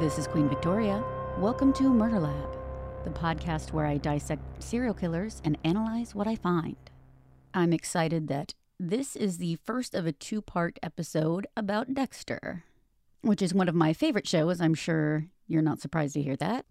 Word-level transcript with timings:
This 0.00 0.18
is 0.18 0.26
Queen 0.26 0.46
Victoria. 0.46 1.02
Welcome 1.38 1.72
to 1.72 1.84
Murder 1.84 2.20
Lab, 2.20 2.58
the 3.04 3.10
podcast 3.10 3.72
where 3.72 3.86
I 3.86 3.96
dissect 3.96 4.42
serial 4.62 4.92
killers 4.92 5.40
and 5.42 5.56
analyze 5.64 6.14
what 6.14 6.26
I 6.26 6.36
find. 6.36 6.76
I'm 7.54 7.72
excited 7.72 8.28
that 8.28 8.52
this 8.78 9.16
is 9.16 9.38
the 9.38 9.56
first 9.64 9.94
of 9.94 10.04
a 10.04 10.12
two 10.12 10.42
part 10.42 10.78
episode 10.82 11.46
about 11.56 11.94
Dexter, 11.94 12.64
which 13.22 13.40
is 13.40 13.54
one 13.54 13.70
of 13.70 13.74
my 13.74 13.94
favorite 13.94 14.28
shows. 14.28 14.60
I'm 14.60 14.74
sure 14.74 15.28
you're 15.48 15.62
not 15.62 15.80
surprised 15.80 16.12
to 16.14 16.22
hear 16.22 16.36
that. 16.36 16.66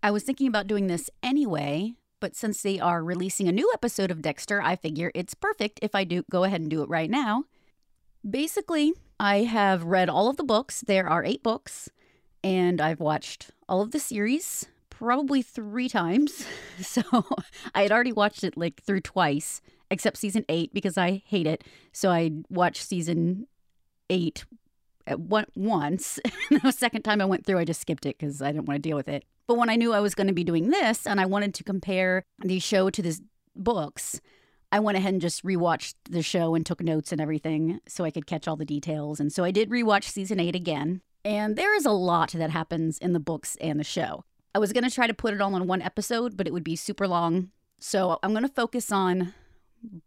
I 0.00 0.12
was 0.12 0.22
thinking 0.22 0.46
about 0.46 0.68
doing 0.68 0.86
this 0.86 1.10
anyway, 1.20 1.94
but 2.20 2.36
since 2.36 2.62
they 2.62 2.78
are 2.78 3.02
releasing 3.02 3.48
a 3.48 3.52
new 3.52 3.68
episode 3.74 4.12
of 4.12 4.22
Dexter, 4.22 4.62
I 4.62 4.76
figure 4.76 5.10
it's 5.16 5.34
perfect 5.34 5.80
if 5.82 5.96
I 5.96 6.04
do 6.04 6.22
go 6.30 6.44
ahead 6.44 6.60
and 6.60 6.70
do 6.70 6.84
it 6.84 6.88
right 6.88 7.10
now. 7.10 7.42
Basically, 8.28 8.94
I 9.18 9.38
have 9.38 9.82
read 9.82 10.08
all 10.08 10.30
of 10.30 10.36
the 10.36 10.44
books. 10.44 10.84
There 10.86 11.08
are 11.08 11.24
eight 11.24 11.42
books, 11.42 11.90
and 12.48 12.80
I've 12.80 12.98
watched 12.98 13.50
all 13.68 13.82
of 13.82 13.90
the 13.90 13.98
series 13.98 14.64
probably 14.88 15.42
three 15.42 15.88
times. 15.88 16.46
So 16.80 17.02
I 17.74 17.82
had 17.82 17.90
already 17.90 18.12
watched 18.12 18.44
it 18.44 18.56
like 18.56 18.80
through 18.84 19.00
twice, 19.00 19.60
except 19.90 20.16
season 20.16 20.44
eight 20.48 20.72
because 20.72 20.96
I 20.96 21.24
hate 21.26 21.48
it. 21.48 21.64
So 21.92 22.08
I 22.10 22.30
watched 22.48 22.82
season 22.82 23.48
eight 24.08 24.44
at 25.04 25.18
one, 25.18 25.46
once. 25.56 26.20
the 26.62 26.70
second 26.70 27.02
time 27.02 27.20
I 27.20 27.24
went 27.24 27.44
through, 27.44 27.58
I 27.58 27.64
just 27.64 27.80
skipped 27.80 28.06
it 28.06 28.16
because 28.16 28.40
I 28.40 28.52
didn't 28.52 28.68
want 28.68 28.76
to 28.76 28.88
deal 28.88 28.96
with 28.96 29.08
it. 29.08 29.24
But 29.48 29.58
when 29.58 29.68
I 29.68 29.74
knew 29.74 29.92
I 29.92 29.98
was 29.98 30.14
going 30.14 30.28
to 30.28 30.32
be 30.32 30.44
doing 30.44 30.70
this 30.70 31.04
and 31.04 31.20
I 31.20 31.26
wanted 31.26 31.52
to 31.54 31.64
compare 31.64 32.22
the 32.38 32.60
show 32.60 32.88
to 32.88 33.02
the 33.02 33.18
books, 33.56 34.20
I 34.70 34.78
went 34.78 34.98
ahead 34.98 35.14
and 35.14 35.20
just 35.20 35.44
rewatched 35.44 35.94
the 36.08 36.22
show 36.22 36.54
and 36.54 36.64
took 36.64 36.80
notes 36.80 37.10
and 37.10 37.20
everything 37.20 37.80
so 37.88 38.04
I 38.04 38.12
could 38.12 38.28
catch 38.28 38.46
all 38.46 38.56
the 38.56 38.64
details. 38.64 39.18
And 39.18 39.32
so 39.32 39.42
I 39.42 39.50
did 39.50 39.68
rewatch 39.68 40.04
season 40.04 40.38
eight 40.38 40.54
again. 40.54 41.00
And 41.28 41.56
there 41.56 41.76
is 41.76 41.84
a 41.84 41.90
lot 41.90 42.32
that 42.32 42.48
happens 42.48 42.96
in 42.96 43.12
the 43.12 43.20
books 43.20 43.54
and 43.60 43.78
the 43.78 43.84
show. 43.84 44.24
I 44.54 44.58
was 44.58 44.72
going 44.72 44.84
to 44.84 44.90
try 44.90 45.06
to 45.06 45.12
put 45.12 45.34
it 45.34 45.42
all 45.42 45.54
in 45.56 45.66
one 45.66 45.82
episode, 45.82 46.38
but 46.38 46.46
it 46.46 46.54
would 46.54 46.64
be 46.64 46.74
super 46.74 47.06
long. 47.06 47.50
So 47.78 48.18
I'm 48.22 48.30
going 48.30 48.44
to 48.44 48.48
focus 48.48 48.90
on 48.90 49.34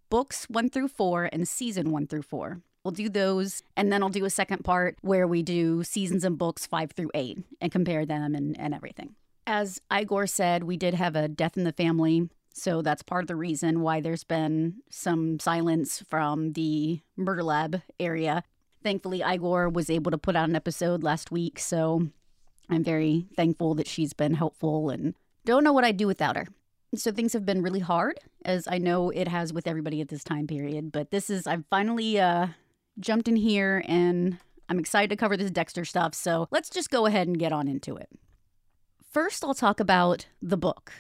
books 0.09 0.45
one 0.49 0.67
through 0.67 0.87
four 0.87 1.29
and 1.31 1.47
season 1.47 1.91
one 1.91 2.07
through 2.07 2.23
four. 2.23 2.61
We'll 2.83 2.91
do 2.91 3.07
those, 3.07 3.61
and 3.77 3.93
then 3.93 4.01
I'll 4.01 4.09
do 4.09 4.25
a 4.25 4.31
second 4.31 4.63
part 4.63 4.97
where 5.01 5.27
we 5.27 5.43
do 5.43 5.83
seasons 5.83 6.23
and 6.23 6.39
books 6.39 6.65
five 6.65 6.93
through 6.93 7.11
eight 7.13 7.37
and 7.61 7.71
compare 7.71 8.03
them 8.03 8.33
and, 8.33 8.59
and 8.59 8.73
everything. 8.73 9.13
As 9.45 9.79
Igor 9.95 10.25
said, 10.25 10.63
we 10.63 10.75
did 10.75 10.95
have 10.95 11.15
a 11.15 11.27
death 11.27 11.55
in 11.55 11.65
the 11.65 11.71
family. 11.71 12.29
So 12.51 12.81
that's 12.81 13.03
part 13.03 13.23
of 13.23 13.27
the 13.27 13.35
reason 13.35 13.81
why 13.81 14.01
there's 14.01 14.23
been 14.23 14.77
some 14.89 15.39
silence 15.39 16.03
from 16.09 16.53
the 16.53 17.01
Murder 17.15 17.43
Lab 17.43 17.83
area. 17.99 18.43
Thankfully, 18.83 19.21
Igor 19.25 19.69
was 19.69 19.89
able 19.89 20.11
to 20.11 20.17
put 20.17 20.35
out 20.35 20.49
an 20.49 20.55
episode 20.55 21.03
last 21.03 21.31
week. 21.31 21.59
So 21.59 22.07
I'm 22.69 22.83
very 22.83 23.27
thankful 23.35 23.75
that 23.75 23.87
she's 23.87 24.13
been 24.13 24.33
helpful 24.33 24.89
and 24.89 25.15
don't 25.45 25.63
know 25.63 25.73
what 25.73 25.83
I'd 25.83 25.97
do 25.97 26.07
without 26.07 26.35
her. 26.35 26.47
So 26.95 27.11
things 27.11 27.33
have 27.33 27.45
been 27.45 27.61
really 27.61 27.79
hard, 27.79 28.19
as 28.43 28.67
I 28.67 28.77
know 28.77 29.11
it 29.11 29.27
has 29.27 29.53
with 29.53 29.65
everybody 29.67 30.01
at 30.01 30.09
this 30.09 30.23
time 30.23 30.45
period. 30.45 30.91
But 30.91 31.11
this 31.11 31.29
is, 31.29 31.47
I've 31.47 31.63
finally 31.69 32.19
uh, 32.19 32.47
jumped 32.99 33.27
in 33.27 33.37
here 33.37 33.83
and 33.87 34.37
I'm 34.67 34.79
excited 34.79 35.09
to 35.09 35.15
cover 35.15 35.37
this 35.37 35.51
Dexter 35.51 35.85
stuff. 35.85 36.13
So 36.13 36.47
let's 36.51 36.69
just 36.69 36.89
go 36.89 37.05
ahead 37.05 37.27
and 37.27 37.37
get 37.37 37.51
on 37.51 37.67
into 37.67 37.95
it. 37.97 38.09
First, 39.11 39.43
I'll 39.43 39.53
talk 39.53 39.81
about 39.81 40.27
the 40.41 40.55
book, 40.55 40.93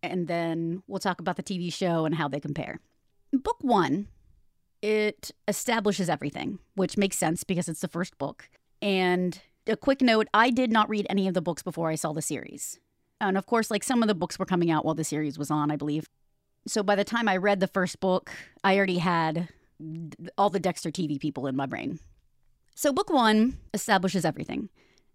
and 0.00 0.28
then 0.28 0.84
we'll 0.86 1.00
talk 1.00 1.18
about 1.18 1.34
the 1.34 1.42
TV 1.42 1.72
show 1.72 2.04
and 2.04 2.14
how 2.14 2.28
they 2.28 2.38
compare. 2.38 2.78
Book 3.32 3.56
one, 3.60 4.06
it 4.82 5.30
establishes 5.46 6.08
everything, 6.08 6.58
which 6.74 6.96
makes 6.96 7.18
sense 7.18 7.44
because 7.44 7.68
it's 7.68 7.80
the 7.80 7.88
first 7.88 8.16
book. 8.18 8.48
And 8.80 9.40
a 9.66 9.76
quick 9.76 10.00
note 10.00 10.28
I 10.32 10.50
did 10.50 10.70
not 10.70 10.88
read 10.88 11.06
any 11.10 11.28
of 11.28 11.34
the 11.34 11.42
books 11.42 11.62
before 11.62 11.88
I 11.88 11.94
saw 11.94 12.12
the 12.12 12.22
series. 12.22 12.78
And 13.20 13.36
of 13.36 13.46
course, 13.46 13.70
like 13.70 13.82
some 13.82 14.02
of 14.02 14.08
the 14.08 14.14
books 14.14 14.38
were 14.38 14.46
coming 14.46 14.70
out 14.70 14.84
while 14.84 14.94
the 14.94 15.04
series 15.04 15.38
was 15.38 15.50
on, 15.50 15.70
I 15.70 15.76
believe. 15.76 16.08
So 16.66 16.82
by 16.82 16.94
the 16.94 17.04
time 17.04 17.28
I 17.28 17.36
read 17.36 17.60
the 17.60 17.66
first 17.66 18.00
book, 18.00 18.30
I 18.62 18.76
already 18.76 18.98
had 18.98 19.48
all 20.36 20.50
the 20.50 20.60
Dexter 20.60 20.90
TV 20.90 21.18
people 21.18 21.46
in 21.46 21.56
my 21.56 21.66
brain. 21.66 21.98
So 22.74 22.92
book 22.92 23.10
one 23.10 23.58
establishes 23.74 24.24
everything. 24.24 24.68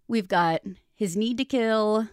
We've 0.06 0.28
got 0.28 0.62
his 0.94 1.16
need 1.16 1.38
to 1.38 1.44
kill, 1.44 2.08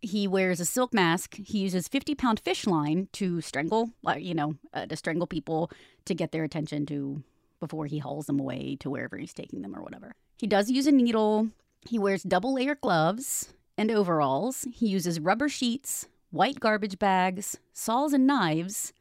he 0.00 0.28
wears 0.28 0.60
a 0.60 0.64
silk 0.64 0.94
mask. 0.94 1.36
He 1.36 1.58
uses 1.58 1.88
50 1.88 2.14
pound 2.14 2.40
fish 2.40 2.66
line 2.66 3.08
to 3.12 3.40
strangle, 3.40 3.90
uh, 4.06 4.14
you 4.14 4.34
know, 4.34 4.54
uh, 4.72 4.86
to 4.86 4.96
strangle 4.96 5.26
people 5.26 5.70
to 6.04 6.14
get 6.14 6.32
their 6.32 6.44
attention 6.44 6.86
to 6.86 7.22
before 7.60 7.86
he 7.86 7.98
hauls 7.98 8.26
them 8.26 8.38
away 8.38 8.76
to 8.80 8.90
wherever 8.90 9.16
he's 9.16 9.34
taking 9.34 9.62
them 9.62 9.74
or 9.74 9.82
whatever. 9.82 10.14
He 10.38 10.46
does 10.46 10.70
use 10.70 10.86
a 10.86 10.92
needle. 10.92 11.48
He 11.88 11.98
wears 11.98 12.22
double 12.22 12.54
layer 12.54 12.76
gloves 12.76 13.52
and 13.76 13.90
overalls. 13.90 14.66
He 14.72 14.88
uses 14.88 15.20
rubber 15.20 15.48
sheets, 15.48 16.08
white 16.30 16.60
garbage 16.60 16.98
bags, 16.98 17.58
saws 17.72 18.12
and 18.12 18.26
knives, 18.26 18.92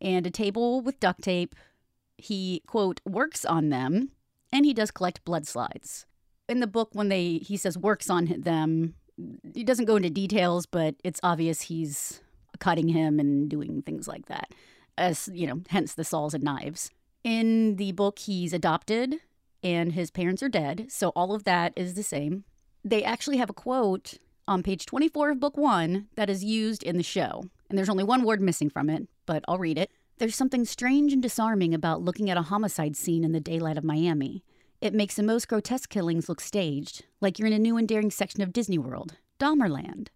and 0.00 0.26
a 0.26 0.30
table 0.30 0.80
with 0.80 1.00
duct 1.00 1.22
tape. 1.22 1.54
He, 2.16 2.62
quote, 2.66 3.00
works 3.04 3.44
on 3.44 3.68
them, 3.68 4.10
and 4.50 4.64
he 4.64 4.72
does 4.72 4.90
collect 4.90 5.24
blood 5.24 5.46
slides. 5.46 6.06
In 6.48 6.60
the 6.60 6.66
book, 6.66 6.90
when 6.92 7.08
they 7.08 7.38
he 7.38 7.56
says 7.56 7.76
works 7.76 8.08
on 8.08 8.26
them, 8.38 8.94
he 9.54 9.64
doesn't 9.64 9.86
go 9.86 9.96
into 9.96 10.10
details, 10.10 10.66
but 10.66 10.94
it's 11.04 11.20
obvious 11.22 11.62
he's 11.62 12.20
cutting 12.58 12.88
him 12.88 13.18
and 13.18 13.48
doing 13.48 13.82
things 13.82 14.08
like 14.08 14.26
that. 14.26 14.52
As 14.98 15.28
you 15.32 15.46
know, 15.46 15.60
hence 15.68 15.94
the 15.94 16.04
saws 16.04 16.34
and 16.34 16.44
knives. 16.44 16.90
In 17.24 17.76
the 17.76 17.92
book, 17.92 18.18
he's 18.20 18.52
adopted 18.52 19.16
and 19.62 19.92
his 19.92 20.10
parents 20.10 20.42
are 20.42 20.48
dead, 20.48 20.86
so 20.88 21.08
all 21.10 21.34
of 21.34 21.44
that 21.44 21.72
is 21.76 21.94
the 21.94 22.02
same. 22.02 22.44
They 22.84 23.02
actually 23.02 23.38
have 23.38 23.50
a 23.50 23.54
quote 23.54 24.14
on 24.46 24.62
page 24.62 24.86
24 24.86 25.32
of 25.32 25.40
book 25.40 25.56
one 25.56 26.06
that 26.14 26.30
is 26.30 26.44
used 26.44 26.82
in 26.82 26.96
the 26.96 27.02
show, 27.02 27.44
and 27.68 27.76
there's 27.76 27.88
only 27.88 28.04
one 28.04 28.22
word 28.22 28.40
missing 28.40 28.70
from 28.70 28.88
it, 28.88 29.08
but 29.26 29.44
I'll 29.48 29.58
read 29.58 29.78
it. 29.78 29.90
There's 30.18 30.36
something 30.36 30.64
strange 30.64 31.12
and 31.12 31.20
disarming 31.22 31.74
about 31.74 32.00
looking 32.00 32.30
at 32.30 32.38
a 32.38 32.42
homicide 32.42 32.96
scene 32.96 33.24
in 33.24 33.32
the 33.32 33.40
daylight 33.40 33.76
of 33.76 33.84
Miami. 33.84 34.44
It 34.80 34.92
makes 34.92 35.16
the 35.16 35.22
most 35.22 35.48
grotesque 35.48 35.88
killings 35.88 36.28
look 36.28 36.40
staged, 36.40 37.04
like 37.20 37.38
you're 37.38 37.48
in 37.48 37.54
a 37.54 37.58
new 37.58 37.78
and 37.78 37.88
daring 37.88 38.10
section 38.10 38.42
of 38.42 38.52
Disney 38.52 38.78
World, 38.78 39.14
Dahmerland. 39.40 40.08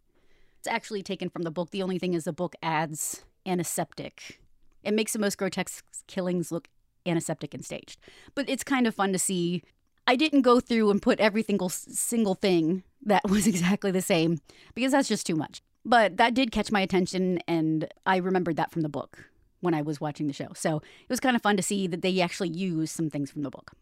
It's 0.59 0.69
actually 0.69 1.03
taken 1.03 1.31
from 1.31 1.43
the 1.43 1.51
book. 1.51 1.71
The 1.71 1.83
only 1.83 1.99
thing 1.99 2.13
is 2.13 2.25
the 2.25 2.33
book 2.33 2.55
adds 2.63 3.25
antiseptic. 3.47 4.41
It 4.83 4.93
makes 4.93 5.15
the 5.15 5.19
most 5.19 5.39
grotesque 5.39 5.83
killings 6.07 6.53
look 6.53 6.69
antiseptic 7.07 7.55
and 7.55 7.65
staged. 7.65 7.99
But 8.35 8.51
it's 8.51 8.63
kind 8.63 8.87
of 8.87 8.95
fun 8.95 9.13
to 9.15 9.19
see. 9.19 9.63
I 10.07 10.17
didn't 10.17 10.43
go 10.43 10.61
through 10.61 10.91
and 10.91 11.01
put 11.01 11.21
every 11.21 11.43
single 11.43 11.71
single 11.71 12.35
thing 12.35 12.83
that 13.03 13.23
was 13.31 13.47
exactly 13.47 13.91
the 13.91 14.03
same 14.03 14.41
because 14.75 14.93
that's 14.93 15.09
just 15.09 15.27
too 15.27 15.37
much. 15.37 15.63
But 15.87 16.19
that 16.19 16.35
did 16.35 16.53
catch 16.53 16.71
my 16.71 16.83
attention, 16.83 17.39
and 17.49 17.89
I 18.05 18.19
remembered 18.19 18.57
that 18.57 18.71
from 18.71 18.83
the 18.83 18.91
book 18.91 19.31
when 19.61 19.73
I 19.73 19.81
was 19.81 19.99
watching 19.99 20.27
the 20.27 20.35
show. 20.35 20.49
So 20.55 20.77
it 20.77 21.09
was 21.09 21.21
kind 21.21 21.35
of 21.35 21.41
fun 21.41 21.57
to 21.57 21.63
see 21.63 21.87
that 21.87 22.03
they 22.03 22.21
actually 22.21 22.51
use 22.51 22.91
some 22.91 23.09
things 23.09 23.31
from 23.31 23.43
the 23.43 23.51
book. 23.51 23.73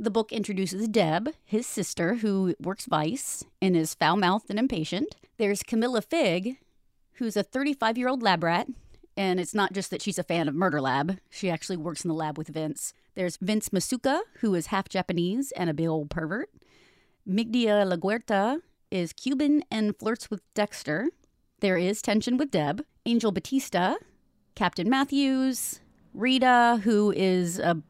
The 0.00 0.12
book 0.12 0.30
introduces 0.30 0.86
Deb, 0.86 1.30
his 1.44 1.66
sister, 1.66 2.14
who 2.14 2.54
works 2.60 2.86
Vice 2.86 3.42
and 3.60 3.76
is 3.76 3.94
foul 3.94 4.16
mouthed 4.16 4.48
and 4.48 4.56
impatient. 4.56 5.16
There's 5.38 5.64
Camilla 5.64 6.02
Figg, 6.02 6.58
who's 7.14 7.36
a 7.36 7.42
35 7.42 7.98
year 7.98 8.08
old 8.08 8.22
lab 8.22 8.44
rat. 8.44 8.68
And 9.16 9.40
it's 9.40 9.54
not 9.54 9.72
just 9.72 9.90
that 9.90 10.00
she's 10.00 10.16
a 10.16 10.22
fan 10.22 10.46
of 10.46 10.54
Murder 10.54 10.80
Lab, 10.80 11.18
she 11.28 11.50
actually 11.50 11.78
works 11.78 12.04
in 12.04 12.08
the 12.08 12.14
lab 12.14 12.38
with 12.38 12.46
Vince. 12.46 12.94
There's 13.16 13.38
Vince 13.38 13.70
Masuka, 13.70 14.20
who 14.38 14.54
is 14.54 14.66
half 14.66 14.88
Japanese 14.88 15.50
and 15.56 15.68
a 15.68 15.74
big 15.74 15.88
old 15.88 16.10
pervert. 16.10 16.48
Migdia 17.28 17.84
LaGuerta 17.84 18.60
is 18.92 19.12
Cuban 19.12 19.64
and 19.68 19.98
flirts 19.98 20.30
with 20.30 20.42
Dexter. 20.54 21.08
There 21.58 21.76
is 21.76 22.00
tension 22.00 22.36
with 22.36 22.52
Deb. 22.52 22.84
Angel 23.04 23.32
Batista, 23.32 23.96
Captain 24.54 24.88
Matthews, 24.88 25.80
Rita, 26.14 26.82
who 26.84 27.10
is 27.16 27.58
a 27.58 27.82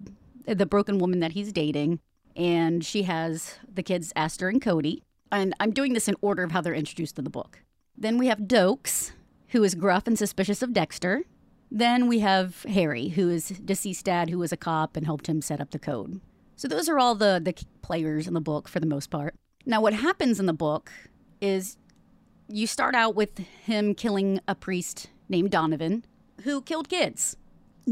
the 0.56 0.66
broken 0.66 0.98
woman 0.98 1.20
that 1.20 1.32
he's 1.32 1.52
dating, 1.52 2.00
and 2.36 2.84
she 2.84 3.02
has 3.02 3.58
the 3.72 3.82
kids 3.82 4.12
Astor 4.16 4.48
and 4.48 4.62
Cody. 4.62 5.02
And 5.30 5.54
I'm 5.60 5.72
doing 5.72 5.92
this 5.92 6.08
in 6.08 6.16
order 6.22 6.42
of 6.42 6.52
how 6.52 6.60
they're 6.60 6.74
introduced 6.74 7.18
in 7.18 7.24
the 7.24 7.30
book. 7.30 7.60
Then 7.96 8.16
we 8.16 8.28
have 8.28 8.38
Doakes, 8.40 9.12
who 9.48 9.62
is 9.62 9.74
gruff 9.74 10.06
and 10.06 10.18
suspicious 10.18 10.62
of 10.62 10.72
Dexter. 10.72 11.24
Then 11.70 12.08
we 12.08 12.20
have 12.20 12.62
Harry, 12.62 13.08
who 13.08 13.28
is 13.28 13.48
deceased 13.48 14.06
dad, 14.06 14.30
who 14.30 14.38
was 14.38 14.52
a 14.52 14.56
cop 14.56 14.96
and 14.96 15.04
helped 15.04 15.28
him 15.28 15.42
set 15.42 15.60
up 15.60 15.70
the 15.70 15.78
code. 15.78 16.20
So 16.56 16.66
those 16.66 16.88
are 16.88 16.98
all 16.98 17.14
the 17.14 17.40
the 17.42 17.54
players 17.82 18.26
in 18.26 18.34
the 18.34 18.40
book 18.40 18.68
for 18.68 18.80
the 18.80 18.86
most 18.86 19.10
part. 19.10 19.34
Now, 19.66 19.80
what 19.80 19.92
happens 19.92 20.40
in 20.40 20.46
the 20.46 20.52
book 20.52 20.90
is 21.40 21.76
you 22.48 22.66
start 22.66 22.94
out 22.94 23.14
with 23.14 23.38
him 23.38 23.94
killing 23.94 24.40
a 24.48 24.54
priest 24.54 25.08
named 25.28 25.50
Donovan, 25.50 26.04
who 26.42 26.62
killed 26.62 26.88
kids. 26.88 27.36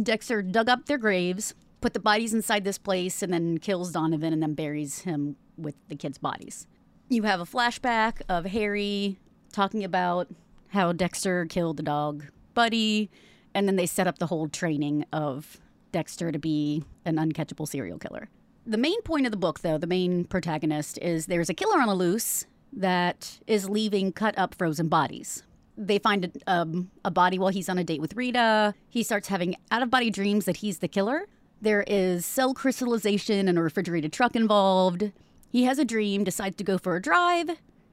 Dexter 0.00 0.43
dug 0.43 0.69
up 0.69 0.87
their 0.87 0.99
graves, 0.99 1.55
put 1.81 1.94
the 1.94 2.00
bodies 2.00 2.34
inside 2.34 2.64
this 2.64 2.78
place 2.78 3.23
and 3.23 3.32
then 3.32 3.58
kills 3.58 3.93
Donovan 3.93 4.32
and 4.32 4.43
then 4.43 4.55
buries 4.55 5.00
him 5.00 5.37
with 5.56 5.75
the 5.88 5.96
kids' 5.96 6.19
bodies. 6.19 6.67
You 7.08 7.23
have 7.23 7.40
a 7.40 7.44
flashback 7.44 8.23
of 8.28 8.46
Harry 8.46 9.19
talking 9.52 9.84
about 9.84 10.28
how 10.69 10.93
Dexter 10.93 11.46
killed 11.46 11.76
the 11.76 11.82
dog 11.82 12.25
Buddy, 12.55 13.11
and 13.55 13.69
then 13.69 13.76
they 13.76 13.87
set 13.87 14.06
up 14.06 14.19
the 14.19 14.26
whole 14.26 14.49
training 14.49 15.05
of 15.12 15.58
Dexter 15.93 16.32
to 16.32 16.38
be 16.38 16.84
an 17.05 17.17
uncatchable 17.17 17.69
serial 17.69 17.99
killer. 17.99 18.28
The 18.67 18.78
main 18.78 19.00
point 19.02 19.26
of 19.26 19.31
the 19.31 19.38
book, 19.38 19.61
though, 19.61 19.78
the 19.78 19.87
main 19.87 20.25
protagonist, 20.25 20.99
is 21.00 21.26
there's 21.26 21.50
a 21.50 21.55
killer 21.55 21.78
on 21.78 21.87
the 21.87 21.94
loose 21.94 22.46
that 22.73 23.38
is 23.46 23.69
leaving 23.69 24.11
cut 24.11 24.37
up 24.38 24.55
frozen 24.55 24.88
bodies. 24.88 25.43
They 25.76 25.99
find 25.99 26.25
a, 26.25 26.50
um, 26.50 26.90
a 27.05 27.11
body 27.11 27.38
while 27.38 27.50
he's 27.50 27.69
on 27.69 27.78
a 27.78 27.84
date 27.84 28.00
with 28.00 28.17
Rita. 28.17 28.75
He 28.88 29.02
starts 29.02 29.28
having 29.28 29.55
out 29.70 29.82
of 29.82 29.90
body 29.90 30.11
dreams 30.11 30.46
that 30.46 30.56
he's 30.56 30.78
the 30.78 30.88
killer. 30.88 31.28
There 31.61 31.85
is 31.87 32.26
cell 32.26 32.53
crystallization 32.55 33.49
and 33.49 33.58
a 33.58 33.62
refrigerated 33.62 34.12
truck 34.12 34.37
involved. 34.37 35.12
He 35.50 35.64
has 35.64 35.79
a 35.79 35.85
dream, 35.85 36.23
decides 36.23 36.56
to 36.56 36.64
go 36.64 36.76
for 36.76 36.97
a 36.97 37.03
drive. 37.03 37.50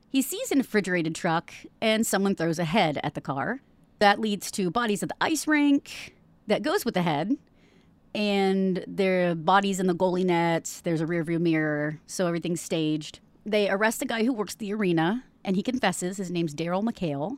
He 0.10 0.22
sees 0.22 0.52
a 0.52 0.58
refrigerated 0.58 1.16
truck, 1.16 1.52
and 1.82 2.06
someone 2.06 2.36
throws 2.36 2.60
a 2.60 2.66
head 2.66 3.00
at 3.04 3.16
the 3.16 3.22
car. 3.22 3.62
That 4.00 4.20
leads 4.20 4.52
to 4.52 4.70
bodies 4.70 5.02
at 5.02 5.10
the 5.10 5.16
ice 5.22 5.48
rink 5.48 6.14
that 6.48 6.62
goes 6.62 6.84
with 6.84 6.94
the 6.94 7.04
head. 7.04 7.38
And 8.14 8.84
there 8.88 9.32
are 9.32 9.36
bodies 9.36 9.80
in 9.80 9.88
the 9.88 9.96
goalie 9.96 10.26
net. 10.26 10.82
There's 10.84 11.02
a 11.02 11.06
rearview 11.06 11.40
mirror, 11.40 12.00
so 12.06 12.28
everything's 12.28 12.62
staged. 12.62 13.22
They 13.46 13.70
arrest 13.70 14.02
a 14.02 14.06
guy 14.06 14.24
who 14.24 14.34
works 14.34 14.56
the 14.56 14.74
arena, 14.74 15.24
and 15.44 15.56
he 15.56 15.64
confesses. 15.64 16.18
His 16.18 16.30
name's 16.30 16.54
Daryl 16.54 16.84
McHale. 16.84 17.38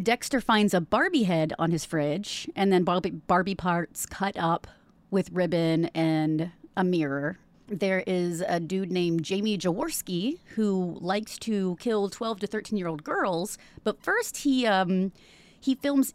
Dexter 0.00 0.40
finds 0.40 0.74
a 0.74 0.80
Barbie 0.80 1.24
head 1.24 1.52
on 1.58 1.70
his 1.70 1.84
fridge, 1.84 2.48
and 2.54 2.72
then 2.72 2.84
Barbie, 2.84 3.10
Barbie 3.10 3.54
parts 3.54 4.06
cut 4.06 4.36
up 4.36 4.66
with 5.10 5.30
ribbon 5.32 5.86
and 5.86 6.50
a 6.76 6.84
mirror. 6.84 7.38
There 7.68 8.04
is 8.06 8.42
a 8.46 8.60
dude 8.60 8.92
named 8.92 9.24
Jamie 9.24 9.58
Jaworski 9.58 10.38
who 10.54 10.98
likes 11.00 11.38
to 11.40 11.76
kill 11.80 12.08
12 12.08 12.40
to 12.40 12.46
13 12.46 12.78
year 12.78 12.86
old 12.86 13.02
girls, 13.02 13.58
but 13.82 14.02
first 14.02 14.38
he 14.38 14.66
um, 14.66 15.12
he 15.58 15.74
films 15.74 16.14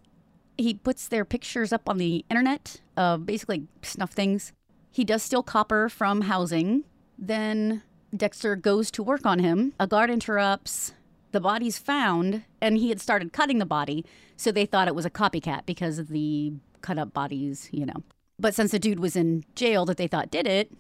he 0.58 0.74
puts 0.76 1.08
their 1.08 1.26
pictures 1.26 1.74
up 1.74 1.90
on 1.90 1.98
the 1.98 2.24
internet 2.30 2.80
of 2.96 3.26
basically 3.26 3.68
snuff 3.82 4.12
things. 4.12 4.54
He 4.92 5.04
does 5.04 5.24
steal 5.24 5.44
copper 5.44 5.90
from 5.90 6.22
housing. 6.22 6.84
Then 7.18 7.84
Dexter 8.16 8.56
goes 8.56 8.92
to 8.92 9.04
work 9.04 9.26
on 9.26 9.40
him. 9.40 9.74
A 9.80 9.88
guard 9.88 10.10
interrupts. 10.10 10.94
The 11.32 11.40
body's 11.40 11.78
found, 11.78 12.44
and 12.60 12.78
he 12.78 12.90
had 12.90 13.00
started 13.00 13.32
cutting 13.32 13.60
the 13.60 13.66
body, 13.66 14.06
so 14.36 14.52
they 14.52 14.66
thought 14.66 14.90
it 14.90 14.96
was 14.96 15.06
a 15.06 15.10
copycat 15.10 15.66
because 15.66 15.98
of 15.98 16.10
the 16.10 16.54
cut 16.82 16.98
up 16.98 17.14
bodies, 17.14 17.70
you 17.72 17.86
know. 17.86 18.04
But 18.42 18.56
since 18.56 18.72
the 18.72 18.80
dude 18.80 19.00
was 19.00 19.16
in 19.16 19.46
jail 19.54 19.86
that 19.86 19.98
they 19.98 20.08
thought 20.08 20.32
did 20.32 20.48
it, 20.48 20.72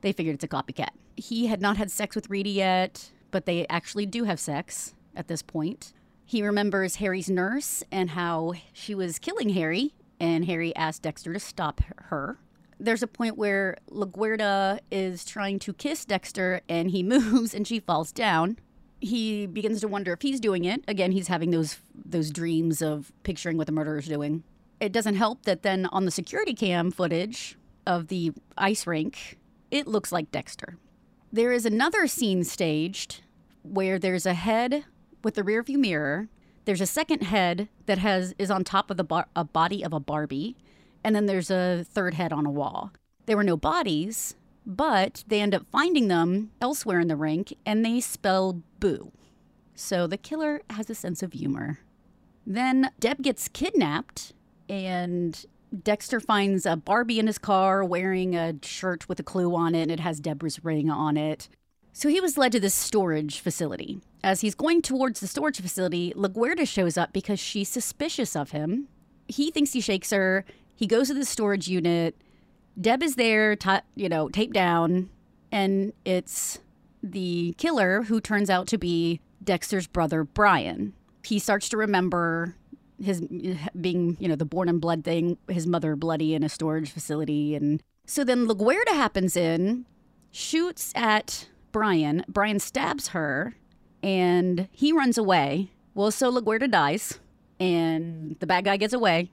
they 0.00 0.12
figured 0.12 0.34
it's 0.34 0.44
a 0.44 0.48
copycat. 0.48 0.90
He 1.16 1.46
had 1.46 1.62
not 1.62 1.76
had 1.76 1.90
sex 1.90 2.16
with 2.16 2.28
Reedy 2.28 2.50
yet, 2.50 3.12
but 3.30 3.46
they 3.46 3.64
actually 3.68 4.06
do 4.06 4.24
have 4.24 4.40
sex 4.40 4.92
at 5.14 5.28
this 5.28 5.40
point. 5.40 5.92
He 6.24 6.42
remembers 6.42 6.96
Harry's 6.96 7.30
nurse 7.30 7.84
and 7.92 8.10
how 8.10 8.54
she 8.72 8.92
was 8.92 9.20
killing 9.20 9.50
Harry, 9.50 9.94
and 10.18 10.46
Harry 10.46 10.74
asked 10.74 11.02
Dexter 11.02 11.32
to 11.32 11.38
stop 11.38 11.80
her. 11.96 12.40
There's 12.80 13.04
a 13.04 13.06
point 13.06 13.38
where 13.38 13.76
LaGuerta 13.88 14.80
is 14.90 15.24
trying 15.24 15.60
to 15.60 15.72
kiss 15.72 16.04
Dexter 16.04 16.60
and 16.68 16.90
he 16.90 17.02
moves 17.04 17.54
and 17.54 17.68
she 17.68 17.78
falls 17.78 18.10
down. 18.10 18.58
He 19.00 19.46
begins 19.46 19.80
to 19.82 19.88
wonder 19.88 20.12
if 20.12 20.22
he's 20.22 20.40
doing 20.40 20.64
it. 20.64 20.82
Again, 20.88 21.12
he's 21.12 21.28
having 21.28 21.52
those 21.52 21.78
those 21.94 22.30
dreams 22.30 22.82
of 22.82 23.12
picturing 23.22 23.56
what 23.56 23.66
the 23.66 23.72
murderer's 23.72 24.08
doing. 24.08 24.42
It 24.80 24.92
doesn't 24.92 25.16
help 25.16 25.44
that 25.44 25.62
then 25.62 25.86
on 25.86 26.04
the 26.04 26.10
security 26.10 26.54
cam 26.54 26.90
footage 26.90 27.56
of 27.86 28.08
the 28.08 28.32
ice 28.58 28.86
rink, 28.86 29.38
it 29.70 29.86
looks 29.86 30.12
like 30.12 30.30
Dexter. 30.30 30.76
There 31.32 31.52
is 31.52 31.66
another 31.66 32.06
scene 32.06 32.44
staged 32.44 33.22
where 33.62 33.98
there's 33.98 34.26
a 34.26 34.34
head 34.34 34.84
with 35.24 35.34
the 35.34 35.42
rearview 35.42 35.76
mirror. 35.76 36.28
There's 36.66 36.80
a 36.80 36.86
second 36.86 37.22
head 37.22 37.68
that 37.86 37.98
has 37.98 38.34
is 38.38 38.50
on 38.50 38.64
top 38.64 38.90
of 38.90 38.96
the 38.96 39.04
bar, 39.04 39.26
a 39.34 39.44
body 39.44 39.84
of 39.84 39.92
a 39.92 40.00
Barbie, 40.00 40.56
and 41.02 41.14
then 41.14 41.26
there's 41.26 41.50
a 41.50 41.84
third 41.84 42.14
head 42.14 42.32
on 42.32 42.46
a 42.46 42.50
wall. 42.50 42.92
There 43.26 43.36
were 43.36 43.44
no 43.44 43.56
bodies, 43.56 44.36
but 44.64 45.24
they 45.26 45.40
end 45.40 45.54
up 45.54 45.66
finding 45.66 46.08
them 46.08 46.50
elsewhere 46.60 47.00
in 47.00 47.08
the 47.08 47.16
rink, 47.16 47.54
and 47.64 47.84
they 47.84 48.00
spell 48.00 48.62
boo. 48.80 49.12
So 49.74 50.06
the 50.06 50.16
killer 50.16 50.62
has 50.70 50.90
a 50.90 50.94
sense 50.94 51.22
of 51.22 51.32
humor. 51.32 51.78
Then 52.46 52.90
Deb 53.00 53.22
gets 53.22 53.48
kidnapped, 53.48 54.32
and 54.68 55.44
Dexter 55.82 56.20
finds 56.20 56.66
a 56.66 56.76
Barbie 56.76 57.18
in 57.18 57.26
his 57.26 57.38
car 57.38 57.84
wearing 57.84 58.34
a 58.34 58.54
shirt 58.62 59.08
with 59.08 59.20
a 59.20 59.22
clue 59.22 59.54
on 59.54 59.74
it, 59.74 59.82
and 59.82 59.90
it 59.90 60.00
has 60.00 60.20
Deborah's 60.20 60.64
ring 60.64 60.90
on 60.90 61.16
it. 61.16 61.48
So 61.92 62.08
he 62.08 62.20
was 62.20 62.36
led 62.36 62.52
to 62.52 62.60
this 62.60 62.74
storage 62.74 63.40
facility. 63.40 64.00
As 64.22 64.42
he's 64.42 64.54
going 64.54 64.82
towards 64.82 65.20
the 65.20 65.26
storage 65.26 65.60
facility, 65.60 66.12
LaGuerta 66.14 66.68
shows 66.68 66.98
up 66.98 67.12
because 67.12 67.40
she's 67.40 67.68
suspicious 67.68 68.36
of 68.36 68.50
him. 68.50 68.88
He 69.28 69.50
thinks 69.50 69.72
he 69.72 69.80
shakes 69.80 70.10
her. 70.10 70.44
He 70.74 70.86
goes 70.86 71.08
to 71.08 71.14
the 71.14 71.24
storage 71.24 71.68
unit. 71.68 72.14
Deb 72.78 73.02
is 73.02 73.16
there, 73.16 73.56
t- 73.56 73.78
you 73.94 74.08
know, 74.08 74.28
taped 74.28 74.52
down, 74.52 75.08
and 75.50 75.94
it's 76.04 76.58
the 77.02 77.54
killer 77.56 78.02
who 78.02 78.20
turns 78.20 78.50
out 78.50 78.66
to 78.68 78.78
be 78.78 79.20
Dexter's 79.42 79.86
brother, 79.86 80.24
Brian. 80.24 80.92
He 81.24 81.38
starts 81.38 81.68
to 81.70 81.76
remember 81.76 82.56
his 83.02 83.20
being, 83.80 84.16
you 84.20 84.28
know, 84.28 84.36
the 84.36 84.44
born 84.44 84.68
and 84.68 84.80
blood 84.80 85.04
thing, 85.04 85.38
his 85.48 85.66
mother 85.66 85.96
bloody 85.96 86.34
in 86.34 86.42
a 86.42 86.48
storage 86.48 86.90
facility. 86.90 87.54
And 87.54 87.82
so 88.06 88.24
then 88.24 88.46
LaGuerta 88.46 88.94
happens 88.94 89.36
in, 89.36 89.86
shoots 90.30 90.92
at 90.94 91.48
Brian. 91.72 92.24
Brian 92.28 92.58
stabs 92.58 93.08
her 93.08 93.56
and 94.02 94.68
he 94.72 94.92
runs 94.92 95.18
away. 95.18 95.70
Well, 95.94 96.10
so 96.10 96.32
LaGuerta 96.32 96.70
dies 96.70 97.18
and 97.58 98.36
the 98.40 98.46
bad 98.46 98.64
guy 98.64 98.76
gets 98.76 98.94
away 98.94 99.30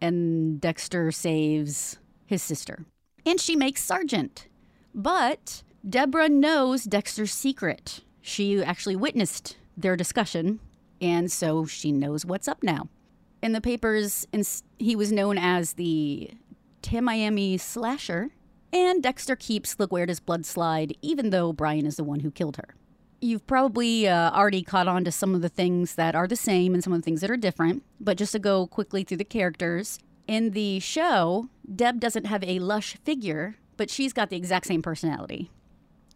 and 0.00 0.60
Dexter 0.60 1.10
saves 1.10 1.98
his 2.26 2.42
sister. 2.42 2.84
And 3.26 3.40
she 3.40 3.56
makes 3.56 3.82
sergeant. 3.82 4.48
But 4.94 5.62
Deborah 5.88 6.28
knows 6.28 6.84
Dexter's 6.84 7.32
secret. 7.32 8.00
She 8.22 8.62
actually 8.62 8.96
witnessed 8.96 9.56
their 9.76 9.96
discussion, 9.96 10.60
and 11.00 11.30
so 11.30 11.64
she 11.64 11.92
knows 11.92 12.26
what's 12.26 12.48
up 12.48 12.62
now. 12.62 12.88
In 13.42 13.52
the 13.52 13.60
papers, 13.60 14.26
he 14.78 14.94
was 14.94 15.10
known 15.10 15.38
as 15.38 15.74
the 15.74 16.30
Tamiami 16.82 17.58
Slasher, 17.58 18.30
and 18.72 19.02
Dexter 19.02 19.34
keeps 19.34 19.76
LaGuerta's 19.76 20.20
blood 20.20 20.44
slide, 20.44 20.94
even 21.02 21.30
though 21.30 21.52
Brian 21.52 21.86
is 21.86 21.96
the 21.96 22.04
one 22.04 22.20
who 22.20 22.30
killed 22.30 22.56
her. 22.56 22.74
You've 23.20 23.46
probably 23.46 24.08
uh, 24.08 24.30
already 24.30 24.62
caught 24.62 24.88
on 24.88 25.04
to 25.04 25.12
some 25.12 25.34
of 25.34 25.42
the 25.42 25.48
things 25.48 25.96
that 25.96 26.14
are 26.14 26.26
the 26.26 26.36
same 26.36 26.74
and 26.74 26.82
some 26.82 26.92
of 26.92 27.00
the 27.00 27.04
things 27.04 27.20
that 27.20 27.30
are 27.30 27.36
different, 27.36 27.82
but 27.98 28.16
just 28.16 28.32
to 28.32 28.38
go 28.38 28.66
quickly 28.66 29.04
through 29.04 29.18
the 29.18 29.24
characters. 29.24 29.98
In 30.26 30.50
the 30.50 30.78
show, 30.80 31.48
Deb 31.74 32.00
doesn't 32.00 32.26
have 32.26 32.44
a 32.44 32.58
lush 32.60 32.96
figure, 33.04 33.56
but 33.76 33.90
she's 33.90 34.12
got 34.12 34.30
the 34.30 34.36
exact 34.36 34.66
same 34.66 34.80
personality, 34.80 35.50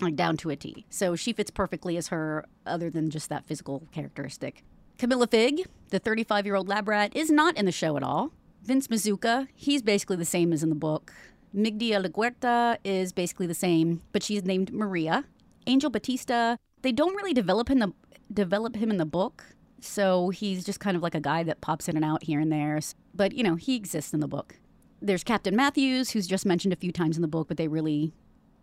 like 0.00 0.14
down 0.16 0.36
to 0.38 0.50
a 0.50 0.56
T. 0.56 0.86
So 0.88 1.16
she 1.16 1.32
fits 1.32 1.50
perfectly 1.50 1.96
as 1.96 2.08
her, 2.08 2.44
other 2.64 2.90
than 2.90 3.10
just 3.10 3.28
that 3.28 3.44
physical 3.44 3.88
characteristic. 3.92 4.62
Camilla 4.98 5.26
Figg, 5.26 5.66
the 5.90 5.98
35 5.98 6.46
year 6.46 6.54
old 6.54 6.68
lab 6.68 6.88
rat, 6.88 7.14
is 7.16 7.30
not 7.30 7.56
in 7.56 7.66
the 7.66 7.72
show 7.72 7.96
at 7.96 8.02
all. 8.02 8.32
Vince 8.62 8.88
Masuka, 8.88 9.48
he's 9.54 9.82
basically 9.82 10.16
the 10.16 10.24
same 10.24 10.52
as 10.52 10.62
in 10.62 10.68
the 10.68 10.74
book. 10.74 11.12
Migdia 11.54 12.04
LaGuerta 12.04 12.78
is 12.84 13.12
basically 13.12 13.46
the 13.46 13.54
same, 13.54 14.02
but 14.12 14.22
she's 14.22 14.44
named 14.44 14.72
Maria. 14.72 15.24
Angel 15.66 15.90
Batista, 15.90 16.56
they 16.82 16.92
don't 16.92 17.14
really 17.14 17.34
develop 17.34 17.68
him 17.68 17.80
the 17.80 17.92
develop 18.32 18.76
him 18.76 18.90
in 18.90 18.96
the 18.96 19.04
book, 19.04 19.44
so 19.80 20.30
he's 20.30 20.64
just 20.64 20.80
kind 20.80 20.96
of 20.96 21.02
like 21.02 21.14
a 21.14 21.20
guy 21.20 21.42
that 21.42 21.60
pops 21.60 21.88
in 21.88 21.96
and 21.96 22.04
out 22.04 22.22
here 22.24 22.40
and 22.40 22.50
there. 22.50 22.80
But 23.14 23.32
you 23.32 23.42
know, 23.42 23.56
he 23.56 23.76
exists 23.76 24.14
in 24.14 24.20
the 24.20 24.28
book. 24.28 24.56
There's 25.02 25.24
Captain 25.24 25.54
Matthews, 25.54 26.10
who's 26.10 26.26
just 26.26 26.46
mentioned 26.46 26.72
a 26.72 26.76
few 26.76 26.92
times 26.92 27.16
in 27.16 27.22
the 27.22 27.28
book, 27.28 27.48
but 27.48 27.56
they 27.56 27.68
really 27.68 28.12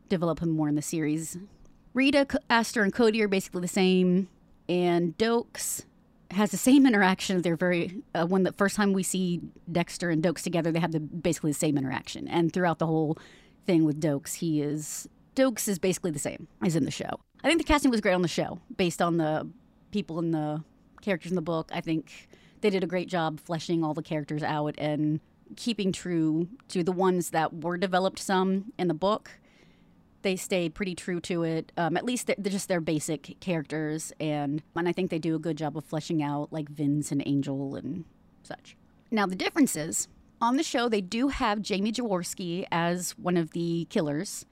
develop 0.09 0.41
him 0.41 0.49
more 0.49 0.67
in 0.67 0.75
the 0.75 0.81
series. 0.81 1.37
Rita, 1.93 2.25
Astor, 2.49 2.83
and 2.83 2.93
Cody 2.93 3.21
are 3.21 3.27
basically 3.27 3.61
the 3.61 3.67
same, 3.67 4.29
and 4.67 5.17
Doakes 5.17 5.83
has 6.33 6.51
the 6.51 6.57
same 6.57 6.85
interaction. 6.85 7.41
They're 7.41 7.55
very 7.55 8.01
uh, 8.15 8.25
when 8.25 8.43
the 8.43 8.53
first 8.53 8.75
time 8.75 8.93
we 8.93 9.03
see 9.03 9.41
Dexter 9.71 10.09
and 10.09 10.23
Doakes 10.23 10.43
together, 10.43 10.71
they 10.71 10.79
have 10.79 10.91
the 10.91 10.99
basically 10.99 11.51
the 11.51 11.59
same 11.59 11.77
interaction. 11.77 12.27
And 12.27 12.51
throughout 12.51 12.79
the 12.79 12.87
whole 12.87 13.17
thing 13.65 13.85
with 13.85 14.01
Doakes, 14.01 14.35
he 14.35 14.61
is 14.61 15.07
Doakes 15.35 15.67
is 15.67 15.79
basically 15.79 16.11
the 16.11 16.19
same 16.19 16.47
as 16.63 16.75
in 16.75 16.85
the 16.85 16.91
show. 16.91 17.19
I 17.43 17.47
think 17.47 17.59
the 17.59 17.65
casting 17.65 17.91
was 17.91 18.01
great 18.01 18.13
on 18.13 18.21
the 18.21 18.27
show, 18.27 18.59
based 18.77 19.01
on 19.01 19.17
the 19.17 19.49
people 19.91 20.19
in 20.19 20.31
the 20.31 20.63
characters 21.01 21.31
in 21.31 21.35
the 21.35 21.41
book. 21.41 21.69
I 21.73 21.81
think 21.81 22.27
they 22.61 22.69
did 22.69 22.83
a 22.83 22.87
great 22.87 23.09
job 23.09 23.39
fleshing 23.39 23.83
all 23.83 23.93
the 23.93 24.03
characters 24.03 24.43
out 24.43 24.75
and 24.77 25.19
keeping 25.55 25.91
true 25.91 26.47
to 26.69 26.83
the 26.83 26.91
ones 26.91 27.31
that 27.31 27.63
were 27.63 27.77
developed 27.77 28.19
some 28.19 28.71
in 28.77 28.87
the 28.87 28.93
book 28.93 29.31
they 30.21 30.35
stay 30.35 30.69
pretty 30.69 30.95
true 30.95 31.19
to 31.21 31.43
it. 31.43 31.71
Um, 31.77 31.97
at 31.97 32.05
least 32.05 32.27
they're, 32.27 32.35
they're, 32.37 32.51
just 32.51 32.67
their 32.67 32.81
basic 32.81 33.39
characters, 33.39 34.13
and 34.19 34.61
and 34.75 34.87
I 34.87 34.91
think 34.91 35.09
they 35.09 35.19
do 35.19 35.35
a 35.35 35.39
good 35.39 35.57
job 35.57 35.77
of 35.77 35.85
fleshing 35.85 36.21
out 36.21 36.51
like 36.51 36.69
Vince 36.69 37.11
and 37.11 37.23
Angel 37.25 37.75
and 37.75 38.05
such. 38.43 38.75
Now 39.09 39.25
the 39.25 39.35
differences 39.35 40.07
on 40.41 40.57
the 40.57 40.63
show, 40.63 40.89
they 40.89 41.01
do 41.01 41.27
have 41.27 41.61
Jamie 41.61 41.91
Jaworski 41.91 42.65
as 42.71 43.11
one 43.11 43.37
of 43.37 43.51
the 43.51 43.85
killers 43.89 44.45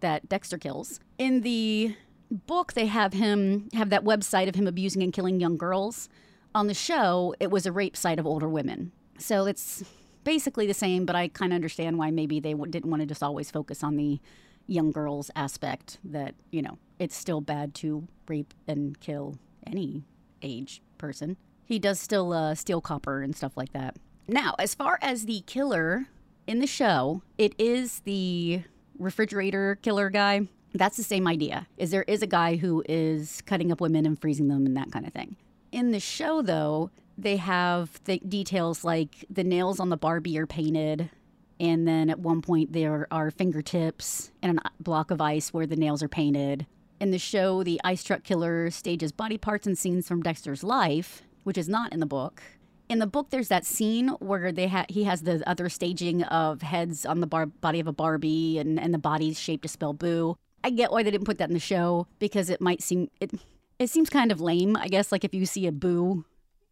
that 0.00 0.28
Dexter 0.28 0.56
kills. 0.56 1.00
In 1.18 1.40
the 1.40 1.96
book, 2.30 2.74
they 2.74 2.86
have 2.86 3.12
him 3.12 3.68
have 3.74 3.90
that 3.90 4.04
website 4.04 4.48
of 4.48 4.54
him 4.54 4.66
abusing 4.66 5.02
and 5.02 5.12
killing 5.12 5.40
young 5.40 5.56
girls. 5.56 6.08
On 6.54 6.66
the 6.66 6.74
show, 6.74 7.34
it 7.40 7.50
was 7.50 7.66
a 7.66 7.72
rape 7.72 7.96
site 7.96 8.18
of 8.18 8.26
older 8.26 8.48
women. 8.48 8.92
So 9.18 9.46
it's 9.46 9.82
basically 10.24 10.66
the 10.66 10.74
same, 10.74 11.06
but 11.06 11.16
I 11.16 11.28
kind 11.28 11.52
of 11.52 11.56
understand 11.56 11.98
why 11.98 12.10
maybe 12.10 12.40
they 12.40 12.54
didn't 12.54 12.90
want 12.90 13.00
to 13.00 13.06
just 13.06 13.22
always 13.22 13.50
focus 13.50 13.82
on 13.82 13.96
the 13.96 14.20
young 14.66 14.90
girls 14.90 15.30
aspect 15.34 15.98
that, 16.04 16.34
you 16.50 16.62
know, 16.62 16.78
it's 16.98 17.16
still 17.16 17.40
bad 17.40 17.74
to 17.76 18.06
rape 18.28 18.54
and 18.66 18.98
kill 19.00 19.36
any 19.66 20.04
age 20.42 20.82
person. 20.98 21.36
He 21.64 21.78
does 21.78 21.98
still 22.00 22.32
uh, 22.32 22.54
steal 22.54 22.80
copper 22.80 23.22
and 23.22 23.34
stuff 23.34 23.56
like 23.56 23.72
that. 23.72 23.96
Now, 24.28 24.54
as 24.58 24.74
far 24.74 24.98
as 25.02 25.24
the 25.24 25.42
killer 25.46 26.06
in 26.46 26.60
the 26.60 26.66
show, 26.66 27.22
it 27.38 27.54
is 27.58 28.00
the 28.00 28.62
refrigerator 28.98 29.78
killer 29.82 30.10
guy. 30.10 30.48
That's 30.74 30.96
the 30.96 31.02
same 31.02 31.26
idea. 31.26 31.66
Is 31.76 31.90
there 31.90 32.04
is 32.06 32.22
a 32.22 32.26
guy 32.26 32.56
who 32.56 32.82
is 32.88 33.42
cutting 33.42 33.72
up 33.72 33.80
women 33.80 34.06
and 34.06 34.18
freezing 34.20 34.48
them 34.48 34.64
and 34.66 34.76
that 34.76 34.92
kind 34.92 35.06
of 35.06 35.12
thing. 35.12 35.36
In 35.70 35.90
the 35.90 36.00
show 36.00 36.42
though, 36.42 36.90
they 37.18 37.36
have 37.36 38.00
the 38.04 38.18
details 38.20 38.84
like 38.84 39.24
the 39.28 39.44
nails 39.44 39.80
on 39.80 39.90
the 39.90 39.96
Barbie 39.96 40.38
are 40.38 40.46
painted 40.46 41.10
and 41.62 41.86
then 41.86 42.10
at 42.10 42.18
one 42.18 42.42
point 42.42 42.72
there 42.72 43.06
are 43.10 43.30
fingertips 43.30 44.32
and 44.42 44.58
a 44.58 44.66
uh, 44.66 44.70
block 44.80 45.10
of 45.12 45.20
ice 45.20 45.54
where 45.54 45.66
the 45.66 45.76
nails 45.76 46.02
are 46.02 46.08
painted. 46.08 46.66
In 47.00 47.12
the 47.12 47.18
show, 47.18 47.62
the 47.62 47.80
ice 47.84 48.02
truck 48.02 48.24
killer 48.24 48.70
stages 48.70 49.12
body 49.12 49.38
parts 49.38 49.66
and 49.66 49.78
scenes 49.78 50.06
from 50.06 50.22
Dexter's 50.22 50.64
life, 50.64 51.22
which 51.44 51.56
is 51.56 51.68
not 51.68 51.92
in 51.92 52.00
the 52.00 52.06
book 52.06 52.42
in 52.88 52.98
the 52.98 53.06
book 53.06 53.30
there's 53.30 53.48
that 53.48 53.64
scene 53.64 54.08
where 54.18 54.52
they 54.52 54.68
ha- 54.68 54.84
he 54.88 55.04
has 55.04 55.22
the 55.22 55.42
other 55.48 55.70
staging 55.70 56.24
of 56.24 56.60
heads 56.60 57.06
on 57.06 57.20
the 57.20 57.26
bar- 57.26 57.46
body 57.46 57.80
of 57.80 57.86
a 57.86 57.92
barbie 57.92 58.58
and, 58.58 58.78
and 58.78 58.92
the 58.92 58.98
body's 58.98 59.40
shaped 59.40 59.62
to 59.62 59.68
spell 59.68 59.94
boo 59.94 60.36
i 60.62 60.68
get 60.68 60.92
why 60.92 61.02
they 61.02 61.10
didn't 61.10 61.24
put 61.24 61.38
that 61.38 61.48
in 61.48 61.54
the 61.54 61.60
show 61.60 62.06
because 62.18 62.50
it 62.50 62.60
might 62.60 62.82
seem 62.82 63.08
it 63.18 63.30
it 63.78 63.88
seems 63.88 64.10
kind 64.10 64.30
of 64.30 64.42
lame 64.42 64.76
i 64.76 64.88
guess 64.88 65.10
like 65.10 65.24
if 65.24 65.32
you 65.32 65.46
see 65.46 65.66
a 65.66 65.72
boo 65.72 66.24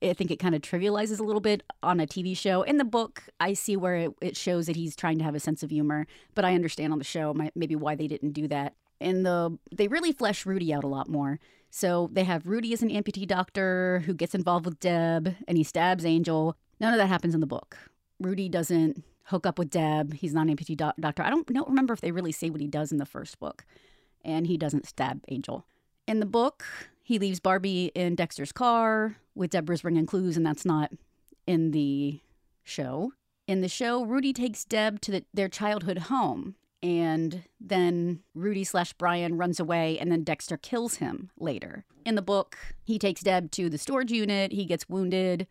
I 0.03 0.13
think 0.15 0.31
it 0.31 0.39
kind 0.39 0.55
of 0.55 0.63
trivializes 0.63 1.21
a 1.21 1.23
little 1.23 1.41
bit 1.41 1.63
on 1.83 2.01
a 2.01 2.07
TV 2.07 2.37
show. 2.37 2.63
In 2.63 2.79
the 2.79 2.85
book, 2.85 3.25
I 3.39 3.53
see 3.53 3.77
where 3.77 3.97
it, 3.97 4.13
it 4.21 4.37
shows 4.37 4.67
that 4.67 4.77
he's 4.77 4.97
trying 4.97 5.19
to 5.19 5.25
have 5.25 5.35
a 5.35 5.41
sense 5.41 5.63
of 5.63 5.71
humor, 5.71 6.07
but 6.35 6.45
I 6.45 6.55
understand 6.55 6.93
on 6.93 6.99
the 6.99 7.05
show 7.05 7.35
my, 7.35 7.51
maybe 7.55 7.77
why 7.77 7.95
they 7.95 8.09
didn't 8.09 8.33
do 8.33 8.49
that. 8.49 8.75
In 8.99 9.23
the 9.23 9.59
they 9.73 9.89
really 9.89 10.13
flesh 10.13 10.45
Rudy 10.45 10.73
out 10.73 10.85
a 10.85 10.89
lot 10.89 11.09
more. 11.09 11.39
So 11.71 12.11
they 12.13 12.25
have 12.25 12.47
Rudy 12.47 12.73
as 12.73 12.83
an 12.83 12.91
amputee 12.91 13.27
doctor 13.27 14.03
who 14.07 14.15
gets 14.15 14.35
involved 14.35 14.67
with 14.67 14.81
Deb 14.81 15.37
and 15.47 15.57
he 15.57 15.65
stabs 15.65 16.05
Angel. 16.05 16.57
None 16.81 16.93
of 16.93 16.99
that 16.99 17.07
happens 17.07 17.35
in 17.35 17.41
the 17.41 17.47
book. 17.47 17.77
Rudy 18.19 18.49
doesn't 18.49 19.05
hook 19.25 19.47
up 19.47 19.59
with 19.59 19.71
Deb. 19.71 20.15
He's 20.15 20.35
not 20.35 20.49
an 20.49 20.57
amputee 20.57 20.77
doctor. 20.77 21.23
I 21.23 21.31
don't, 21.31 21.47
don't 21.47 21.69
remember 21.69 21.95
if 21.95 22.01
they 22.01 22.11
really 22.11 22.33
say 22.33 22.51
what 22.51 22.61
he 22.61 22.67
does 22.67 22.91
in 22.91 22.99
the 22.99 23.07
first 23.07 23.39
book. 23.39 23.65
And 24.25 24.47
he 24.47 24.59
doesn't 24.59 24.87
stab 24.87 25.23
Angel. 25.29 25.65
In 26.07 26.21
the 26.21 26.27
book, 26.27 26.65
he 27.11 27.19
leaves 27.19 27.41
Barbie 27.41 27.91
in 27.97 28.15
Dexter's 28.15 28.53
car 28.53 29.17
with 29.35 29.51
Deborah's 29.51 29.83
ring 29.83 29.99
and 29.99 30.07
clues, 30.07 30.37
and 30.37 30.47
that's 30.47 30.65
not 30.65 30.93
in 31.45 31.73
the 31.73 32.21
show. 32.63 33.11
In 33.49 33.63
the 33.63 33.69
show, 33.69 34.05
Rudy 34.05 34.33
takes 34.33 34.65
Deb 34.65 35.01
to 35.01 35.11
the, 35.11 35.25
their 35.35 35.49
childhood 35.49 35.99
home 35.99 36.55
and 36.85 37.43
then 37.61 38.21
Rudy 38.33 38.63
slash 38.63 38.93
Brian 38.93 39.37
runs 39.37 39.59
away, 39.59 39.99
and 39.99 40.13
then 40.13 40.23
Dexter 40.23 40.57
kills 40.57 40.95
him 40.95 41.31
later. 41.37 41.85
In 42.07 42.15
the 42.15 42.23
book, 42.23 42.57
he 42.85 42.97
takes 42.97 43.23
Deb 43.23 43.51
to 43.51 43.69
the 43.69 43.77
storage 43.77 44.13
unit, 44.13 44.53
he 44.53 44.65
gets 44.65 44.89
wounded, 44.89 45.49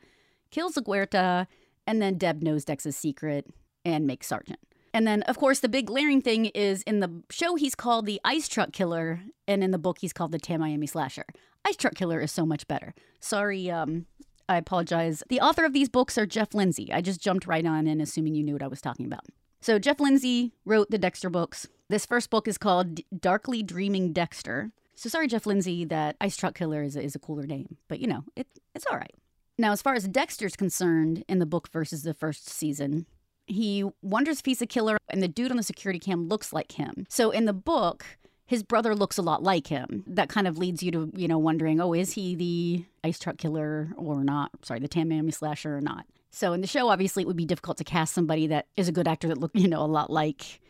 kills 0.51 0.75
LaGuerta, 0.75 1.45
and 1.85 2.01
then 2.01 2.17
Deb 2.17 2.41
knows 2.41 2.63
Dex's 2.63 2.95
secret 2.95 3.47
and 3.83 4.07
makes 4.07 4.27
Sergeant. 4.27 4.59
And 4.93 5.05
then, 5.05 5.21
of 5.23 5.37
course, 5.37 5.59
the 5.59 5.69
big 5.69 5.87
glaring 5.87 6.21
thing 6.21 6.45
is 6.47 6.81
in 6.83 6.99
the 6.99 7.21
show, 7.29 7.55
he's 7.55 7.75
called 7.75 8.05
the 8.05 8.19
Ice 8.23 8.47
Truck 8.47 8.71
Killer, 8.71 9.21
and 9.47 9.63
in 9.63 9.71
the 9.71 9.77
book, 9.77 9.99
he's 9.99 10.13
called 10.13 10.31
the 10.31 10.39
Tamiami 10.39 10.89
Slasher. 10.89 11.25
Ice 11.65 11.75
Truck 11.75 11.95
Killer 11.95 12.19
is 12.19 12.31
so 12.31 12.45
much 12.45 12.67
better. 12.67 12.93
Sorry, 13.19 13.69
um, 13.69 14.05
I 14.47 14.57
apologize. 14.57 15.23
The 15.29 15.41
author 15.41 15.65
of 15.65 15.73
these 15.73 15.89
books 15.89 16.17
are 16.17 16.25
Jeff 16.25 16.53
Lindsay. 16.53 16.91
I 16.91 17.01
just 17.01 17.21
jumped 17.21 17.45
right 17.45 17.65
on 17.65 17.87
in, 17.87 18.01
assuming 18.01 18.35
you 18.35 18.43
knew 18.43 18.53
what 18.53 18.63
I 18.63 18.67
was 18.67 18.81
talking 18.81 19.05
about. 19.05 19.25
So 19.61 19.77
Jeff 19.77 19.99
Lindsay 19.99 20.53
wrote 20.65 20.89
the 20.89 20.97
Dexter 20.97 21.29
books. 21.29 21.67
This 21.89 22.05
first 22.05 22.29
book 22.29 22.47
is 22.47 22.57
called 22.57 22.99
Darkly 23.17 23.61
Dreaming 23.61 24.13
Dexter. 24.13 24.71
So 24.95 25.09
sorry, 25.09 25.27
Jeff 25.27 25.45
Lindsay, 25.45 25.85
that 25.85 26.15
Ice 26.21 26.37
Truck 26.37 26.55
Killer 26.55 26.83
is 26.83 26.95
a, 26.95 27.01
is 27.01 27.15
a 27.15 27.19
cooler 27.19 27.45
name, 27.45 27.77
but 27.87 27.99
you 27.99 28.07
know, 28.07 28.23
it, 28.35 28.47
it's 28.73 28.85
all 28.89 28.97
right. 28.97 29.13
Now, 29.57 29.71
as 29.71 29.81
far 29.81 29.93
as 29.93 30.07
Dexter's 30.07 30.55
concerned 30.55 31.23
in 31.27 31.39
the 31.39 31.45
book 31.45 31.67
versus 31.69 32.03
the 32.03 32.13
first 32.13 32.47
season, 32.47 33.05
he 33.45 33.83
wonders 34.01 34.39
if 34.39 34.45
he's 34.45 34.61
a 34.61 34.65
killer, 34.65 34.97
and 35.09 35.21
the 35.21 35.27
dude 35.27 35.51
on 35.51 35.57
the 35.57 35.63
security 35.63 35.99
cam 35.99 36.27
looks 36.29 36.53
like 36.53 36.73
him. 36.73 37.05
So 37.09 37.31
in 37.31 37.45
the 37.45 37.53
book, 37.53 38.05
his 38.49 38.63
brother 38.63 38.95
looks 38.95 39.19
a 39.19 39.21
lot 39.21 39.43
like 39.43 39.67
him. 39.67 40.03
That 40.07 40.27
kind 40.27 40.47
of 40.47 40.57
leads 40.57 40.81
you 40.81 40.91
to, 40.93 41.11
you 41.15 41.27
know, 41.27 41.37
wondering, 41.37 41.79
oh, 41.79 41.93
is 41.93 42.13
he 42.13 42.33
the 42.33 42.83
ice 43.03 43.19
truck 43.19 43.37
killer 43.37 43.89
or 43.95 44.23
not? 44.23 44.49
Sorry, 44.63 44.79
the 44.79 44.89
Tamiami 44.89 45.31
slasher 45.31 45.77
or 45.77 45.81
not? 45.81 46.07
So 46.31 46.53
in 46.53 46.61
the 46.61 46.67
show, 46.67 46.89
obviously, 46.89 47.21
it 47.21 47.27
would 47.27 47.37
be 47.37 47.45
difficult 47.45 47.77
to 47.77 47.83
cast 47.83 48.11
somebody 48.11 48.47
that 48.47 48.65
is 48.75 48.87
a 48.87 48.91
good 48.91 49.07
actor 49.07 49.27
that 49.27 49.37
look, 49.37 49.51
you 49.53 49.67
know, 49.67 49.81
a 49.81 49.85
lot 49.85 50.09
like 50.09 50.61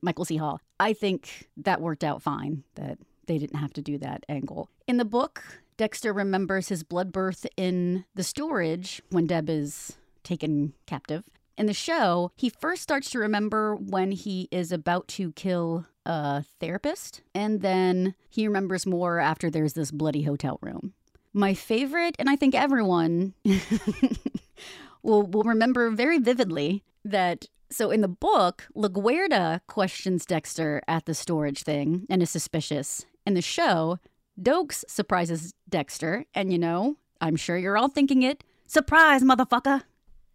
Michael 0.00 0.24
C. 0.24 0.38
Hall. 0.38 0.62
I 0.80 0.94
think 0.94 1.50
that 1.58 1.82
worked 1.82 2.02
out 2.02 2.22
fine. 2.22 2.64
That 2.76 2.96
they 3.26 3.36
didn't 3.36 3.58
have 3.58 3.74
to 3.74 3.82
do 3.82 3.98
that 3.98 4.24
angle. 4.30 4.70
In 4.86 4.96
the 4.96 5.04
book, 5.04 5.44
Dexter 5.76 6.14
remembers 6.14 6.68
his 6.68 6.82
blood 6.82 7.12
birth 7.12 7.46
in 7.58 8.06
the 8.14 8.24
storage 8.24 9.02
when 9.10 9.26
Deb 9.26 9.50
is 9.50 9.98
taken 10.24 10.72
captive. 10.86 11.24
In 11.58 11.66
the 11.66 11.74
show, 11.74 12.30
he 12.36 12.48
first 12.48 12.82
starts 12.82 13.10
to 13.10 13.18
remember 13.18 13.74
when 13.74 14.12
he 14.12 14.48
is 14.50 14.72
about 14.72 15.08
to 15.08 15.32
kill 15.32 15.84
a 16.08 16.42
therapist, 16.58 17.20
and 17.34 17.60
then 17.60 18.14
he 18.28 18.46
remembers 18.46 18.86
more 18.86 19.20
after 19.20 19.50
there's 19.50 19.74
this 19.74 19.90
bloody 19.90 20.22
hotel 20.22 20.58
room. 20.60 20.94
My 21.32 21.54
favorite, 21.54 22.16
and 22.18 22.28
I 22.28 22.34
think 22.34 22.54
everyone 22.54 23.34
will 25.02 25.22
will 25.22 25.44
remember 25.44 25.90
very 25.90 26.18
vividly 26.18 26.82
that 27.04 27.46
so 27.70 27.90
in 27.90 28.00
the 28.00 28.08
book, 28.08 28.66
LaGuerta 28.74 29.60
questions 29.66 30.24
Dexter 30.24 30.82
at 30.88 31.04
the 31.04 31.14
storage 31.14 31.62
thing 31.62 32.06
and 32.08 32.22
is 32.22 32.30
suspicious. 32.30 33.04
In 33.26 33.34
the 33.34 33.42
show, 33.42 33.98
Doakes 34.40 34.84
surprises 34.88 35.52
Dexter, 35.68 36.24
and 36.34 36.50
you 36.50 36.58
know, 36.58 36.96
I'm 37.20 37.36
sure 37.36 37.58
you're 37.58 37.76
all 37.76 37.88
thinking 37.88 38.22
it. 38.22 38.42
Surprise, 38.66 39.22
motherfucker! 39.22 39.82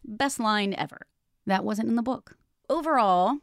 Best 0.04 0.38
line 0.38 0.74
ever. 0.78 1.06
That 1.46 1.64
wasn't 1.64 1.88
in 1.88 1.96
the 1.96 2.02
book. 2.02 2.36
Overall, 2.70 3.38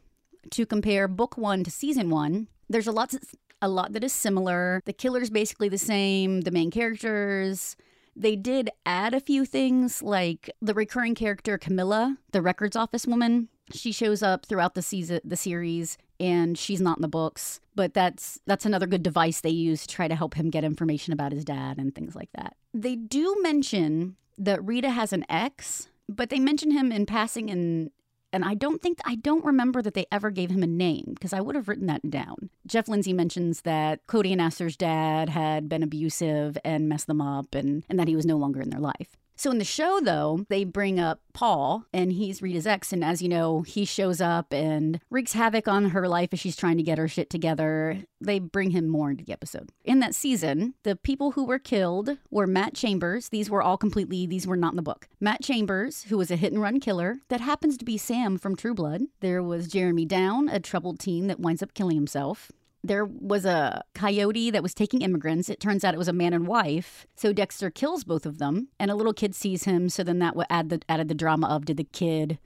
to 0.50 0.66
compare 0.66 1.08
book 1.08 1.36
one 1.36 1.64
to 1.64 1.70
season 1.70 2.10
one, 2.10 2.48
there's 2.68 2.86
a 2.86 2.92
lot 2.92 3.14
a 3.60 3.68
lot 3.68 3.92
that 3.92 4.02
is 4.02 4.12
similar. 4.12 4.82
The 4.86 4.92
killer's 4.92 5.30
basically 5.30 5.68
the 5.68 5.78
same, 5.78 6.40
the 6.40 6.50
main 6.50 6.70
characters, 6.70 7.76
they 8.14 8.36
did 8.36 8.70
add 8.84 9.14
a 9.14 9.20
few 9.20 9.44
things 9.44 10.02
like 10.02 10.50
the 10.60 10.74
recurring 10.74 11.14
character 11.14 11.56
Camilla, 11.56 12.18
the 12.32 12.42
records 12.42 12.76
office 12.76 13.06
woman. 13.06 13.48
She 13.72 13.92
shows 13.92 14.22
up 14.22 14.44
throughout 14.44 14.74
the 14.74 14.82
season 14.82 15.20
the 15.24 15.36
series 15.36 15.96
and 16.20 16.58
she's 16.58 16.80
not 16.80 16.98
in 16.98 17.02
the 17.02 17.08
books, 17.08 17.60
but 17.74 17.94
that's 17.94 18.40
that's 18.46 18.66
another 18.66 18.86
good 18.86 19.02
device 19.02 19.40
they 19.40 19.50
use 19.50 19.86
to 19.86 19.94
try 19.94 20.08
to 20.08 20.14
help 20.14 20.34
him 20.34 20.50
get 20.50 20.64
information 20.64 21.12
about 21.12 21.32
his 21.32 21.44
dad 21.44 21.78
and 21.78 21.94
things 21.94 22.14
like 22.14 22.30
that. 22.34 22.56
They 22.74 22.96
do 22.96 23.36
mention 23.40 24.16
that 24.36 24.64
Rita 24.64 24.90
has 24.90 25.12
an 25.12 25.24
ex, 25.28 25.88
but 26.08 26.28
they 26.28 26.38
mention 26.38 26.70
him 26.70 26.92
in 26.92 27.06
passing 27.06 27.48
in 27.48 27.90
and 28.32 28.44
I 28.44 28.54
don't 28.54 28.80
think 28.80 28.98
I 29.04 29.14
don't 29.16 29.44
remember 29.44 29.82
that 29.82 29.94
they 29.94 30.06
ever 30.10 30.30
gave 30.30 30.50
him 30.50 30.62
a 30.62 30.66
name 30.66 31.12
because 31.14 31.32
I 31.32 31.40
would 31.40 31.54
have 31.54 31.68
written 31.68 31.86
that 31.86 32.08
down. 32.10 32.50
Jeff 32.66 32.88
Lindsay 32.88 33.12
mentions 33.12 33.62
that 33.62 34.06
Cody 34.06 34.32
and 34.32 34.40
Astor's 34.40 34.76
dad 34.76 35.28
had 35.28 35.68
been 35.68 35.82
abusive 35.82 36.56
and 36.64 36.88
messed 36.88 37.06
them 37.06 37.20
up 37.20 37.54
and, 37.54 37.84
and 37.88 37.98
that 37.98 38.08
he 38.08 38.16
was 38.16 38.26
no 38.26 38.36
longer 38.36 38.60
in 38.60 38.70
their 38.70 38.80
life. 38.80 39.16
So 39.36 39.50
in 39.50 39.58
the 39.58 39.64
show, 39.64 40.00
though, 40.00 40.46
they 40.48 40.64
bring 40.64 41.00
up 41.00 41.20
Paul, 41.32 41.86
and 41.92 42.12
he's 42.12 42.42
Rita's 42.42 42.66
ex. 42.66 42.92
And 42.92 43.04
as 43.04 43.22
you 43.22 43.28
know, 43.28 43.62
he 43.62 43.84
shows 43.84 44.20
up 44.20 44.52
and 44.52 45.00
wreaks 45.10 45.32
havoc 45.32 45.66
on 45.66 45.90
her 45.90 46.06
life 46.06 46.30
as 46.32 46.40
she's 46.40 46.56
trying 46.56 46.76
to 46.76 46.82
get 46.82 46.98
her 46.98 47.08
shit 47.08 47.30
together. 47.30 48.04
They 48.20 48.38
bring 48.38 48.70
him 48.70 48.88
more 48.88 49.10
into 49.10 49.24
the 49.24 49.32
episode. 49.32 49.70
In 49.84 49.98
that 50.00 50.14
season, 50.14 50.74
the 50.84 50.96
people 50.96 51.32
who 51.32 51.44
were 51.44 51.58
killed 51.58 52.18
were 52.30 52.46
Matt 52.46 52.74
Chambers. 52.74 53.30
These 53.30 53.50
were 53.50 53.62
all 53.62 53.76
completely, 53.76 54.26
these 54.26 54.46
were 54.46 54.56
not 54.56 54.72
in 54.72 54.76
the 54.76 54.82
book. 54.82 55.08
Matt 55.20 55.42
Chambers, 55.42 56.04
who 56.04 56.18
was 56.18 56.30
a 56.30 56.36
hit 56.36 56.52
and 56.52 56.62
run 56.62 56.78
killer 56.78 57.18
that 57.28 57.40
happens 57.40 57.76
to 57.78 57.84
be 57.84 57.98
Sam 57.98 58.38
from 58.38 58.54
True 58.54 58.74
Blood. 58.74 59.02
There 59.20 59.42
was 59.42 59.68
Jeremy 59.68 60.04
Down, 60.04 60.48
a 60.48 60.60
troubled 60.60 61.00
teen 61.00 61.26
that 61.26 61.40
winds 61.40 61.62
up 61.62 61.74
killing 61.74 61.96
himself 61.96 62.52
there 62.84 63.04
was 63.04 63.44
a 63.44 63.84
coyote 63.94 64.50
that 64.50 64.62
was 64.62 64.74
taking 64.74 65.02
immigrants. 65.02 65.48
It 65.48 65.60
turns 65.60 65.84
out 65.84 65.94
it 65.94 65.98
was 65.98 66.08
a 66.08 66.12
man 66.12 66.32
and 66.32 66.46
wife. 66.46 67.06
So 67.14 67.32
Dexter 67.32 67.70
kills 67.70 68.04
both 68.04 68.26
of 68.26 68.38
them, 68.38 68.68
and 68.78 68.90
a 68.90 68.94
little 68.94 69.12
kid 69.12 69.34
sees 69.34 69.64
him. 69.64 69.88
So 69.88 70.02
then 70.02 70.18
that 70.18 70.36
would 70.36 70.46
add 70.50 70.68
the, 70.68 70.80
added 70.88 71.08
the 71.08 71.14
drama 71.14 71.48
of 71.48 71.64
did 71.64 71.76
the 71.76 71.84
kid 71.84 72.38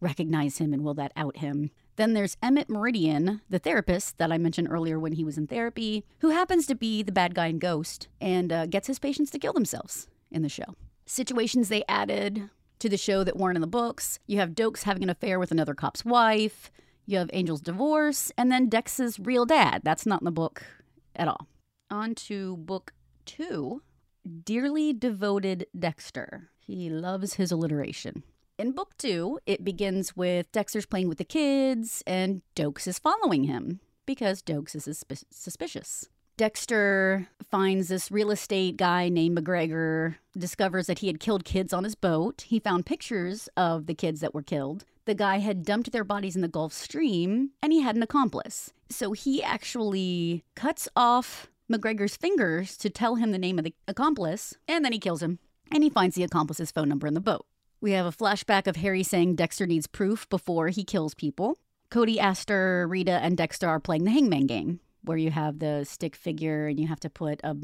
recognize 0.00 0.58
him 0.58 0.72
and 0.72 0.82
will 0.82 0.94
that 0.94 1.12
out 1.14 1.38
him? 1.38 1.70
Then 1.96 2.14
there's 2.14 2.38
Emmett 2.42 2.70
Meridian, 2.70 3.42
the 3.50 3.58
therapist 3.58 4.16
that 4.18 4.32
I 4.32 4.38
mentioned 4.38 4.68
earlier 4.70 4.98
when 4.98 5.12
he 5.12 5.24
was 5.24 5.36
in 5.36 5.46
therapy, 5.46 6.04
who 6.20 6.30
happens 6.30 6.66
to 6.66 6.74
be 6.74 7.02
the 7.02 7.12
bad 7.12 7.34
guy 7.34 7.48
in 7.48 7.58
Ghost 7.58 8.08
and 8.20 8.50
uh, 8.50 8.66
gets 8.66 8.86
his 8.86 8.98
patients 8.98 9.30
to 9.32 9.38
kill 9.38 9.52
themselves 9.52 10.08
in 10.30 10.42
the 10.42 10.48
show. 10.48 10.74
Situations 11.04 11.68
they 11.68 11.84
added 11.88 12.48
to 12.78 12.88
the 12.88 12.96
show 12.96 13.22
that 13.22 13.36
weren't 13.36 13.56
in 13.56 13.60
the 13.60 13.66
books. 13.66 14.18
You 14.26 14.38
have 14.38 14.50
Doakes 14.50 14.84
having 14.84 15.02
an 15.02 15.10
affair 15.10 15.38
with 15.38 15.52
another 15.52 15.74
cop's 15.74 16.04
wife. 16.04 16.72
You 17.06 17.18
have 17.18 17.30
Angel's 17.32 17.60
divorce, 17.60 18.30
and 18.38 18.50
then 18.50 18.68
Dex's 18.68 19.18
real 19.18 19.44
dad. 19.44 19.82
That's 19.84 20.06
not 20.06 20.20
in 20.20 20.24
the 20.24 20.30
book 20.30 20.64
at 21.16 21.28
all. 21.28 21.48
On 21.90 22.14
to 22.14 22.56
book 22.56 22.92
two 23.26 23.82
Dearly 24.44 24.92
Devoted 24.92 25.66
Dexter. 25.76 26.50
He 26.60 26.88
loves 26.88 27.34
his 27.34 27.50
alliteration. 27.50 28.22
In 28.58 28.72
book 28.72 28.96
two, 28.96 29.40
it 29.46 29.64
begins 29.64 30.16
with 30.16 30.52
Dexter's 30.52 30.86
playing 30.86 31.08
with 31.08 31.18
the 31.18 31.24
kids, 31.24 32.02
and 32.06 32.42
Doakes 32.54 32.86
is 32.86 32.98
following 32.98 33.44
him 33.44 33.80
because 34.06 34.42
Doakes 34.42 34.76
is 34.76 35.04
suspicious. 35.30 36.08
Dexter 36.36 37.28
finds 37.50 37.88
this 37.88 38.10
real 38.10 38.30
estate 38.30 38.76
guy 38.76 39.08
named 39.08 39.38
McGregor, 39.38 40.16
discovers 40.36 40.86
that 40.86 41.00
he 41.00 41.08
had 41.08 41.20
killed 41.20 41.44
kids 41.44 41.72
on 41.72 41.84
his 41.84 41.94
boat. 41.94 42.42
He 42.42 42.58
found 42.58 42.86
pictures 42.86 43.48
of 43.56 43.86
the 43.86 43.94
kids 43.94 44.20
that 44.20 44.34
were 44.34 44.42
killed. 44.42 44.84
The 45.04 45.14
guy 45.14 45.38
had 45.38 45.64
dumped 45.64 45.90
their 45.90 46.04
bodies 46.04 46.36
in 46.36 46.42
the 46.42 46.48
Gulf 46.48 46.72
Stream, 46.72 47.50
and 47.62 47.72
he 47.72 47.80
had 47.80 47.96
an 47.96 48.02
accomplice. 48.02 48.72
So 48.88 49.12
he 49.12 49.42
actually 49.42 50.44
cuts 50.54 50.88
off 50.94 51.50
McGregor's 51.70 52.16
fingers 52.16 52.76
to 52.76 52.90
tell 52.90 53.16
him 53.16 53.32
the 53.32 53.38
name 53.38 53.58
of 53.58 53.64
the 53.64 53.74
accomplice, 53.88 54.54
and 54.68 54.84
then 54.84 54.92
he 54.92 54.98
kills 54.98 55.22
him. 55.22 55.38
And 55.72 55.82
he 55.82 55.90
finds 55.90 56.14
the 56.14 56.22
accomplice's 56.22 56.70
phone 56.70 56.88
number 56.88 57.06
in 57.06 57.14
the 57.14 57.20
boat. 57.20 57.46
We 57.80 57.92
have 57.92 58.06
a 58.06 58.12
flashback 58.12 58.66
of 58.66 58.76
Harry 58.76 59.02
saying 59.02 59.34
Dexter 59.34 59.66
needs 59.66 59.86
proof 59.86 60.28
before 60.28 60.68
he 60.68 60.84
kills 60.84 61.14
people. 61.14 61.58
Cody, 61.90 62.20
Astor, 62.20 62.86
Rita, 62.86 63.12
and 63.12 63.36
Dexter 63.36 63.68
are 63.68 63.80
playing 63.80 64.04
the 64.04 64.12
hangman 64.12 64.46
game, 64.46 64.80
where 65.02 65.18
you 65.18 65.32
have 65.32 65.58
the 65.58 65.84
stick 65.84 66.14
figure 66.14 66.68
and 66.68 66.78
you 66.78 66.86
have 66.86 67.00
to 67.00 67.10
put 67.10 67.40
a 67.42 67.56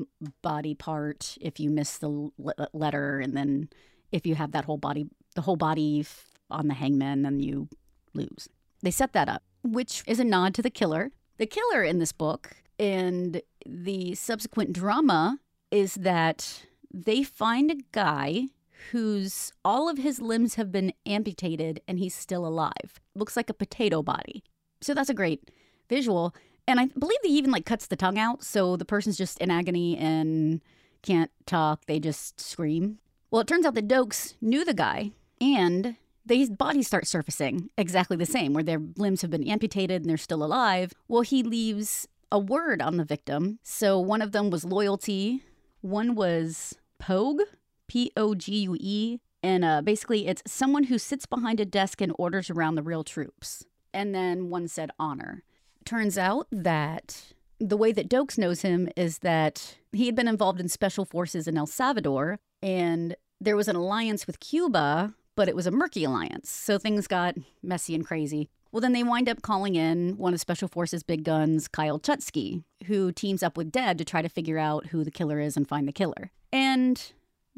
body 0.43 0.75
part 0.75 1.39
if 1.41 1.61
you 1.61 1.71
miss 1.71 1.99
the 1.99 2.31
letter, 2.73 3.21
and 3.21 3.37
then 3.37 3.69
if 4.11 4.27
you 4.27 4.35
have 4.35 4.53
that 4.53 4.65
whole 4.65 4.77
body, 4.77 5.07
the 5.35 5.43
whole 5.43 5.57
body 5.57 6.05
on 6.51 6.69
the 6.69 6.75
hangman, 6.75 7.25
and 7.25 7.45
you 7.45 7.69
lose. 8.15 8.49
They 8.83 8.91
set 8.91 9.13
that 9.13 9.29
up, 9.29 9.43
which 9.63 10.03
is 10.07 10.21
a 10.21 10.25
nod 10.25 10.55
to 10.55 10.63
the 10.63 10.71
killer. 10.71 11.11
The 11.39 11.47
killer 11.47 11.83
in 11.83 11.99
this 11.99 12.13
book 12.13 12.57
and 12.79 13.43
the 13.67 14.15
subsequent 14.15 14.73
drama 14.73 15.39
is 15.71 15.95
that 15.95 16.65
they 16.93 17.23
find 17.23 17.71
a 17.71 17.77
guy 17.93 18.47
whose 18.93 19.53
all 19.65 19.89
of 19.89 19.99
his 19.99 20.21
limbs 20.21 20.55
have 20.55 20.71
been 20.71 20.93
amputated 21.05 21.81
and 21.87 21.99
he's 21.99 22.15
still 22.15 22.47
alive. 22.47 23.01
Looks 23.15 23.37
like 23.37 23.51
a 23.51 23.55
potato 23.55 24.03
body. 24.03 24.45
So 24.81 24.95
that's 24.95 25.11
a 25.11 25.15
great 25.15 25.51
visual. 25.89 26.35
And 26.67 26.79
I 26.79 26.87
believe 26.87 27.19
he 27.23 27.37
even 27.37 27.51
like 27.51 27.67
cuts 27.67 27.87
the 27.87 27.97
tongue 27.97 28.19
out, 28.19 28.45
so 28.45 28.77
the 28.77 28.85
person's 28.85 29.17
just 29.17 29.39
in 29.39 29.51
agony 29.51 29.97
and 29.97 30.61
can't 31.03 31.31
talk. 31.47 31.87
They 31.87 31.99
just 31.99 32.41
scream. 32.41 32.99
Well, 33.31 33.41
it 33.41 33.47
turns 33.47 33.67
out 33.67 33.75
the 33.75 33.83
Doakes 33.83 34.35
knew 34.41 34.65
the 34.65 34.75
guy, 34.75 35.13
and 35.41 35.97
these 36.29 36.51
bodies 36.51 36.87
start 36.87 37.07
surfacing 37.07 37.71
exactly 37.77 38.17
the 38.17 38.27
same, 38.27 38.53
where 38.53 38.63
their 38.63 38.81
limbs 38.97 39.23
have 39.23 39.31
been 39.31 39.49
amputated 39.49 40.03
and 40.03 40.11
they're 40.11 40.17
still 40.17 40.45
alive. 40.45 40.93
Well, 41.09 41.23
he 41.23 41.43
leaves 41.43 42.07
a 42.31 42.39
word 42.39 42.81
on 42.83 42.97
the 42.97 43.05
victim. 43.05 43.59
So 43.63 43.99
one 43.99 44.23
of 44.23 44.33
them 44.33 44.51
was 44.51 44.65
loyalty, 44.65 45.43
one 45.81 46.15
was 46.15 46.77
pogue, 46.99 47.41
P 47.87 48.13
O 48.17 48.35
G 48.35 48.59
U 48.61 48.77
E. 48.79 49.19
And 49.43 49.65
uh, 49.65 49.83
basically, 49.83 50.27
it's 50.27 50.43
someone 50.47 50.85
who 50.85 50.99
sits 50.99 51.25
behind 51.25 51.61
a 51.61 51.65
desk 51.65 52.01
and 52.01 52.13
orders 52.19 52.51
around 52.51 52.75
the 52.75 52.83
real 52.83 53.05
troops. 53.05 53.65
And 53.95 54.15
then 54.15 54.51
one 54.51 54.69
said 54.69 54.91
honor. 54.99 55.43
Turns 55.85 56.19
out 56.19 56.49
that 56.51 57.33
the 57.61 57.77
way 57.77 57.93
that 57.93 58.11
Doakes 58.11 58.37
knows 58.37 58.63
him 58.63 58.89
is 58.97 59.19
that 59.19 59.79
he 59.93 60.07
had 60.07 60.15
been 60.15 60.29
involved 60.29 60.61
in 60.61 60.69
special 60.69 61.05
forces 61.05 61.49
in 61.49 61.57
El 61.57 61.67
Salvador, 61.67 62.41
and 62.63 63.17
there 63.41 63.57
was 63.57 63.69
an 63.69 63.77
alliance 63.77 64.27
with 64.27 64.41
Cuba, 64.41 65.15
but 65.39 65.49
it 65.49 65.55
was 65.55 65.69
a 65.69 65.71
murky 65.71 66.03
alliance. 66.03 66.51
So 66.51 66.79
things 66.79 67.07
got 67.07 67.37
messy 67.63 67.95
and 67.95 68.05
crazy. 68.05 68.51
Well, 68.73 68.81
then 68.81 68.93
they 68.93 69.05
wind 69.05 69.29
up 69.29 69.41
calling 69.41 69.77
in 69.77 70.17
one 70.17 70.35
of 70.35 70.41
Special 70.41 70.67
Forces' 70.67 71.05
big 71.05 71.23
guns, 71.23 71.69
Kyle 71.69 72.01
Chutsky, 72.01 72.65
who 72.87 73.13
teams 73.13 73.45
up 73.45 73.57
with 73.57 73.71
Deb 73.71 73.99
to 73.99 74.05
try 74.05 74.21
to 74.21 74.29
figure 74.29 74.59
out 74.59 74.87
who 74.87 75.05
the 75.05 75.13
killer 75.13 75.39
is 75.39 75.57
and 75.57 75.69
find 75.69 75.87
the 75.87 75.93
killer. 75.93 76.33
And 76.53 77.01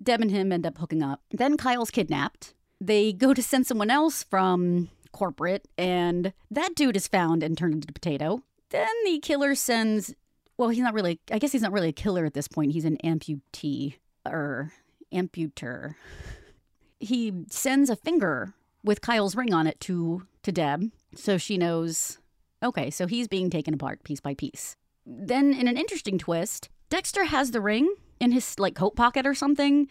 Deb 0.01 0.21
and 0.21 0.31
him 0.31 0.53
end 0.53 0.67
up 0.67 0.77
hooking 0.77 1.03
up. 1.03 1.23
Then 1.31 1.57
Kyle's 1.57 1.91
kidnapped. 1.91 2.53
They 2.83 3.15
go 3.15 3.33
to 3.33 3.43
send 3.43 3.67
someone 3.67 3.91
else 3.91 4.25
from 4.25 4.91
corporate, 5.13 5.67
and 5.79 6.35
that 6.51 6.75
dude 6.75 6.97
is 6.97 7.09
found 7.09 7.43
and 7.43 7.57
turned 7.57 7.73
into 7.73 7.89
a 7.89 7.95
potato. 7.95 8.43
Then 8.69 8.91
the 9.07 9.21
killer 9.21 9.55
sends, 9.55 10.15
well, 10.59 10.69
he's 10.69 10.85
not 10.85 10.93
really, 10.93 11.19
I 11.33 11.39
guess 11.39 11.53
he's 11.53 11.63
not 11.63 11.73
really 11.73 11.89
a 11.89 11.93
killer 11.93 12.27
at 12.27 12.35
this 12.35 12.47
point. 12.47 12.73
He's 12.73 12.85
an 12.85 12.99
amputee, 13.03 13.95
or 14.27 14.71
amputer. 15.15 15.95
He 17.01 17.33
sends 17.51 17.91
a 17.91 17.97
finger 17.97 18.55
with 18.85 19.01
Kyle's 19.01 19.35
ring 19.35 19.53
on 19.53 19.67
it 19.67 19.81
to 19.81 20.27
to 20.43 20.53
Deb, 20.53 20.91
so 21.15 21.37
she 21.37 21.59
knows. 21.59 22.19
Okay, 22.63 22.91
so 22.91 23.07
he's 23.07 23.29
being 23.29 23.51
taken 23.51 23.75
apart 23.75 24.05
piece 24.05 24.21
by 24.21 24.35
piece. 24.35 24.77
Then, 25.07 25.53
in 25.53 25.67
an 25.67 25.77
interesting 25.77 26.19
twist, 26.19 26.69
Dexter 26.91 27.25
has 27.25 27.51
the 27.51 27.61
ring 27.61 27.93
in 28.21 28.33
his 28.33 28.59
like 28.59 28.75
coat 28.75 28.97
pocket 28.97 29.27
or 29.27 29.35
something. 29.35 29.89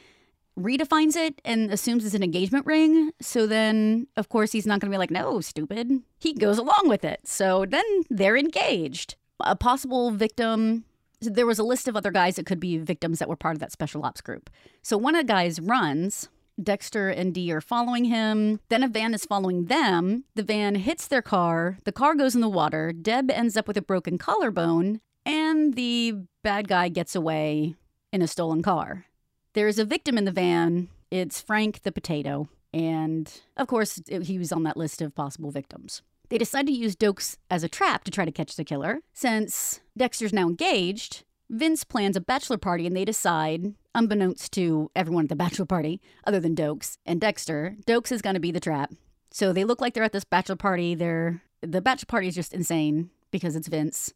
Rita 0.56 0.86
finds 0.86 1.16
it 1.16 1.42
and 1.46 1.72
assumes 1.72 2.06
it's 2.06 2.14
an 2.14 2.24
engagement 2.24 2.66
ring. 2.66 3.12
So 3.22 3.48
then, 3.48 4.08
of 4.18 4.30
course, 4.30 4.52
he's 4.52 4.68
not 4.68 4.80
going 4.80 4.92
to 4.92 4.94
be 4.94 5.00
like, 5.00 5.12
no, 5.12 5.40
stupid. 5.42 5.90
He 6.20 6.34
goes 6.34 6.58
along 6.58 6.84
with 6.86 7.06
it. 7.06 7.22
So 7.26 7.66
then 7.66 7.86
they're 8.10 8.38
engaged. 8.38 9.16
A 9.40 9.56
possible 9.56 10.12
victim. 10.12 10.84
There 11.22 11.46
was 11.46 11.60
a 11.60 11.64
list 11.64 11.88
of 11.88 11.96
other 11.96 12.12
guys 12.12 12.36
that 12.36 12.46
could 12.46 12.60
be 12.60 12.78
victims 12.78 13.20
that 13.20 13.30
were 13.30 13.38
part 13.38 13.56
of 13.56 13.60
that 13.62 13.72
special 13.72 14.04
ops 14.04 14.22
group. 14.22 14.50
So 14.82 14.98
one 14.98 15.16
of 15.16 15.22
the 15.26 15.32
guys 15.32 15.62
runs 15.62 16.30
Dexter 16.64 17.10
and 17.10 17.34
Dee 17.34 17.52
are 17.52 17.62
following 17.62 18.06
him. 18.06 18.60
Then 18.70 18.84
a 18.84 18.88
van 18.88 19.14
is 19.14 19.26
following 19.26 19.66
them. 19.66 20.26
The 20.36 20.44
van 20.44 20.76
hits 20.76 21.08
their 21.08 21.22
car. 21.22 21.78
The 21.84 21.92
car 21.92 22.16
goes 22.16 22.36
in 22.36 22.42
the 22.42 22.50
water. 22.50 22.92
Deb 22.92 23.32
ends 23.32 23.58
up 23.58 23.68
with 23.68 23.78
a 23.78 23.82
broken 23.82 24.18
collarbone. 24.18 25.02
And 25.26 25.76
the 25.76 26.16
bad 26.44 26.68
guy 26.68 26.90
gets 26.90 27.16
away 27.16 27.76
in 28.12 28.22
a 28.22 28.28
stolen 28.28 28.62
car. 28.62 29.06
There 29.54 29.68
is 29.68 29.80
a 29.80 29.86
victim 29.86 30.18
in 30.18 30.26
the 30.26 30.32
van. 30.32 30.90
It's 31.12 31.42
Frank 31.42 31.82
the 31.84 31.92
potato. 31.92 32.50
And 32.74 33.32
of 33.58 33.68
course, 33.68 34.02
he 34.08 34.38
was 34.38 34.52
on 34.52 34.64
that 34.64 34.78
list 34.78 35.02
of 35.02 35.16
possible 35.16 35.52
victims. 35.52 36.02
They 36.30 36.38
decide 36.38 36.68
to 36.68 36.72
use 36.72 36.96
Doakes 36.96 37.38
as 37.50 37.64
a 37.64 37.70
trap 37.70 38.04
to 38.04 38.12
try 38.12 38.24
to 38.24 38.32
catch 38.32 38.56
the 38.56 38.64
killer. 38.64 39.00
Since 39.14 39.82
Dexter's 39.98 40.34
now 40.34 40.48
engaged, 40.48 41.24
Vince 41.50 41.84
plans 41.84 42.16
a 42.16 42.22
bachelor 42.22 42.60
party 42.60 42.86
and 42.86 42.96
they 42.96 43.06
decide, 43.06 43.74
unbeknownst 43.96 44.52
to 44.54 44.92
everyone 44.96 45.26
at 45.26 45.30
the 45.30 45.36
bachelor 45.38 45.66
party, 45.66 46.00
other 46.26 46.40
than 46.40 46.56
Doakes 46.56 46.98
and 47.06 47.20
Dexter, 47.20 47.76
Doakes 47.88 48.12
is 48.12 48.22
going 48.22 48.36
to 48.36 48.40
be 48.40 48.52
the 48.52 48.60
trap. 48.60 48.94
So 49.32 49.52
they 49.52 49.64
look 49.64 49.82
like 49.82 49.94
they're 49.94 50.04
at 50.04 50.14
this 50.14 50.24
bachelor 50.24 50.56
party. 50.56 50.94
They're 50.94 51.42
the 51.62 51.82
bachelor 51.82 52.08
party 52.08 52.28
is 52.28 52.36
just 52.36 52.54
insane 52.54 53.10
because 53.32 53.56
it's 53.56 53.68
Vince. 53.68 54.14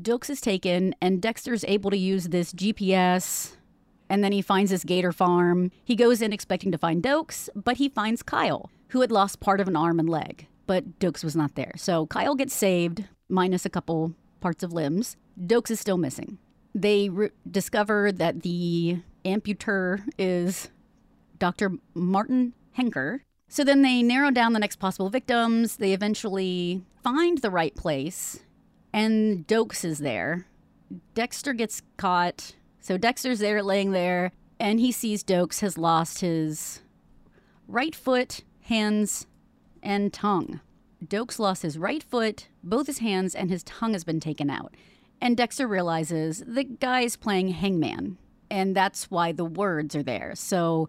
Doakes 0.00 0.30
is 0.30 0.40
taken, 0.40 0.94
and 1.00 1.22
Dexter's 1.22 1.64
able 1.64 1.90
to 1.90 1.96
use 1.96 2.28
this 2.28 2.52
GPS. 2.52 3.56
And 4.08 4.22
then 4.22 4.32
he 4.32 4.42
finds 4.42 4.70
this 4.70 4.84
gator 4.84 5.12
farm. 5.12 5.72
He 5.84 5.96
goes 5.96 6.22
in 6.22 6.32
expecting 6.32 6.70
to 6.72 6.78
find 6.78 7.02
Doakes, 7.02 7.48
but 7.54 7.78
he 7.78 7.88
finds 7.88 8.22
Kyle, 8.22 8.70
who 8.88 9.00
had 9.00 9.10
lost 9.10 9.40
part 9.40 9.60
of 9.60 9.68
an 9.68 9.76
arm 9.76 9.98
and 9.98 10.08
leg. 10.08 10.46
But 10.66 10.98
Doakes 10.98 11.24
was 11.24 11.34
not 11.34 11.54
there. 11.54 11.72
So 11.76 12.06
Kyle 12.06 12.34
gets 12.34 12.54
saved, 12.54 13.04
minus 13.28 13.66
a 13.66 13.70
couple 13.70 14.14
parts 14.40 14.62
of 14.62 14.72
limbs. 14.72 15.16
Doakes 15.40 15.70
is 15.70 15.80
still 15.80 15.98
missing 15.98 16.38
they 16.76 17.08
re- 17.08 17.30
discover 17.50 18.12
that 18.12 18.42
the 18.42 18.98
amputer 19.24 20.04
is 20.18 20.68
Dr. 21.38 21.72
Martin 21.94 22.52
Henker. 22.78 23.20
So 23.48 23.64
then 23.64 23.82
they 23.82 24.02
narrow 24.02 24.30
down 24.30 24.52
the 24.52 24.58
next 24.58 24.76
possible 24.76 25.08
victims. 25.08 25.76
They 25.76 25.92
eventually 25.92 26.82
find 27.02 27.38
the 27.38 27.50
right 27.50 27.74
place, 27.74 28.40
and 28.92 29.46
Doakes 29.46 29.84
is 29.84 29.98
there. 29.98 30.46
Dexter 31.14 31.54
gets 31.54 31.82
caught. 31.96 32.54
So 32.80 32.98
Dexter's 32.98 33.38
there, 33.38 33.62
laying 33.62 33.92
there, 33.92 34.32
and 34.60 34.78
he 34.78 34.92
sees 34.92 35.24
Doakes 35.24 35.60
has 35.60 35.78
lost 35.78 36.20
his 36.20 36.82
right 37.66 37.94
foot, 37.94 38.42
hands, 38.62 39.26
and 39.82 40.12
tongue. 40.12 40.60
Doakes 41.04 41.38
lost 41.38 41.62
his 41.62 41.78
right 41.78 42.02
foot, 42.02 42.48
both 42.62 42.86
his 42.86 42.98
hands, 42.98 43.34
and 43.34 43.50
his 43.50 43.62
tongue 43.62 43.92
has 43.92 44.04
been 44.04 44.20
taken 44.20 44.50
out. 44.50 44.74
And 45.20 45.36
Dexter 45.36 45.66
realizes 45.66 46.44
the 46.46 46.64
guy's 46.64 47.16
playing 47.16 47.48
hangman, 47.48 48.18
and 48.50 48.76
that's 48.76 49.10
why 49.10 49.32
the 49.32 49.44
words 49.44 49.96
are 49.96 50.02
there. 50.02 50.34
So 50.34 50.88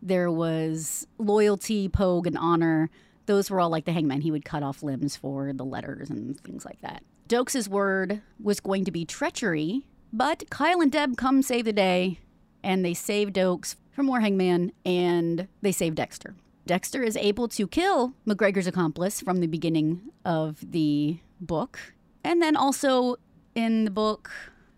there 0.00 0.30
was 0.30 1.06
loyalty, 1.18 1.88
pogue, 1.88 2.26
and 2.26 2.36
honor. 2.36 2.90
Those 3.26 3.50
were 3.50 3.60
all 3.60 3.70
like 3.70 3.84
the 3.84 3.92
hangman. 3.92 4.20
He 4.20 4.30
would 4.30 4.44
cut 4.44 4.62
off 4.62 4.82
limbs 4.82 5.16
for 5.16 5.52
the 5.52 5.64
letters 5.64 6.10
and 6.10 6.38
things 6.40 6.64
like 6.64 6.80
that. 6.82 7.02
Doakes' 7.28 7.68
word 7.68 8.20
was 8.42 8.60
going 8.60 8.84
to 8.84 8.90
be 8.90 9.04
treachery, 9.04 9.86
but 10.12 10.50
Kyle 10.50 10.80
and 10.80 10.92
Deb 10.92 11.16
come 11.16 11.40
save 11.42 11.64
the 11.64 11.72
day, 11.72 12.18
and 12.62 12.84
they 12.84 12.94
save 12.94 13.32
Doakes 13.32 13.76
from 13.90 14.06
more 14.06 14.20
hangman, 14.20 14.72
and 14.84 15.48
they 15.62 15.72
save 15.72 15.94
Dexter. 15.94 16.34
Dexter 16.66 17.02
is 17.02 17.16
able 17.16 17.48
to 17.48 17.66
kill 17.66 18.14
McGregor's 18.26 18.66
accomplice 18.66 19.20
from 19.20 19.40
the 19.40 19.46
beginning 19.46 20.00
of 20.24 20.58
the 20.72 21.18
book. 21.40 21.78
And 22.22 22.40
then 22.40 22.54
also 22.56 23.16
in 23.54 23.84
the 23.84 23.90
book, 23.90 24.30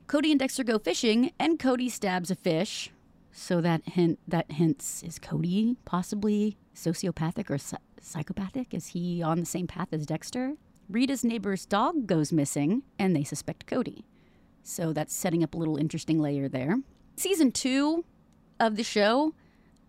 Cody 0.06 0.30
and 0.30 0.38
Dexter 0.38 0.64
go 0.64 0.78
fishing, 0.78 1.32
and 1.38 1.58
Cody 1.58 1.88
stabs 1.88 2.30
a 2.30 2.34
fish. 2.34 2.90
So 3.32 3.60
that 3.60 3.82
hint 3.84 4.18
that 4.28 4.52
hints 4.52 5.02
is 5.02 5.18
Cody 5.18 5.76
possibly 5.84 6.56
sociopathic 6.74 7.50
or 7.50 7.58
psychopathic? 8.00 8.72
Is 8.72 8.88
he 8.88 9.22
on 9.22 9.40
the 9.40 9.46
same 9.46 9.66
path 9.66 9.88
as 9.92 10.06
Dexter? 10.06 10.54
Rita's 10.88 11.24
neighbor's 11.24 11.66
dog 11.66 12.06
goes 12.06 12.32
missing, 12.32 12.82
and 12.98 13.16
they 13.16 13.24
suspect 13.24 13.66
Cody. 13.66 14.04
So 14.62 14.92
that's 14.92 15.14
setting 15.14 15.42
up 15.42 15.54
a 15.54 15.56
little 15.56 15.76
interesting 15.76 16.20
layer 16.20 16.48
there. 16.48 16.78
Season 17.16 17.50
two 17.50 18.04
of 18.60 18.76
the 18.76 18.84
show, 18.84 19.34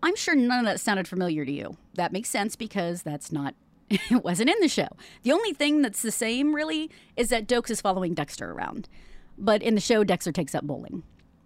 I'm 0.02 0.16
sure 0.16 0.34
none 0.34 0.60
of 0.60 0.64
that 0.64 0.80
sounded 0.80 1.06
familiar 1.06 1.44
to 1.44 1.52
you. 1.52 1.76
That 1.94 2.12
makes 2.12 2.30
sense 2.30 2.56
because 2.56 3.02
that's 3.02 3.30
not 3.30 3.54
it 3.90 4.24
wasn't 4.24 4.50
in 4.50 4.56
the 4.60 4.68
show. 4.68 4.88
The 5.22 5.32
only 5.32 5.52
thing 5.52 5.82
that's 5.82 6.02
the 6.02 6.10
same, 6.10 6.54
really, 6.54 6.90
is 7.16 7.28
that 7.28 7.46
Doakes 7.46 7.70
is 7.70 7.80
following 7.80 8.14
Dexter 8.14 8.50
around. 8.50 8.88
But 9.38 9.62
in 9.62 9.74
the 9.74 9.80
show, 9.80 10.02
Dexter 10.02 10.32
takes 10.32 10.54
up 10.54 10.64
bowling. 10.64 11.02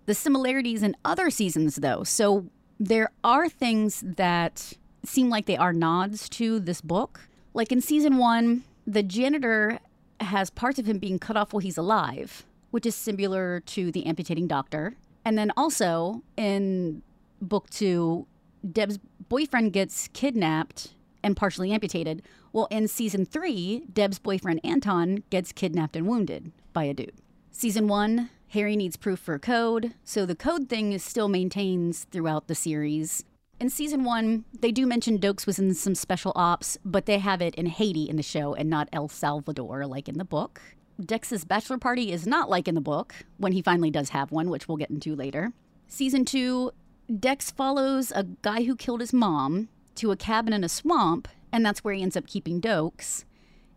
The 0.06 0.14
similarities 0.14 0.82
in 0.82 0.96
other 1.04 1.30
seasons, 1.30 1.76
though, 1.76 2.02
so 2.04 2.46
there 2.78 3.10
are 3.22 3.48
things 3.48 4.02
that 4.06 4.72
seem 5.04 5.28
like 5.28 5.46
they 5.46 5.56
are 5.56 5.72
nods 5.72 6.28
to 6.30 6.60
this 6.60 6.80
book. 6.80 7.28
Like 7.52 7.72
in 7.72 7.80
season 7.80 8.16
one, 8.16 8.64
the 8.86 9.02
janitor 9.02 9.78
has 10.20 10.50
parts 10.50 10.78
of 10.78 10.86
him 10.86 10.98
being 10.98 11.18
cut 11.18 11.36
off 11.36 11.52
while 11.52 11.60
he's 11.60 11.78
alive, 11.78 12.44
which 12.70 12.86
is 12.86 12.94
similar 12.94 13.60
to 13.60 13.92
the 13.92 14.06
amputating 14.06 14.46
doctor. 14.46 14.94
And 15.24 15.36
then 15.36 15.52
also 15.56 16.22
in 16.36 17.02
book 17.40 17.68
two, 17.70 18.26
Deb's 18.70 18.98
boyfriend 19.28 19.72
gets 19.72 20.08
kidnapped 20.08 20.94
and 21.22 21.36
partially 21.36 21.72
amputated. 21.72 22.22
Well, 22.52 22.68
in 22.70 22.88
season 22.88 23.24
three, 23.24 23.84
Deb's 23.92 24.18
boyfriend 24.18 24.60
Anton 24.64 25.22
gets 25.30 25.52
kidnapped 25.52 25.96
and 25.96 26.06
wounded 26.06 26.52
by 26.72 26.84
a 26.84 26.94
dude. 26.94 27.12
Season 27.50 27.88
one, 27.88 28.30
Harry 28.48 28.76
needs 28.76 28.96
proof 28.96 29.18
for 29.18 29.38
code, 29.38 29.94
so 30.02 30.26
the 30.26 30.34
code 30.34 30.68
thing 30.68 30.92
is 30.92 31.04
still 31.04 31.28
maintains 31.28 32.04
throughout 32.10 32.48
the 32.48 32.54
series. 32.54 33.24
In 33.60 33.68
season 33.68 34.04
one, 34.04 34.44
they 34.58 34.72
do 34.72 34.86
mention 34.86 35.18
Doakes 35.18 35.46
was 35.46 35.58
in 35.58 35.74
some 35.74 35.94
special 35.94 36.32
ops, 36.34 36.78
but 36.84 37.06
they 37.06 37.18
have 37.18 37.42
it 37.42 37.54
in 37.56 37.66
Haiti 37.66 38.08
in 38.08 38.16
the 38.16 38.22
show 38.22 38.54
and 38.54 38.70
not 38.70 38.88
El 38.92 39.08
Salvador 39.08 39.86
like 39.86 40.08
in 40.08 40.16
the 40.16 40.24
book. 40.24 40.60
Dex's 41.04 41.44
bachelor 41.44 41.78
party 41.78 42.10
is 42.12 42.26
not 42.26 42.50
like 42.50 42.68
in 42.68 42.74
the 42.74 42.80
book, 42.80 43.14
when 43.36 43.52
he 43.52 43.62
finally 43.62 43.90
does 43.90 44.10
have 44.10 44.32
one, 44.32 44.50
which 44.50 44.66
we'll 44.66 44.76
get 44.76 44.90
into 44.90 45.14
later. 45.14 45.52
Season 45.86 46.24
two, 46.24 46.72
Dex 47.18 47.50
follows 47.50 48.12
a 48.12 48.24
guy 48.42 48.64
who 48.64 48.76
killed 48.76 49.00
his 49.00 49.12
mom 49.12 49.68
to 49.96 50.10
a 50.10 50.16
cabin 50.16 50.52
in 50.52 50.64
a 50.64 50.68
swamp, 50.68 51.28
and 51.52 51.64
that's 51.64 51.82
where 51.84 51.94
he 51.94 52.02
ends 52.02 52.16
up 52.16 52.26
keeping 52.26 52.60
Doakes. 52.60 53.24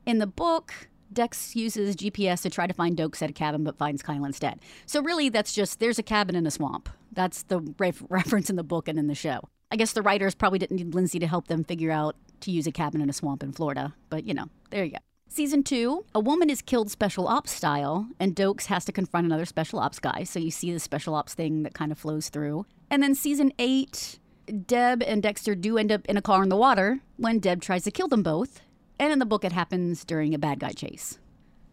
In 0.06 0.20
the 0.20 0.28
book, 0.28 0.90
Dex 1.12 1.56
uses 1.56 1.96
GPS 1.96 2.42
to 2.42 2.50
try 2.50 2.68
to 2.68 2.74
find 2.74 2.98
Doakes 2.98 3.22
at 3.22 3.30
a 3.30 3.34
cabin 3.34 3.64
but 3.64 3.78
finds 3.78 4.02
Kyle 4.02 4.26
instead. 4.26 4.60
So, 4.86 5.02
really, 5.02 5.30
that's 5.30 5.54
just 5.54 5.80
there's 5.80 6.00
a 6.00 6.04
cabin 6.04 6.36
in 6.36 6.46
a 6.48 6.52
swamp. 6.52 6.90
That's 7.12 7.44
the 7.44 7.60
ref- 7.78 8.04
reference 8.10 8.50
in 8.50 8.56
the 8.56 8.64
book 8.64 8.88
and 8.88 8.98
in 8.98 9.08
the 9.08 9.16
show. 9.16 9.42
I 9.72 9.76
guess 9.76 9.94
the 9.94 10.02
writers 10.02 10.36
probably 10.36 10.60
didn't 10.60 10.78
need 10.78 10.94
Lindsay 10.94 11.20
to 11.20 11.28
help 11.28 11.48
them 11.48 11.64
figure 11.64 11.92
out 11.92 12.16
to 12.42 12.52
use 12.52 12.68
a 12.68 12.72
cabin 12.72 13.02
in 13.02 13.10
a 13.10 13.14
swamp 13.14 13.42
in 13.42 13.54
Florida, 13.54 13.94
but 14.10 14.26
you 14.26 14.34
know, 14.34 14.50
there 14.70 14.84
you 14.84 14.92
go. 14.92 14.98
Season 15.30 15.64
two, 15.64 16.06
a 16.14 16.20
woman 16.20 16.48
is 16.48 16.62
killed 16.62 16.92
special 16.92 17.28
ops 17.28 17.52
style, 17.52 18.08
and 18.20 18.36
Doakes 18.36 18.68
has 18.68 18.86
to 18.86 18.92
confront 18.92 19.26
another 19.26 19.46
special 19.46 19.80
ops 19.80 19.98
guy. 19.98 20.26
So 20.26 20.38
you 20.38 20.52
see 20.52 20.72
the 20.72 20.80
special 20.80 21.16
ops 21.16 21.34
thing 21.34 21.64
that 21.64 21.74
kind 21.74 21.92
of 21.92 21.98
flows 21.98 22.30
through. 22.30 22.68
And 22.92 23.02
then 23.02 23.16
season 23.16 23.52
eight, 23.58 24.20
Deb 24.46 25.02
and 25.04 25.24
Dexter 25.24 25.56
do 25.56 25.78
end 25.78 25.92
up 25.92 26.06
in 26.06 26.18
a 26.18 26.22
car 26.22 26.44
in 26.44 26.50
the 26.50 26.58
water 26.58 27.00
when 27.18 27.40
Deb 27.40 27.62
tries 27.62 27.84
to 27.84 27.92
kill 27.92 28.08
them 28.08 28.24
both. 28.24 28.62
And 29.00 29.12
in 29.12 29.20
the 29.20 29.26
book, 29.26 29.44
it 29.44 29.52
happens 29.52 30.06
during 30.06 30.34
a 30.34 30.40
bad 30.40 30.60
guy 30.60 30.72
chase. 30.72 31.20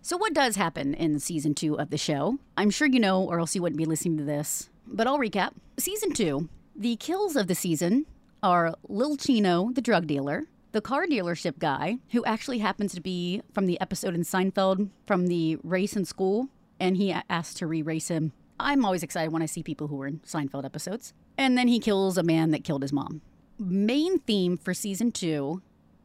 So, 0.03 0.17
what 0.17 0.33
does 0.33 0.57
happen 0.57 0.95
in 0.95 1.21
season 1.21 1.55
two 1.55 1.79
of 1.79 1.91
the 1.91 1.99
show? 1.99 2.39
I'm 2.57 2.71
sure 2.71 2.89
you 2.89 3.01
know, 3.01 3.23
or 3.23 3.39
else 3.39 3.55
you 3.55 3.61
wouldn't 3.61 3.79
be 3.79 3.85
listening 3.85 4.17
to 4.17 4.25
this, 4.25 4.71
but 4.87 5.07
I'll 5.07 5.19
recap. 5.19 5.53
Season 5.79 6.13
two, 6.13 6.49
the 6.75 6.97
kills 6.97 7.37
of 7.37 7.49
the 7.49 7.55
season 7.55 8.07
are 8.43 8.75
Lil 8.89 9.17
Chino, 9.19 9.71
the 9.73 9.83
drug 9.83 10.07
dealer, 10.07 10.47
the 10.73 10.81
car 10.81 11.07
dealership 11.07 11.59
guy, 11.59 11.99
who 12.13 12.25
actually 12.25 12.59
happens 12.59 12.95
to 12.95 13.01
be 13.03 13.43
from 13.53 13.67
the 13.67 13.79
episode 13.81 14.15
in 14.15 14.23
Seinfeld 14.23 14.89
from 15.07 15.27
the 15.27 15.59
race 15.63 15.97
in 15.97 16.07
school, 16.07 16.49
and 16.79 16.97
he 16.97 17.15
asked 17.29 17.59
to 17.59 17.67
re 17.67 17.83
race 17.83 18.09
him. 18.09 18.33
I'm 18.59 18.85
always 18.85 19.03
excited 19.03 19.33
when 19.33 19.43
I 19.43 19.47
see 19.47 19.63
people 19.63 19.89
who 19.89 19.97
were 19.97 20.07
in 20.07 20.21
Seinfeld 20.21 20.65
episodes. 20.65 21.13
And 21.41 21.57
then 21.57 21.69
he 21.69 21.81
kills 21.81 22.19
a 22.19 22.23
man 22.23 22.51
that 22.51 22.65
killed 22.65 22.83
his 22.83 22.93
mom. 22.93 23.23
Main 23.59 24.19
theme 24.19 24.59
for 24.59 24.75
season 24.75 25.11
two 25.11 25.63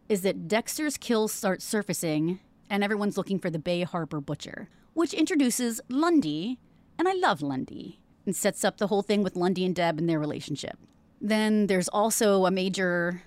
is 0.08 0.22
that 0.22 0.48
Dexter's 0.48 0.96
kills 0.96 1.34
start 1.34 1.62
surfacing 1.62 2.40
and 2.70 2.82
everyone's 2.82 3.18
looking 3.18 3.38
for 3.38 3.50
the 3.50 3.60
Bay 3.60 3.84
Harbor 3.84 4.22
Butcher, 4.22 4.70
which 4.94 5.14
introduces 5.14 5.82
Lundy, 5.90 6.58
and 6.98 7.06
I 7.10 7.14
love 7.16 7.42
Lundy, 7.42 8.00
and 8.26 8.34
sets 8.34 8.64
up 8.64 8.78
the 8.78 8.88
whole 8.88 9.02
thing 9.02 9.24
with 9.24 9.36
Lundy 9.36 9.66
and 9.66 9.76
Deb 9.76 10.00
and 10.00 10.08
their 10.08 10.22
relationship. 10.22 10.80
Then 11.20 11.68
there's 11.68 11.90
also 11.90 12.46
a 12.46 12.52
major 12.52 13.24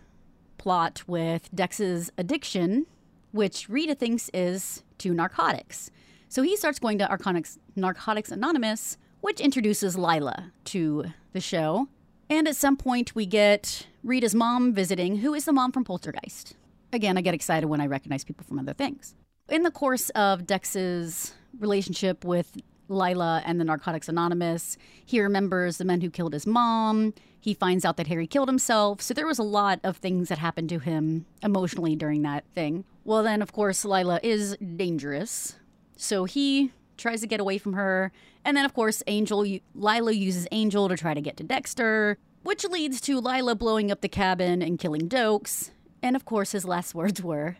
plot 0.57 1.03
with 1.07 1.55
Dex's 1.55 2.11
addiction, 2.17 2.87
which 3.33 3.69
Rita 3.69 3.95
thinks 3.95 4.31
is 4.33 4.83
to 4.97 5.13
narcotics. 5.13 5.91
So 6.31 6.41
he 6.41 6.57
starts 6.57 6.79
going 6.79 6.97
to 7.01 7.05
Narcotics, 7.05 7.59
Narcotics 7.77 8.31
Anonymous, 8.31 8.97
which 9.21 9.41
introduces 9.41 9.99
Lila 9.99 10.53
to 10.65 11.05
the 11.35 11.41
show. 11.41 11.87
And 12.31 12.47
at 12.47 12.57
some 12.57 12.77
point, 12.77 13.15
we 13.15 13.25
get 13.25 13.87
Rita's 14.05 14.35
mom 14.35 14.75
visiting, 14.75 15.19
who 15.19 15.35
is 15.35 15.45
the 15.47 15.53
mom 15.53 15.73
from 15.73 15.85
Poltergeist. 15.85 16.55
Again, 16.93 17.17
I 17.17 17.23
get 17.23 17.35
excited 17.35 17.67
when 17.67 17.81
I 17.81 17.87
recognize 17.87 18.25
people 18.25 18.45
from 18.47 18.59
other 18.59 18.75
things. 18.75 19.15
In 19.49 19.63
the 19.63 19.71
course 19.71 20.11
of 20.11 20.47
Dex's 20.47 21.33
relationship 21.59 22.25
with 22.25 22.59
Lila 22.89 23.43
and 23.47 23.59
the 23.59 23.65
Narcotics 23.65 24.09
Anonymous, 24.09 24.77
he 25.05 25.21
remembers 25.21 25.79
the 25.79 25.85
men 25.85 26.01
who 26.01 26.11
killed 26.11 26.35
his 26.35 26.47
mom. 26.47 27.15
He 27.41 27.55
finds 27.55 27.85
out 27.85 27.97
that 27.97 28.09
Harry 28.09 28.27
killed 28.27 28.49
himself. 28.49 29.01
So 29.01 29.15
there 29.15 29.27
was 29.27 29.39
a 29.39 29.43
lot 29.43 29.81
of 29.83 29.97
things 29.97 30.29
that 30.29 30.39
happened 30.39 30.69
to 30.71 30.79
him 30.81 31.25
emotionally 31.43 31.97
during 31.97 32.23
that 32.23 32.45
thing. 32.55 32.85
Well, 33.05 33.23
then, 33.23 33.41
of 33.41 33.53
course, 33.53 33.85
Lila 33.85 34.21
is 34.23 34.57
dangerous. 34.57 35.57
So 35.97 36.25
he 36.25 36.73
tries 36.99 37.21
to 37.23 37.27
get 37.27 37.41
away 37.41 37.59
from 37.59 37.73
her. 37.73 38.13
And 38.45 38.57
then, 38.57 38.65
of 38.65 38.75
course, 38.75 39.03
Angel, 39.07 39.47
Lila 39.75 40.13
uses 40.13 40.47
Angel 40.53 40.89
to 40.89 40.97
try 40.97 41.15
to 41.15 41.21
get 41.21 41.37
to 41.39 41.45
Dexter, 41.45 42.19
which 42.43 42.65
leads 42.65 43.01
to 43.03 43.21
Lila 43.21 43.55
blowing 43.55 43.91
up 43.91 44.01
the 44.01 44.09
cabin 44.09 44.61
and 44.61 44.79
killing 44.79 45.09
Doakes. 45.09 45.71
And 46.03 46.17
of 46.17 46.25
course, 46.25 46.53
his 46.53 46.65
last 46.65 46.95
words 46.95 47.23
were, 47.23 47.57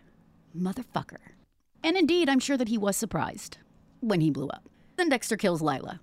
motherfucker. 0.55 1.33
And 1.83 1.97
indeed, 1.97 2.29
I'm 2.29 2.39
sure 2.39 2.57
that 2.57 2.67
he 2.67 2.77
was 2.77 2.97
surprised 2.97 3.57
when 4.01 4.21
he 4.21 4.29
blew 4.29 4.47
up. 4.49 4.69
Then 4.97 5.09
Dexter 5.09 5.37
kills 5.37 5.61
Lila. 5.61 6.01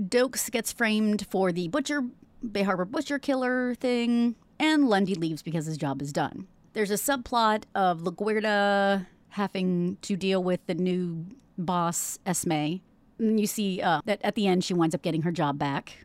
Doakes 0.00 0.50
gets 0.50 0.72
framed 0.72 1.26
for 1.30 1.52
the 1.52 1.68
Butcher, 1.68 2.02
Bay 2.50 2.62
Harbor 2.62 2.84
Butcher 2.84 3.18
killer 3.18 3.74
thing, 3.76 4.34
and 4.58 4.88
Lundy 4.88 5.14
leaves 5.14 5.42
because 5.42 5.66
his 5.66 5.78
job 5.78 6.02
is 6.02 6.12
done. 6.12 6.48
There's 6.72 6.90
a 6.90 6.94
subplot 6.94 7.64
of 7.76 8.00
LaGuerta 8.00 9.06
having 9.34 9.98
to 10.02 10.16
deal 10.16 10.42
with 10.42 10.64
the 10.66 10.74
new 10.74 11.26
boss, 11.58 12.20
Esme. 12.24 12.76
And 13.18 13.40
you 13.40 13.48
see 13.48 13.82
uh, 13.82 14.00
that 14.04 14.20
at 14.22 14.36
the 14.36 14.46
end, 14.46 14.62
she 14.62 14.74
winds 14.74 14.94
up 14.94 15.02
getting 15.02 15.22
her 15.22 15.32
job 15.32 15.58
back. 15.58 16.04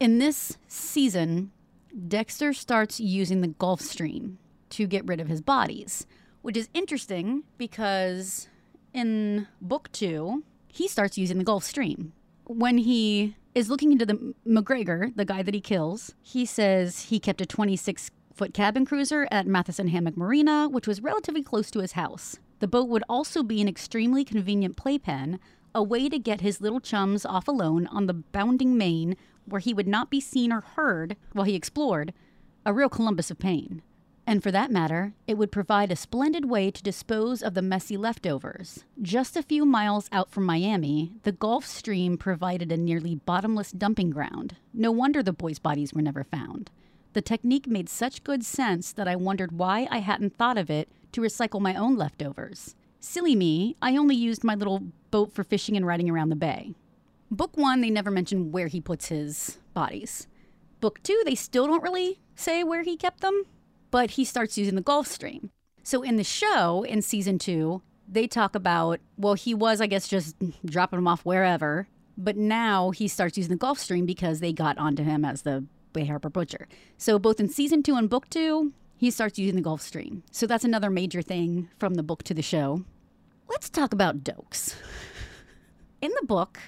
In 0.00 0.18
this 0.18 0.56
season, 0.66 1.52
Dexter 2.08 2.54
starts 2.54 2.98
using 2.98 3.42
the 3.42 3.48
Gulf 3.48 3.80
Stream 3.80 4.38
to 4.70 4.86
get 4.86 5.06
rid 5.06 5.20
of 5.20 5.28
his 5.28 5.42
bodies, 5.42 6.06
which 6.40 6.56
is 6.56 6.68
interesting 6.72 7.44
because 7.58 8.48
in 8.94 9.46
book 9.60 9.90
two, 9.92 10.42
he 10.68 10.88
starts 10.88 11.18
using 11.18 11.36
the 11.36 11.44
Gulf 11.44 11.64
Stream. 11.64 12.12
When 12.46 12.78
he 12.78 13.36
is 13.54 13.68
looking 13.68 13.92
into 13.92 14.06
the 14.06 14.34
McGregor, 14.46 15.14
the 15.14 15.24
guy 15.26 15.42
that 15.42 15.54
he 15.54 15.60
kills, 15.60 16.14
he 16.22 16.46
says 16.46 17.02
he 17.02 17.20
kept 17.20 17.42
a 17.42 17.46
26 17.46 18.10
foot 18.34 18.54
cabin 18.54 18.86
cruiser 18.86 19.28
at 19.30 19.46
Matheson 19.46 19.88
Hammock 19.88 20.16
Marina, 20.16 20.68
which 20.68 20.88
was 20.88 21.02
relatively 21.02 21.42
close 21.42 21.70
to 21.70 21.80
his 21.80 21.92
house. 21.92 22.38
The 22.64 22.68
boat 22.68 22.88
would 22.88 23.04
also 23.10 23.42
be 23.42 23.60
an 23.60 23.68
extremely 23.68 24.24
convenient 24.24 24.74
playpen, 24.74 25.38
a 25.74 25.82
way 25.82 26.08
to 26.08 26.18
get 26.18 26.40
his 26.40 26.62
little 26.62 26.80
chums 26.80 27.26
off 27.26 27.46
alone 27.46 27.86
on 27.88 28.06
the 28.06 28.14
bounding 28.14 28.78
main 28.78 29.18
where 29.44 29.60
he 29.60 29.74
would 29.74 29.86
not 29.86 30.08
be 30.08 30.18
seen 30.18 30.50
or 30.50 30.62
heard 30.62 31.18
while 31.34 31.44
he 31.44 31.54
explored, 31.54 32.14
a 32.64 32.72
real 32.72 32.88
Columbus 32.88 33.30
of 33.30 33.38
pain. 33.38 33.82
And 34.26 34.42
for 34.42 34.50
that 34.50 34.70
matter, 34.70 35.12
it 35.26 35.36
would 35.36 35.52
provide 35.52 35.92
a 35.92 35.94
splendid 35.94 36.46
way 36.46 36.70
to 36.70 36.82
dispose 36.82 37.42
of 37.42 37.52
the 37.52 37.60
messy 37.60 37.98
leftovers. 37.98 38.84
Just 39.02 39.36
a 39.36 39.42
few 39.42 39.66
miles 39.66 40.08
out 40.10 40.30
from 40.30 40.46
Miami, 40.46 41.12
the 41.24 41.32
Gulf 41.32 41.66
Stream 41.66 42.16
provided 42.16 42.72
a 42.72 42.78
nearly 42.78 43.14
bottomless 43.14 43.72
dumping 43.72 44.08
ground. 44.08 44.56
No 44.72 44.90
wonder 44.90 45.22
the 45.22 45.34
boys' 45.34 45.58
bodies 45.58 45.92
were 45.92 46.00
never 46.00 46.24
found. 46.24 46.70
The 47.12 47.20
technique 47.20 47.66
made 47.66 47.90
such 47.90 48.24
good 48.24 48.42
sense 48.42 48.90
that 48.90 49.06
I 49.06 49.16
wondered 49.16 49.52
why 49.52 49.86
I 49.90 49.98
hadn't 49.98 50.38
thought 50.38 50.56
of 50.56 50.70
it 50.70 50.88
to 51.14 51.20
recycle 51.20 51.60
my 51.60 51.74
own 51.74 51.96
leftovers. 51.96 52.74
Silly 53.00 53.34
me, 53.34 53.76
I 53.82 53.96
only 53.96 54.14
used 54.14 54.44
my 54.44 54.54
little 54.54 54.82
boat 55.10 55.32
for 55.32 55.44
fishing 55.44 55.76
and 55.76 55.86
riding 55.86 56.08
around 56.08 56.28
the 56.28 56.36
bay. 56.36 56.74
Book 57.30 57.56
one, 57.56 57.80
they 57.80 57.90
never 57.90 58.10
mention 58.10 58.52
where 58.52 58.68
he 58.68 58.80
puts 58.80 59.08
his 59.08 59.58
bodies. 59.72 60.26
Book 60.80 61.02
two, 61.02 61.20
they 61.24 61.34
still 61.34 61.66
don't 61.66 61.82
really 61.82 62.20
say 62.34 62.62
where 62.62 62.82
he 62.82 62.96
kept 62.96 63.20
them, 63.20 63.44
but 63.90 64.12
he 64.12 64.24
starts 64.24 64.58
using 64.58 64.74
the 64.74 64.80
Gulf 64.80 65.06
Stream. 65.06 65.50
So 65.82 66.02
in 66.02 66.16
the 66.16 66.24
show, 66.24 66.82
in 66.82 67.02
season 67.02 67.38
two, 67.38 67.82
they 68.08 68.26
talk 68.26 68.54
about, 68.54 69.00
well, 69.16 69.34
he 69.34 69.54
was, 69.54 69.80
I 69.80 69.86
guess, 69.86 70.08
just 70.08 70.36
dropping 70.64 70.98
them 70.98 71.08
off 71.08 71.24
wherever, 71.24 71.88
but 72.16 72.36
now 72.36 72.90
he 72.90 73.08
starts 73.08 73.36
using 73.36 73.52
the 73.52 73.56
Gulf 73.56 73.78
Stream 73.78 74.06
because 74.06 74.40
they 74.40 74.52
got 74.52 74.78
onto 74.78 75.02
him 75.02 75.24
as 75.24 75.42
the 75.42 75.64
Bay 75.92 76.04
Harbor 76.06 76.30
Butcher. 76.30 76.68
So 76.98 77.18
both 77.18 77.40
in 77.40 77.48
season 77.48 77.82
two 77.82 77.96
and 77.96 78.10
book 78.10 78.28
two, 78.28 78.72
he 78.96 79.10
starts 79.10 79.38
using 79.38 79.56
the 79.56 79.62
Gulf 79.62 79.82
Stream. 79.82 80.22
So 80.30 80.46
that's 80.46 80.64
another 80.64 80.90
major 80.90 81.22
thing 81.22 81.68
from 81.78 81.94
the 81.94 82.02
book 82.02 82.22
to 82.24 82.34
the 82.34 82.42
show. 82.42 82.84
Let's 83.48 83.68
talk 83.68 83.92
about 83.92 84.24
Doakes. 84.24 84.74
In 86.00 86.10
the 86.20 86.26
book, 86.26 86.58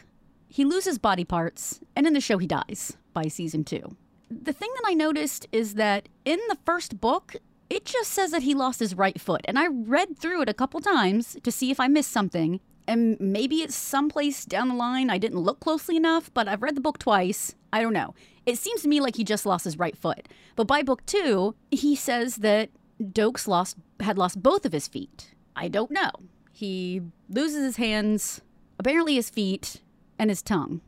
he 0.48 0.64
loses 0.64 0.98
body 0.98 1.24
parts, 1.24 1.80
and 1.94 2.06
in 2.06 2.12
the 2.12 2.20
show, 2.20 2.38
he 2.38 2.46
dies 2.46 2.96
by 3.12 3.24
season 3.24 3.64
two. 3.64 3.96
The 4.30 4.52
thing 4.52 4.70
that 4.74 4.88
I 4.88 4.94
noticed 4.94 5.46
is 5.52 5.74
that 5.74 6.08
in 6.24 6.38
the 6.48 6.58
first 6.64 7.00
book, 7.00 7.36
it 7.68 7.84
just 7.84 8.12
says 8.12 8.30
that 8.30 8.42
he 8.42 8.54
lost 8.54 8.80
his 8.80 8.94
right 8.94 9.20
foot. 9.20 9.42
And 9.46 9.58
I 9.58 9.66
read 9.68 10.18
through 10.18 10.42
it 10.42 10.48
a 10.48 10.54
couple 10.54 10.80
times 10.80 11.36
to 11.42 11.52
see 11.52 11.70
if 11.70 11.80
I 11.80 11.88
missed 11.88 12.10
something. 12.10 12.60
And 12.88 13.18
maybe 13.20 13.56
it's 13.56 13.74
someplace 13.74 14.44
down 14.44 14.68
the 14.68 14.74
line. 14.74 15.10
I 15.10 15.18
didn't 15.18 15.40
look 15.40 15.60
closely 15.60 15.96
enough, 15.96 16.32
but 16.32 16.48
I've 16.48 16.62
read 16.62 16.76
the 16.76 16.80
book 16.80 16.98
twice. 16.98 17.54
I 17.72 17.82
don't 17.82 17.92
know. 17.92 18.14
It 18.46 18.58
seems 18.58 18.82
to 18.82 18.88
me 18.88 19.00
like 19.00 19.16
he 19.16 19.24
just 19.24 19.44
lost 19.44 19.64
his 19.64 19.78
right 19.78 19.96
foot. 19.96 20.28
But 20.54 20.68
by 20.68 20.82
book 20.82 21.04
two, 21.04 21.56
he 21.70 21.96
says 21.96 22.36
that 22.36 22.70
Doakes 23.02 23.48
lost 23.48 23.76
had 24.00 24.16
lost 24.16 24.42
both 24.42 24.64
of 24.64 24.72
his 24.72 24.88
feet. 24.88 25.34
I 25.56 25.68
don't 25.68 25.90
know. 25.90 26.10
He 26.52 27.02
loses 27.28 27.64
his 27.64 27.76
hands, 27.76 28.40
apparently 28.78 29.16
his 29.16 29.28
feet, 29.28 29.82
and 30.18 30.30
his 30.30 30.42
tongue. 30.42 30.80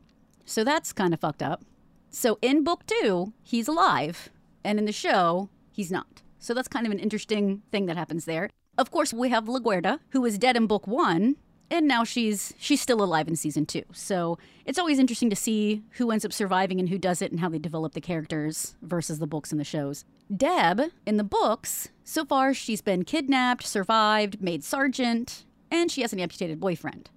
So 0.45 0.63
that's 0.63 0.93
kind 0.93 1.13
of 1.13 1.19
fucked 1.19 1.43
up. 1.43 1.63
So 2.09 2.39
in 2.41 2.63
book 2.63 2.85
two, 2.87 3.33
he's 3.43 3.67
alive, 3.67 4.29
and 4.63 4.79
in 4.79 4.85
the 4.85 4.91
show, 4.91 5.49
he's 5.71 5.91
not. 5.91 6.23
So 6.39 6.53
that's 6.53 6.67
kind 6.67 6.87
of 6.87 6.91
an 6.91 6.99
interesting 6.99 7.61
thing 7.71 7.85
that 7.85 7.97
happens 7.97 8.25
there. 8.25 8.49
Of 8.77 8.89
course, 8.89 9.13
we 9.13 9.29
have 9.29 9.45
LaGuerta, 9.45 9.99
who 10.09 10.21
was 10.21 10.37
dead 10.37 10.55
in 10.55 10.65
book 10.65 10.87
one, 10.87 11.35
and 11.71 11.87
now 11.87 12.03
she's 12.03 12.53
she's 12.57 12.81
still 12.81 13.03
alive 13.03 13.27
in 13.27 13.35
season 13.35 13.65
two. 13.65 13.83
So 13.91 14.37
it's 14.65 14.79
always 14.79 14.99
interesting 14.99 15.29
to 15.29 15.35
see 15.35 15.83
who 15.91 16.11
ends 16.11 16.25
up 16.25 16.33
surviving 16.33 16.79
and 16.79 16.89
who 16.89 16.97
does 16.97 17.21
it 17.21 17.31
and 17.31 17.39
how 17.39 17.49
they 17.49 17.59
develop 17.59 17.93
the 17.93 18.01
characters 18.01 18.75
versus 18.81 19.19
the 19.19 19.27
books 19.27 19.51
and 19.51 19.59
the 19.59 19.65
shows. 19.65 20.05
Deb, 20.35 20.81
in 21.05 21.17
the 21.17 21.23
books, 21.23 21.89
so 22.03 22.25
far 22.25 22.53
she's 22.53 22.81
been 22.81 23.03
kidnapped, 23.03 23.65
survived, 23.65 24.41
made 24.41 24.63
sergeant, 24.63 25.45
and 25.71 25.91
she 25.91 26.01
has 26.01 26.13
an 26.13 26.19
amputated 26.19 26.59
boyfriend. 26.59 27.09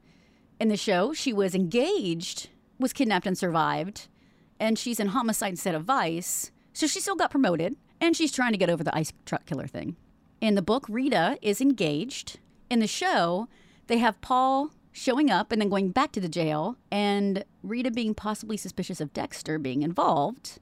In 0.60 0.68
the 0.68 0.76
show, 0.76 1.12
she 1.12 1.32
was 1.32 1.54
engaged, 1.54 2.48
was 2.78 2.92
kidnapped 2.92 3.26
and 3.26 3.36
survived, 3.36 4.08
and 4.60 4.78
she's 4.78 5.00
in 5.00 5.08
homicide 5.08 5.50
instead 5.50 5.74
of 5.74 5.84
vice. 5.84 6.50
So 6.72 6.86
she 6.86 7.00
still 7.00 7.16
got 7.16 7.30
promoted, 7.30 7.76
and 8.00 8.16
she's 8.16 8.32
trying 8.32 8.52
to 8.52 8.58
get 8.58 8.70
over 8.70 8.84
the 8.84 8.96
ice 8.96 9.12
truck 9.26 9.44
killer 9.44 9.66
thing. 9.66 9.96
In 10.40 10.54
the 10.54 10.62
book, 10.62 10.86
Rita 10.88 11.38
is 11.42 11.60
engaged. 11.60 12.38
In 12.70 12.78
the 12.78 12.86
show, 12.86 13.48
they 13.92 13.98
have 13.98 14.18
Paul 14.22 14.70
showing 14.90 15.31
up 15.31 15.52
and 15.52 15.61
then 15.61 15.68
going 15.68 15.90
back 15.90 16.12
to 16.12 16.20
the 16.20 16.28
jail, 16.28 16.78
and 16.90 17.44
Rita 17.62 17.90
being 17.90 18.14
possibly 18.14 18.57
suspicious 18.57 19.02
of 19.02 19.12
Dexter 19.12 19.59
being 19.59 19.83
involved. 19.83 20.59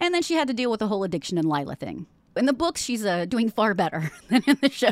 And 0.00 0.12
then 0.12 0.22
she 0.22 0.34
had 0.34 0.48
to 0.48 0.54
deal 0.54 0.68
with 0.68 0.80
the 0.80 0.88
whole 0.88 1.04
addiction 1.04 1.38
and 1.38 1.48
Lila 1.48 1.76
thing. 1.76 2.06
In 2.36 2.46
the 2.46 2.52
book, 2.52 2.76
she's 2.76 3.04
uh, 3.04 3.24
doing 3.26 3.50
far 3.50 3.72
better 3.72 4.10
than 4.28 4.42
in 4.48 4.58
the 4.60 4.68
show. 4.68 4.90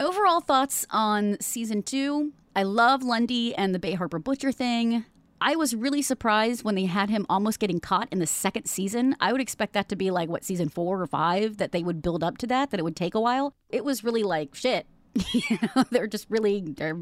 Overall 0.00 0.40
thoughts 0.40 0.86
on 0.90 1.36
season 1.40 1.84
two 1.84 2.32
I 2.56 2.64
love 2.64 3.04
Lundy 3.04 3.54
and 3.54 3.72
the 3.72 3.78
Bay 3.78 3.92
Harbor 3.92 4.18
Butcher 4.18 4.50
thing. 4.50 5.04
I 5.40 5.54
was 5.54 5.76
really 5.76 6.02
surprised 6.02 6.64
when 6.64 6.74
they 6.74 6.86
had 6.86 7.10
him 7.10 7.26
almost 7.30 7.60
getting 7.60 7.78
caught 7.78 8.08
in 8.10 8.18
the 8.18 8.26
second 8.26 8.66
season. 8.66 9.14
I 9.20 9.30
would 9.30 9.40
expect 9.40 9.74
that 9.74 9.88
to 9.90 9.94
be 9.94 10.10
like, 10.10 10.28
what, 10.28 10.42
season 10.42 10.68
four 10.68 11.00
or 11.00 11.06
five, 11.06 11.58
that 11.58 11.70
they 11.70 11.84
would 11.84 12.02
build 12.02 12.24
up 12.24 12.38
to 12.38 12.48
that, 12.48 12.70
that 12.70 12.80
it 12.80 12.82
would 12.82 12.96
take 12.96 13.14
a 13.14 13.20
while. 13.20 13.54
It 13.70 13.84
was 13.84 14.02
really 14.02 14.24
like, 14.24 14.56
shit. 14.56 14.88
you 15.32 15.58
know, 15.62 15.84
they're 15.90 16.06
just 16.06 16.26
really, 16.28 16.60
they're 16.60 16.98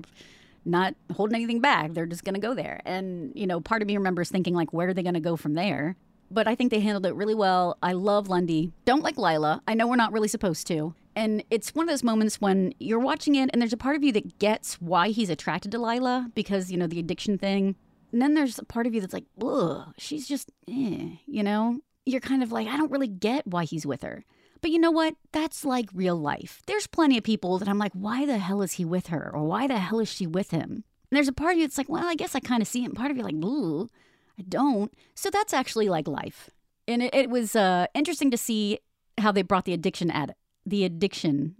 not 0.64 0.94
holding 1.14 1.36
anything 1.36 1.60
back. 1.60 1.94
They're 1.94 2.06
just 2.06 2.24
going 2.24 2.34
to 2.34 2.40
go 2.40 2.54
there. 2.54 2.80
And, 2.84 3.32
you 3.34 3.46
know, 3.46 3.60
part 3.60 3.82
of 3.82 3.88
me 3.88 3.96
remembers 3.96 4.30
thinking, 4.30 4.54
like, 4.54 4.72
where 4.72 4.88
are 4.88 4.94
they 4.94 5.02
going 5.02 5.14
to 5.14 5.20
go 5.20 5.36
from 5.36 5.54
there? 5.54 5.96
But 6.30 6.48
I 6.48 6.56
think 6.56 6.70
they 6.70 6.80
handled 6.80 7.06
it 7.06 7.14
really 7.14 7.34
well. 7.34 7.78
I 7.82 7.92
love 7.92 8.28
Lundy. 8.28 8.72
Don't 8.84 9.02
like 9.02 9.16
Lila. 9.16 9.62
I 9.68 9.74
know 9.74 9.86
we're 9.86 9.96
not 9.96 10.12
really 10.12 10.28
supposed 10.28 10.66
to. 10.66 10.94
And 11.14 11.44
it's 11.50 11.74
one 11.74 11.88
of 11.88 11.92
those 11.92 12.02
moments 12.02 12.40
when 12.40 12.74
you're 12.78 12.98
watching 12.98 13.36
it 13.36 13.48
and 13.52 13.62
there's 13.62 13.72
a 13.72 13.78
part 13.78 13.96
of 13.96 14.02
you 14.02 14.12
that 14.12 14.38
gets 14.38 14.74
why 14.80 15.08
he's 15.08 15.30
attracted 15.30 15.70
to 15.72 15.78
Lila 15.78 16.30
because, 16.34 16.70
you 16.70 16.76
know, 16.76 16.86
the 16.86 16.98
addiction 16.98 17.38
thing. 17.38 17.76
And 18.12 18.20
then 18.20 18.34
there's 18.34 18.58
a 18.58 18.64
part 18.64 18.86
of 18.86 18.94
you 18.94 19.00
that's 19.00 19.14
like, 19.14 19.24
ugh, 19.42 19.94
she's 19.98 20.28
just, 20.28 20.50
eh, 20.68 21.10
you 21.26 21.42
know? 21.42 21.78
You're 22.04 22.20
kind 22.20 22.42
of 22.42 22.52
like, 22.52 22.68
I 22.68 22.76
don't 22.76 22.90
really 22.90 23.08
get 23.08 23.46
why 23.46 23.64
he's 23.64 23.86
with 23.86 24.02
her. 24.02 24.24
But 24.66 24.72
you 24.72 24.80
know 24.80 24.90
what? 24.90 25.14
That's 25.30 25.64
like 25.64 25.88
real 25.94 26.16
life. 26.16 26.60
There's 26.66 26.88
plenty 26.88 27.16
of 27.16 27.22
people 27.22 27.60
that 27.60 27.68
I'm 27.68 27.78
like, 27.78 27.92
why 27.92 28.26
the 28.26 28.38
hell 28.38 28.62
is 28.62 28.72
he 28.72 28.84
with 28.84 29.06
her? 29.06 29.30
Or 29.32 29.44
why 29.44 29.68
the 29.68 29.78
hell 29.78 30.00
is 30.00 30.08
she 30.08 30.26
with 30.26 30.50
him? 30.50 30.82
And 31.08 31.12
there's 31.12 31.28
a 31.28 31.32
part 31.32 31.52
of 31.52 31.58
you 31.58 31.68
that's 31.68 31.78
like, 31.78 31.88
well, 31.88 32.04
I 32.04 32.16
guess 32.16 32.34
I 32.34 32.40
kind 32.40 32.60
of 32.60 32.66
see 32.66 32.82
it. 32.82 32.86
And 32.86 32.96
part 32.96 33.12
of 33.12 33.16
you 33.16 33.22
like, 33.22 33.36
ooh, 33.36 33.88
I 34.36 34.42
don't. 34.42 34.92
So 35.14 35.30
that's 35.30 35.54
actually 35.54 35.88
like 35.88 36.08
life. 36.08 36.50
And 36.88 37.00
it, 37.00 37.14
it 37.14 37.30
was 37.30 37.54
uh, 37.54 37.86
interesting 37.94 38.28
to 38.32 38.36
see 38.36 38.80
how 39.18 39.30
they 39.30 39.42
brought 39.42 39.66
the 39.66 39.72
addiction 39.72 40.10
at 40.10 40.36
the 40.66 40.84
addiction 40.84 41.54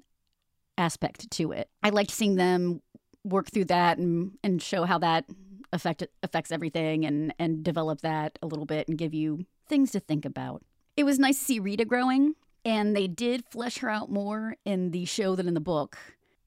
aspect 0.77 1.31
to 1.31 1.53
it. 1.53 1.71
I 1.85 1.91
liked 1.91 2.11
seeing 2.11 2.35
them 2.35 2.83
work 3.23 3.53
through 3.53 3.67
that 3.67 3.99
and 3.99 4.33
and 4.43 4.61
show 4.61 4.83
how 4.83 4.99
that 4.99 5.27
affect 5.73 6.05
affects 6.25 6.51
everything 6.51 7.05
and 7.05 7.33
and 7.39 7.63
develop 7.63 8.01
that 8.01 8.37
a 8.43 8.49
little 8.49 8.67
bit 8.67 8.89
and 8.89 8.99
give 8.99 9.15
you 9.15 9.47
things 9.69 9.93
to 9.93 10.01
think 10.01 10.25
about. 10.25 10.65
It 10.97 11.05
was 11.05 11.21
nice 11.21 11.39
to 11.39 11.45
see 11.45 11.61
Rita 11.61 11.85
growing 11.85 12.35
and 12.67 12.97
they 12.97 13.07
did 13.07 13.45
flesh 13.49 13.79
her 13.79 13.89
out 13.89 14.11
more 14.11 14.57
in 14.65 14.91
the 14.91 15.05
show 15.05 15.37
than 15.37 15.47
in 15.47 15.55
the 15.55 15.61
book 15.61 15.97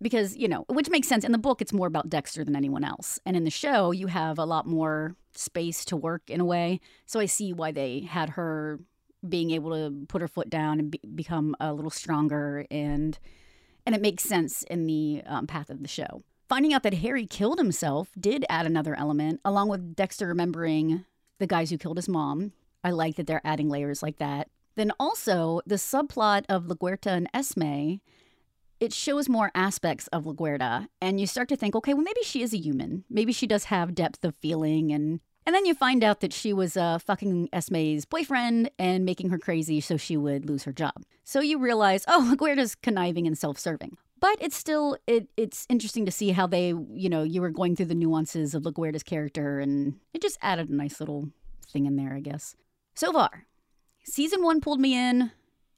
because, 0.01 0.35
you 0.35 0.47
know, 0.49 0.65
which 0.67 0.89
makes 0.89 1.07
sense. 1.07 1.23
In 1.23 1.31
the 1.31 1.37
book 1.37 1.61
it's 1.61 1.73
more 1.73 1.87
about 1.87 2.09
Dexter 2.09 2.43
than 2.43 2.55
anyone 2.55 2.83
else. 2.83 3.19
And 3.25 3.37
in 3.37 3.45
the 3.45 3.49
show 3.49 3.91
you 3.91 4.07
have 4.07 4.37
a 4.37 4.45
lot 4.45 4.67
more 4.67 5.15
space 5.33 5.85
to 5.85 5.95
work 5.95 6.29
in 6.29 6.41
a 6.41 6.45
way. 6.45 6.81
So 7.05 7.21
I 7.21 7.25
see 7.25 7.53
why 7.53 7.71
they 7.71 8.01
had 8.01 8.31
her 8.31 8.79
being 9.27 9.51
able 9.51 9.71
to 9.71 10.05
put 10.07 10.21
her 10.21 10.27
foot 10.27 10.49
down 10.49 10.79
and 10.79 10.91
be- 10.91 11.01
become 11.15 11.55
a 11.59 11.73
little 11.73 11.91
stronger 11.91 12.65
and 12.69 13.17
and 13.85 13.95
it 13.95 14.01
makes 14.01 14.23
sense 14.23 14.63
in 14.63 14.85
the 14.85 15.21
um, 15.25 15.47
path 15.47 15.69
of 15.69 15.81
the 15.81 15.89
show 15.89 16.21
finding 16.47 16.73
out 16.73 16.83
that 16.83 16.93
harry 16.93 17.25
killed 17.25 17.57
himself 17.57 18.11
did 18.17 18.45
add 18.47 18.65
another 18.65 18.95
element 18.97 19.41
along 19.43 19.67
with 19.67 19.93
dexter 19.93 20.27
remembering 20.27 21.03
the 21.37 21.47
guys 21.47 21.69
who 21.69 21.77
killed 21.77 21.97
his 21.97 22.07
mom 22.07 22.53
i 22.81 22.91
like 22.91 23.17
that 23.17 23.27
they're 23.27 23.41
adding 23.43 23.67
layers 23.67 24.01
like 24.01 24.19
that 24.19 24.47
then 24.79 24.91
also 24.99 25.61
the 25.65 25.75
subplot 25.75 26.45
of 26.49 26.65
laguerta 26.65 27.07
and 27.07 27.29
esme 27.33 27.99
it 28.79 28.93
shows 28.93 29.27
more 29.27 29.51
aspects 29.53 30.07
of 30.07 30.23
laguerta 30.23 30.87
and 31.01 31.19
you 31.19 31.27
start 31.27 31.49
to 31.49 31.55
think 31.55 31.75
okay 31.75 31.93
well 31.93 32.03
maybe 32.03 32.21
she 32.23 32.41
is 32.41 32.53
a 32.53 32.57
human 32.57 33.03
maybe 33.09 33.33
she 33.33 33.47
does 33.47 33.65
have 33.65 33.95
depth 33.95 34.23
of 34.23 34.35
feeling 34.35 34.91
and 34.91 35.19
and 35.45 35.55
then 35.55 35.65
you 35.65 35.73
find 35.73 36.03
out 36.03 36.19
that 36.19 36.31
she 36.31 36.53
was 36.53 36.77
uh, 36.77 36.99
fucking 36.99 37.49
Esme's 37.51 38.05
boyfriend 38.05 38.69
and 38.77 39.03
making 39.03 39.31
her 39.31 39.39
crazy 39.39 39.81
so 39.81 39.97
she 39.97 40.15
would 40.15 40.47
lose 40.47 40.63
her 40.65 40.71
job. 40.71 41.03
So 41.23 41.39
you 41.39 41.57
realize, 41.57 42.05
oh, 42.07 42.31
Laguerta's 42.31 42.75
conniving 42.75 43.25
and 43.25 43.35
self-serving. 43.35 43.97
But 44.19 44.37
it's 44.39 44.55
still 44.55 44.97
it 45.07 45.27
it's 45.37 45.65
interesting 45.67 46.05
to 46.05 46.11
see 46.11 46.31
how 46.31 46.45
they, 46.45 46.67
you 46.67 47.09
know, 47.09 47.23
you 47.23 47.41
were 47.41 47.49
going 47.49 47.75
through 47.75 47.87
the 47.87 47.95
nuances 47.95 48.53
of 48.53 48.61
LaGuerta's 48.61 49.01
character 49.01 49.59
and 49.59 49.95
it 50.13 50.21
just 50.21 50.37
added 50.43 50.69
a 50.69 50.75
nice 50.75 50.99
little 50.99 51.29
thing 51.67 51.87
in 51.87 51.95
there, 51.95 52.13
I 52.13 52.19
guess. 52.19 52.55
So 52.93 53.11
far, 53.11 53.45
season 54.09 54.43
1 54.43 54.61
pulled 54.61 54.79
me 54.79 54.95
in 54.95 55.31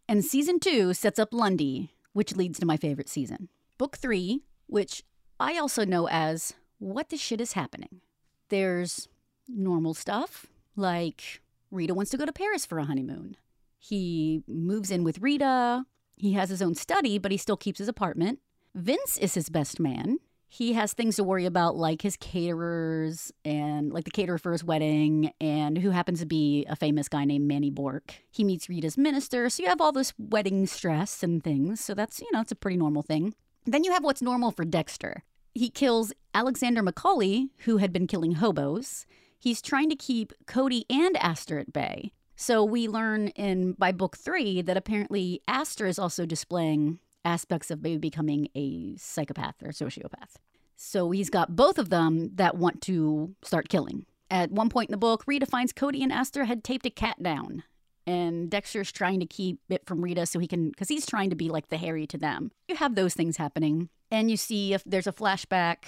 and 0.08 0.26
season 0.26 0.60
2 0.60 0.94
sets 0.94 1.20
up 1.20 1.34
Lundy, 1.34 1.92
which 2.14 2.36
leads 2.36 2.60
to 2.60 2.66
my 2.66 2.78
favorite 2.78 3.10
season. 3.10 3.50
Book 3.78 3.98
3, 3.98 4.42
which 4.68 5.04
I 5.40 5.58
also 5.58 5.86
know 5.86 6.08
as 6.08 6.54
What 6.80 7.10
the 7.10 7.18
Shit 7.18 7.42
is 7.42 7.54
Happening. 7.54 8.02
There's 8.50 9.08
normal 9.48 9.94
stuff, 9.94 10.48
like 10.76 11.42
Rita 11.72 11.94
wants 11.94 12.12
to 12.12 12.18
go 12.18 12.26
to 12.26 12.34
Paris 12.34 12.66
for 12.66 12.80
a 12.80 12.86
honeymoon. 12.86 13.38
He 13.80 14.44
moves 14.48 14.92
in 14.92 15.04
with 15.04 15.20
Rita. 15.20 15.86
He 16.16 16.34
has 16.34 16.50
his 16.50 16.62
own 16.62 16.76
study, 16.76 17.18
but 17.18 17.32
he 17.32 17.38
still 17.38 17.58
keeps 17.58 17.80
his 17.80 17.88
apartment. 17.88 18.40
Vince 18.76 19.18
is 19.18 19.34
his 19.34 19.50
best 19.50 19.80
man. 19.80 20.20
He 20.54 20.74
has 20.74 20.92
things 20.92 21.16
to 21.16 21.24
worry 21.24 21.46
about, 21.46 21.78
like 21.78 22.02
his 22.02 22.18
caterers 22.18 23.32
and 23.46 23.94
like 23.94 24.04
the 24.04 24.12
caterer 24.12 24.38
for 24.38 24.52
his 24.52 24.64
wedding, 24.64 25.32
and 25.40 25.78
who 25.78 25.92
happens 25.92 26.20
to 26.20 26.26
be 26.26 26.66
a 26.70 26.76
famous 26.76 27.08
guy 27.08 27.24
named 27.24 27.48
Manny 27.48 27.70
Borque. 27.70 28.16
He 28.30 28.44
meets 28.44 28.68
Rita's 28.68 28.98
minister, 28.98 29.50
so 29.50 29.64
you 29.64 29.70
have 29.70 29.80
all 29.80 29.94
this 29.94 30.14
wedding 30.18 30.68
stress 30.68 31.24
and 31.24 31.42
things. 31.42 31.80
So 31.80 31.94
that's, 31.94 32.20
you 32.20 32.28
know, 32.34 32.42
it's 32.42 32.52
a 32.52 32.56
pretty 32.56 32.78
normal 32.78 33.02
thing. 33.02 33.34
Then 33.66 33.86
you 33.86 33.94
have 33.94 34.04
what's 34.04 34.22
normal 34.22 34.52
for 34.52 34.66
Dexter. 34.66 35.24
He 35.56 35.70
kills 35.70 36.12
Alexander 36.34 36.84
McCauley, 36.84 37.50
who 37.60 37.78
had 37.78 37.94
been 37.94 38.08
killing 38.08 38.34
hobos 38.34 39.06
he's 39.42 39.62
trying 39.62 39.90
to 39.90 39.96
keep 39.96 40.32
Cody 40.46 40.86
and 40.90 41.18
Astor 41.18 41.58
at 41.60 41.74
bay. 41.74 42.14
So 42.36 42.64
we 42.64 42.88
learn 42.88 43.30
in 43.30 43.74
by 43.74 43.92
book 43.92 44.18
three 44.18 44.62
that 44.62 44.78
apparently 44.78 45.42
Astor 45.48 45.88
is 45.88 46.00
also 46.00 46.26
displaying 46.26 47.00
aspects 47.24 47.72
of 47.72 47.82
maybe 47.82 47.98
becoming 47.98 48.48
a 48.56 48.96
psychopath 48.98 49.56
or 49.64 49.70
sociopath. 49.70 50.36
So 50.76 51.12
he's 51.12 51.30
got 51.30 51.56
both 51.56 51.78
of 51.78 51.90
them 51.90 52.32
that 52.36 52.58
want 52.58 52.82
to 52.84 53.36
start 53.44 53.70
killing. 53.70 54.06
At 54.32 54.52
one 54.52 54.70
point 54.70 54.90
in 54.90 54.94
the 54.94 54.98
book, 54.98 55.24
Rita 55.28 55.46
finds 55.46 55.74
Cody 55.74 56.02
and 56.02 56.12
Astor 56.12 56.46
had 56.46 56.64
taped 56.64 56.86
a 56.86 56.90
cat 56.90 57.22
down. 57.22 57.64
And 58.08 58.50
Dexter's 58.50 58.92
trying 58.92 59.20
to 59.20 59.28
keep 59.28 59.60
it 59.70 59.86
from 59.86 60.02
Rita 60.02 60.26
so 60.26 60.40
he 60.40 60.48
can, 60.48 60.70
because 60.70 60.90
he's 60.90 61.06
trying 61.06 61.30
to 61.30 61.36
be 61.36 61.50
like 61.50 61.70
the 61.70 61.78
Harry 61.78 62.08
to 62.08 62.18
them. 62.18 62.52
You 62.68 62.76
have 62.78 62.96
those 62.96 63.14
things 63.14 63.38
happening. 63.38 63.90
And 64.10 64.32
you 64.32 64.38
see 64.38 64.74
if 64.74 64.84
there's 64.86 65.06
a 65.06 65.14
flashback 65.14 65.86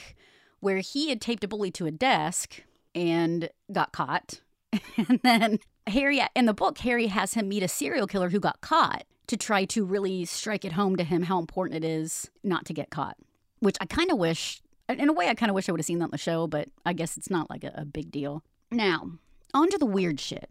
where 0.60 0.78
he 0.78 1.10
had 1.10 1.22
taped 1.22 1.44
a 1.44 1.48
bully 1.48 1.72
to 1.72 1.88
a 1.88 1.92
desk 1.92 2.62
and 2.94 3.50
got 3.72 3.94
caught. 3.94 4.42
and 4.98 5.20
then 5.24 5.60
Harry, 5.88 6.22
in 6.36 6.46
the 6.46 6.54
book, 6.54 6.78
Harry 6.80 7.08
has 7.08 7.34
him 7.34 7.50
meet 7.50 7.64
a 7.64 7.68
serial 7.68 8.08
killer 8.08 8.30
who 8.30 8.40
got 8.40 8.62
caught 8.62 9.06
to 9.28 9.38
try 9.38 9.66
to 9.66 9.86
really 9.86 10.26
strike 10.26 10.66
it 10.66 10.74
home 10.74 10.96
to 10.98 11.04
him 11.04 11.24
how 11.24 11.40
important 11.40 11.84
it 11.84 11.88
is 11.88 12.30
not 12.44 12.66
to 12.66 12.74
get 12.74 12.90
caught, 12.90 13.18
which 13.60 13.78
I 13.80 13.86
kind 13.86 14.12
of 14.12 14.18
wish, 14.18 14.62
in 14.90 15.10
a 15.10 15.14
way, 15.14 15.30
I 15.30 15.34
kind 15.34 15.50
of 15.50 15.56
wish 15.56 15.70
I 15.70 15.72
would 15.72 15.80
have 15.80 15.86
seen 15.86 16.00
that 16.00 16.06
on 16.06 16.12
the 16.12 16.18
show, 16.18 16.48
but 16.48 16.70
I 16.86 16.94
guess 16.94 17.18
it's 17.18 17.30
not 17.30 17.50
like 17.50 17.64
a, 17.64 17.72
a 17.76 17.86
big 17.86 18.12
deal. 18.12 18.44
Now, 18.72 19.12
on 19.54 19.70
to 19.70 19.78
the 19.78 19.86
weird 19.86 20.20
shit. 20.20 20.50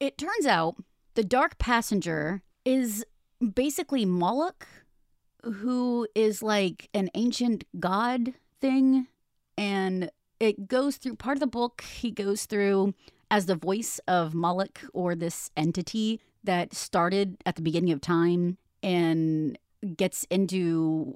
It 0.00 0.18
turns 0.18 0.46
out 0.46 0.76
the 1.14 1.24
Dark 1.24 1.58
Passenger 1.58 2.42
is 2.64 3.04
basically 3.54 4.04
Moloch, 4.04 4.66
who 5.42 6.08
is 6.14 6.42
like 6.42 6.88
an 6.94 7.10
ancient 7.14 7.64
god 7.78 8.34
thing 8.60 9.06
And 9.56 10.10
it 10.38 10.68
goes 10.68 10.96
through 10.96 11.16
part 11.16 11.36
of 11.36 11.40
the 11.40 11.46
book, 11.46 11.82
he 11.82 12.10
goes 12.10 12.46
through 12.46 12.94
as 13.30 13.46
the 13.46 13.56
voice 13.56 14.00
of 14.06 14.34
Moloch 14.34 14.80
or 14.94 15.14
this 15.14 15.50
entity 15.56 16.20
that 16.48 16.72
started 16.72 17.36
at 17.44 17.56
the 17.56 17.62
beginning 17.62 17.92
of 17.92 18.00
time 18.00 18.56
and 18.82 19.58
gets 19.98 20.24
into 20.30 21.14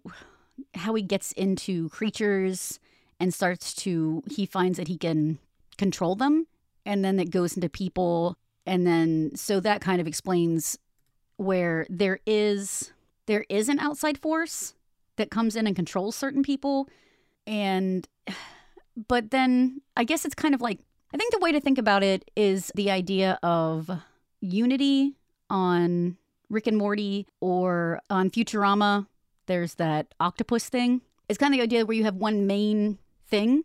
how 0.74 0.94
he 0.94 1.02
gets 1.02 1.32
into 1.32 1.88
creatures 1.88 2.78
and 3.18 3.32
starts 3.32 3.72
to 3.72 4.22
he 4.30 4.44
finds 4.44 4.76
that 4.76 4.88
he 4.88 4.98
can 4.98 5.38
control 5.78 6.14
them 6.14 6.46
and 6.84 7.02
then 7.02 7.18
it 7.18 7.30
goes 7.30 7.54
into 7.56 7.70
people. 7.70 8.36
And 8.66 8.86
then 8.86 9.32
so 9.34 9.58
that 9.60 9.80
kind 9.80 10.02
of 10.02 10.06
explains 10.06 10.78
where 11.36 11.86
there 11.88 12.20
is 12.26 12.92
there 13.24 13.46
is 13.48 13.70
an 13.70 13.78
outside 13.78 14.18
force 14.18 14.74
that 15.16 15.30
comes 15.30 15.56
in 15.56 15.66
and 15.66 15.74
controls 15.74 16.14
certain 16.14 16.42
people. 16.42 16.90
And 17.46 18.06
but 19.08 19.30
then 19.30 19.80
i 19.96 20.04
guess 20.04 20.26
it's 20.26 20.34
kind 20.34 20.54
of 20.54 20.60
like 20.60 20.78
i 21.14 21.16
think 21.16 21.32
the 21.32 21.38
way 21.38 21.50
to 21.50 21.62
think 21.62 21.78
about 21.78 22.02
it 22.02 22.30
is 22.36 22.70
the 22.74 22.90
idea 22.90 23.38
of 23.42 23.90
unity 24.42 25.14
on 25.52 26.16
rick 26.50 26.66
and 26.66 26.76
morty 26.76 27.28
or 27.40 28.00
on 28.10 28.28
futurama 28.28 29.06
there's 29.46 29.74
that 29.74 30.12
octopus 30.18 30.68
thing 30.68 31.00
it's 31.28 31.38
kind 31.38 31.54
of 31.54 31.58
the 31.58 31.62
idea 31.62 31.86
where 31.86 31.96
you 31.96 32.04
have 32.04 32.16
one 32.16 32.46
main 32.46 32.98
thing 33.26 33.62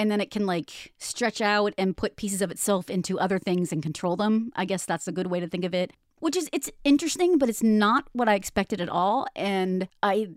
and 0.00 0.10
then 0.10 0.20
it 0.20 0.30
can 0.30 0.46
like 0.46 0.94
stretch 0.96 1.42
out 1.42 1.74
and 1.76 1.94
put 1.96 2.16
pieces 2.16 2.40
of 2.40 2.50
itself 2.50 2.88
into 2.88 3.18
other 3.18 3.38
things 3.38 3.70
and 3.70 3.82
control 3.82 4.16
them. 4.16 4.50
I 4.56 4.64
guess 4.64 4.86
that's 4.86 5.06
a 5.06 5.12
good 5.12 5.26
way 5.26 5.40
to 5.40 5.46
think 5.46 5.62
of 5.62 5.74
it. 5.74 5.92
Which 6.20 6.36
is 6.36 6.48
it's 6.52 6.70
interesting, 6.84 7.36
but 7.36 7.50
it's 7.50 7.62
not 7.62 8.08
what 8.12 8.28
I 8.28 8.34
expected 8.34 8.80
at 8.80 8.88
all. 8.88 9.26
And 9.36 9.88
I 10.02 10.28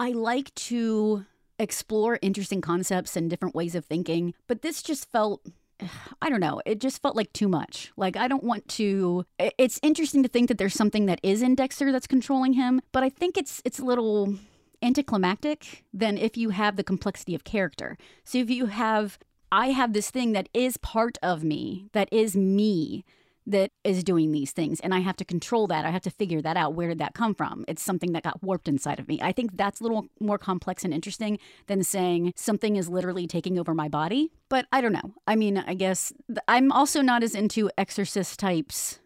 I 0.00 0.10
like 0.10 0.52
to 0.56 1.26
explore 1.60 2.18
interesting 2.22 2.60
concepts 2.60 3.16
and 3.16 3.30
different 3.30 3.54
ways 3.54 3.76
of 3.76 3.84
thinking, 3.84 4.34
but 4.48 4.62
this 4.62 4.82
just 4.82 5.08
felt 5.12 5.46
I 6.22 6.30
don't 6.30 6.40
know. 6.40 6.60
It 6.66 6.80
just 6.80 7.02
felt 7.02 7.16
like 7.16 7.32
too 7.32 7.48
much. 7.48 7.92
Like, 7.96 8.16
I 8.16 8.28
don't 8.28 8.44
want 8.44 8.66
to. 8.70 9.24
It's 9.38 9.80
interesting 9.82 10.22
to 10.22 10.28
think 10.28 10.48
that 10.48 10.58
there's 10.58 10.74
something 10.74 11.06
that 11.06 11.20
is 11.22 11.42
in 11.42 11.54
Dexter 11.54 11.92
that's 11.92 12.06
controlling 12.06 12.54
him, 12.54 12.80
but 12.92 13.02
I 13.02 13.10
think 13.10 13.36
it's 13.36 13.62
it's 13.64 13.78
a 13.78 13.84
little 13.84 14.34
anticlimactic 14.82 15.84
than 15.92 16.18
if 16.18 16.36
you 16.36 16.50
have 16.50 16.76
the 16.76 16.84
complexity 16.84 17.34
of 17.34 17.44
character. 17.44 17.96
So 18.24 18.38
if 18.38 18.50
you 18.50 18.66
have, 18.66 19.18
I 19.50 19.68
have 19.68 19.92
this 19.92 20.10
thing 20.10 20.32
that 20.32 20.48
is 20.52 20.76
part 20.76 21.16
of 21.22 21.42
me, 21.42 21.88
that 21.92 22.12
is 22.12 22.36
me, 22.36 23.04
that 23.46 23.70
is 23.82 24.02
doing 24.02 24.32
these 24.32 24.52
things 24.52 24.80
and 24.80 24.94
i 24.94 25.00
have 25.00 25.16
to 25.16 25.24
control 25.24 25.66
that 25.66 25.84
i 25.84 25.90
have 25.90 26.02
to 26.02 26.10
figure 26.10 26.40
that 26.40 26.56
out 26.56 26.74
where 26.74 26.88
did 26.88 26.98
that 26.98 27.14
come 27.14 27.34
from 27.34 27.64
it's 27.68 27.82
something 27.82 28.12
that 28.12 28.22
got 28.22 28.42
warped 28.42 28.68
inside 28.68 28.98
of 28.98 29.08
me 29.08 29.18
i 29.22 29.32
think 29.32 29.56
that's 29.56 29.80
a 29.80 29.82
little 29.82 30.06
more 30.20 30.38
complex 30.38 30.84
and 30.84 30.94
interesting 30.94 31.38
than 31.66 31.82
saying 31.82 32.32
something 32.36 32.76
is 32.76 32.88
literally 32.88 33.26
taking 33.26 33.58
over 33.58 33.74
my 33.74 33.88
body 33.88 34.30
but 34.48 34.66
i 34.72 34.80
don't 34.80 34.92
know 34.92 35.14
i 35.26 35.36
mean 35.36 35.58
i 35.66 35.74
guess 35.74 36.12
i'm 36.48 36.72
also 36.72 37.00
not 37.00 37.22
as 37.22 37.34
into 37.34 37.70
exorcist 37.76 38.38
types 38.38 39.00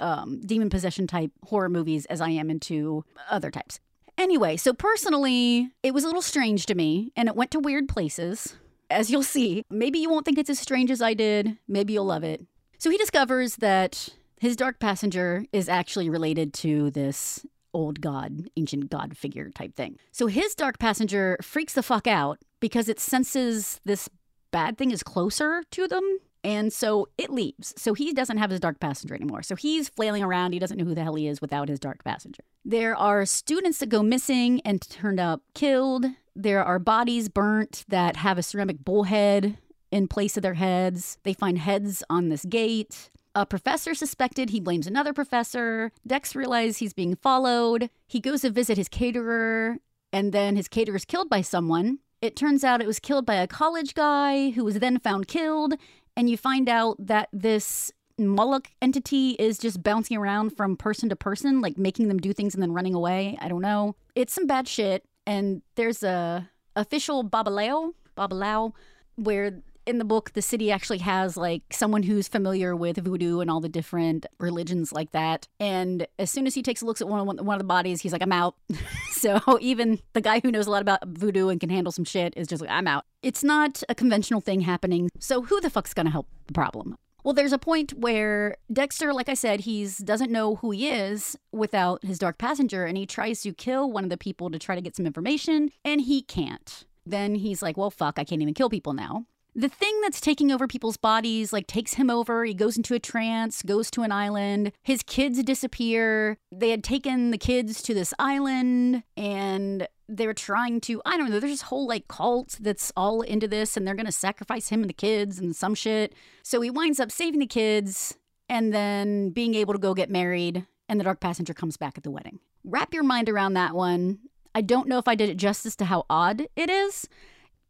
um, 0.00 0.40
demon 0.40 0.70
possession 0.70 1.06
type 1.06 1.30
horror 1.44 1.68
movies 1.68 2.04
as 2.06 2.20
i 2.20 2.28
am 2.28 2.50
into 2.50 3.04
other 3.30 3.50
types 3.50 3.80
Anyway, 4.16 4.56
so 4.56 4.72
personally, 4.72 5.72
it 5.82 5.92
was 5.92 6.04
a 6.04 6.06
little 6.06 6.22
strange 6.22 6.66
to 6.66 6.74
me 6.74 7.12
and 7.16 7.28
it 7.28 7.34
went 7.34 7.50
to 7.50 7.58
weird 7.58 7.88
places, 7.88 8.56
as 8.88 9.10
you'll 9.10 9.24
see. 9.24 9.64
Maybe 9.70 9.98
you 9.98 10.08
won't 10.08 10.24
think 10.24 10.38
it's 10.38 10.50
as 10.50 10.58
strange 10.58 10.90
as 10.90 11.02
I 11.02 11.14
did. 11.14 11.58
Maybe 11.66 11.94
you'll 11.94 12.04
love 12.04 12.22
it. 12.22 12.46
So 12.84 12.90
he 12.90 12.98
discovers 12.98 13.56
that 13.56 14.10
his 14.38 14.56
dark 14.56 14.78
passenger 14.78 15.46
is 15.54 15.70
actually 15.70 16.10
related 16.10 16.52
to 16.52 16.90
this 16.90 17.46
old 17.72 18.02
god, 18.02 18.50
ancient 18.58 18.90
god 18.90 19.16
figure 19.16 19.48
type 19.48 19.74
thing. 19.74 19.96
So 20.12 20.26
his 20.26 20.54
dark 20.54 20.78
passenger 20.78 21.38
freaks 21.40 21.72
the 21.72 21.82
fuck 21.82 22.06
out 22.06 22.40
because 22.60 22.90
it 22.90 23.00
senses 23.00 23.80
this 23.86 24.10
bad 24.50 24.76
thing 24.76 24.90
is 24.90 25.02
closer 25.02 25.62
to 25.70 25.88
them 25.88 26.18
and 26.44 26.70
so 26.70 27.08
it 27.16 27.30
leaves. 27.30 27.72
So 27.78 27.94
he 27.94 28.12
doesn't 28.12 28.36
have 28.36 28.50
his 28.50 28.60
dark 28.60 28.80
passenger 28.80 29.14
anymore. 29.14 29.42
So 29.42 29.56
he's 29.56 29.88
flailing 29.88 30.22
around. 30.22 30.52
He 30.52 30.58
doesn't 30.58 30.76
know 30.76 30.84
who 30.84 30.94
the 30.94 31.04
hell 31.04 31.14
he 31.14 31.26
is 31.26 31.40
without 31.40 31.70
his 31.70 31.80
dark 31.80 32.04
passenger. 32.04 32.44
There 32.66 32.94
are 32.94 33.24
students 33.24 33.78
that 33.78 33.88
go 33.88 34.02
missing 34.02 34.60
and 34.62 34.82
turned 34.82 35.20
up 35.20 35.40
killed. 35.54 36.04
There 36.36 36.62
are 36.62 36.78
bodies 36.78 37.30
burnt 37.30 37.86
that 37.88 38.16
have 38.16 38.36
a 38.36 38.42
ceramic 38.42 38.84
bullhead 38.84 39.56
in 39.94 40.08
place 40.08 40.36
of 40.36 40.42
their 40.42 40.54
heads. 40.54 41.18
They 41.22 41.32
find 41.32 41.56
heads 41.56 42.02
on 42.10 42.28
this 42.28 42.44
gate. 42.44 43.10
A 43.36 43.46
professor 43.46 43.94
suspected, 43.94 44.50
he 44.50 44.58
blames 44.58 44.88
another 44.88 45.12
professor. 45.12 45.92
Dex 46.04 46.34
realizes 46.34 46.78
he's 46.78 46.92
being 46.92 47.14
followed. 47.14 47.88
He 48.08 48.18
goes 48.18 48.40
to 48.40 48.50
visit 48.50 48.76
his 48.76 48.88
caterer, 48.88 49.78
and 50.12 50.32
then 50.32 50.56
his 50.56 50.66
caterer 50.66 50.96
is 50.96 51.04
killed 51.04 51.30
by 51.30 51.42
someone. 51.42 52.00
It 52.20 52.34
turns 52.34 52.64
out 52.64 52.82
it 52.82 52.88
was 52.88 52.98
killed 52.98 53.24
by 53.24 53.36
a 53.36 53.46
college 53.46 53.94
guy 53.94 54.50
who 54.50 54.64
was 54.64 54.80
then 54.80 54.98
found 54.98 55.28
killed, 55.28 55.74
and 56.16 56.28
you 56.28 56.36
find 56.36 56.68
out 56.68 56.96
that 56.98 57.28
this 57.32 57.92
Moloch 58.18 58.68
entity 58.82 59.30
is 59.38 59.58
just 59.58 59.82
bouncing 59.82 60.16
around 60.16 60.56
from 60.56 60.76
person 60.76 61.08
to 61.08 61.16
person, 61.16 61.60
like 61.60 61.78
making 61.78 62.08
them 62.08 62.18
do 62.18 62.32
things 62.32 62.54
and 62.54 62.62
then 62.62 62.72
running 62.72 62.94
away. 62.94 63.38
I 63.40 63.48
don't 63.48 63.62
know. 63.62 63.94
It's 64.16 64.32
some 64.32 64.46
bad 64.48 64.66
shit. 64.66 65.04
And 65.24 65.62
there's 65.76 66.02
a 66.02 66.50
official 66.74 67.24
Babalao, 67.24 67.94
Babalao, 68.16 68.72
where 69.16 69.62
in 69.86 69.98
the 69.98 70.04
book 70.04 70.32
the 70.32 70.42
city 70.42 70.70
actually 70.70 70.98
has 70.98 71.36
like 71.36 71.62
someone 71.70 72.02
who's 72.02 72.28
familiar 72.28 72.74
with 72.74 72.96
voodoo 72.98 73.40
and 73.40 73.50
all 73.50 73.60
the 73.60 73.68
different 73.68 74.26
religions 74.38 74.92
like 74.92 75.12
that. 75.12 75.48
And 75.60 76.06
as 76.18 76.30
soon 76.30 76.46
as 76.46 76.54
he 76.54 76.62
takes 76.62 76.82
a 76.82 76.86
look 76.86 77.00
at 77.00 77.08
one 77.08 77.20
of, 77.20 77.46
one 77.46 77.54
of 77.54 77.60
the 77.60 77.64
bodies, 77.64 78.00
he's 78.00 78.12
like, 78.12 78.22
I'm 78.22 78.32
out. 78.32 78.56
so 79.10 79.40
even 79.60 80.00
the 80.12 80.20
guy 80.20 80.40
who 80.40 80.50
knows 80.50 80.66
a 80.66 80.70
lot 80.70 80.82
about 80.82 81.06
voodoo 81.06 81.48
and 81.48 81.60
can 81.60 81.70
handle 81.70 81.92
some 81.92 82.04
shit 82.04 82.34
is 82.36 82.46
just 82.46 82.60
like, 82.60 82.70
I'm 82.70 82.86
out. 82.86 83.04
It's 83.22 83.44
not 83.44 83.82
a 83.88 83.94
conventional 83.94 84.40
thing 84.40 84.60
happening. 84.60 85.10
So 85.18 85.42
who 85.42 85.60
the 85.60 85.70
fuck's 85.70 85.94
gonna 85.94 86.10
help 86.10 86.28
the 86.46 86.52
problem? 86.52 86.96
Well, 87.22 87.32
there's 87.32 87.54
a 87.54 87.58
point 87.58 87.94
where 87.98 88.58
Dexter, 88.70 89.14
like 89.14 89.30
I 89.30 89.34
said, 89.34 89.60
he's 89.60 89.96
doesn't 89.96 90.30
know 90.30 90.56
who 90.56 90.72
he 90.72 90.90
is 90.90 91.38
without 91.52 92.04
his 92.04 92.18
dark 92.18 92.36
passenger, 92.36 92.84
and 92.84 92.98
he 92.98 93.06
tries 93.06 93.40
to 93.42 93.54
kill 93.54 93.90
one 93.90 94.04
of 94.04 94.10
the 94.10 94.18
people 94.18 94.50
to 94.50 94.58
try 94.58 94.74
to 94.74 94.82
get 94.82 94.94
some 94.94 95.06
information, 95.06 95.70
and 95.86 96.02
he 96.02 96.20
can't. 96.20 96.84
Then 97.06 97.36
he's 97.36 97.62
like, 97.62 97.78
well, 97.78 97.90
fuck, 97.90 98.18
I 98.18 98.24
can't 98.24 98.42
even 98.42 98.52
kill 98.52 98.68
people 98.68 98.92
now 98.92 99.24
the 99.56 99.68
thing 99.68 100.00
that's 100.00 100.20
taking 100.20 100.50
over 100.50 100.66
people's 100.66 100.96
bodies 100.96 101.52
like 101.52 101.66
takes 101.66 101.94
him 101.94 102.10
over. 102.10 102.44
He 102.44 102.54
goes 102.54 102.76
into 102.76 102.94
a 102.94 102.98
trance 102.98 103.62
goes 103.62 103.90
to 103.92 104.02
an 104.02 104.12
island. 104.12 104.72
His 104.82 105.02
kids 105.02 105.42
disappear. 105.42 106.36
They 106.50 106.70
had 106.70 106.82
taken 106.82 107.30
the 107.30 107.38
kids 107.38 107.82
to 107.82 107.94
this 107.94 108.12
island 108.18 109.04
and 109.16 109.86
they're 110.06 110.34
trying 110.34 110.82
to 110.82 111.00
i 111.06 111.16
don't 111.16 111.30
know 111.30 111.40
there's 111.40 111.52
this 111.54 111.62
whole 111.62 111.86
like 111.86 112.06
cult 112.08 112.58
that's 112.60 112.92
all 112.94 113.22
into 113.22 113.48
this 113.48 113.74
and 113.74 113.86
they're 113.86 113.94
gonna 113.94 114.12
sacrifice 114.12 114.68
him 114.68 114.82
and 114.82 114.90
the 114.90 114.94
kids 114.94 115.38
and 115.38 115.54
some 115.54 115.74
shit. 115.74 116.14
So 116.42 116.60
he 116.60 116.70
winds 116.70 116.98
up 117.00 117.12
saving 117.12 117.40
the 117.40 117.46
kids 117.46 118.16
and 118.48 118.72
then 118.72 119.30
being 119.30 119.54
able 119.54 119.72
to 119.72 119.78
go 119.78 119.94
get 119.94 120.10
married 120.10 120.66
and 120.88 120.98
the 120.98 121.04
dark 121.04 121.20
passenger 121.20 121.54
comes 121.54 121.76
back 121.76 121.96
at 121.96 122.02
the 122.02 122.10
wedding. 122.10 122.40
Wrap 122.64 122.92
your 122.92 123.04
mind 123.04 123.28
around 123.28 123.54
that 123.54 123.74
one. 123.74 124.18
I 124.54 124.60
don't 124.60 124.88
know 124.88 124.98
if 124.98 125.08
i 125.08 125.14
did 125.14 125.28
it 125.28 125.36
justice 125.36 125.76
to 125.76 125.84
how 125.84 126.06
odd 126.10 126.46
it 126.56 126.70
is. 126.70 127.08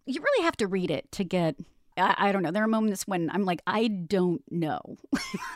You 0.07 0.21
really 0.21 0.45
have 0.45 0.57
to 0.59 0.67
read 0.67 0.91
it 0.91 1.11
to 1.13 1.25
get 1.25 1.57
I, 1.97 2.15
I 2.19 2.33
don't 2.33 2.43
know. 2.43 2.51
There 2.51 2.65
are 2.65 2.69
moments 2.69 3.07
when 3.07 3.31
I'm 3.31 3.45
like, 3.45 3.63
I 3.67 3.89
don't 3.89 4.43
know. 4.51 4.97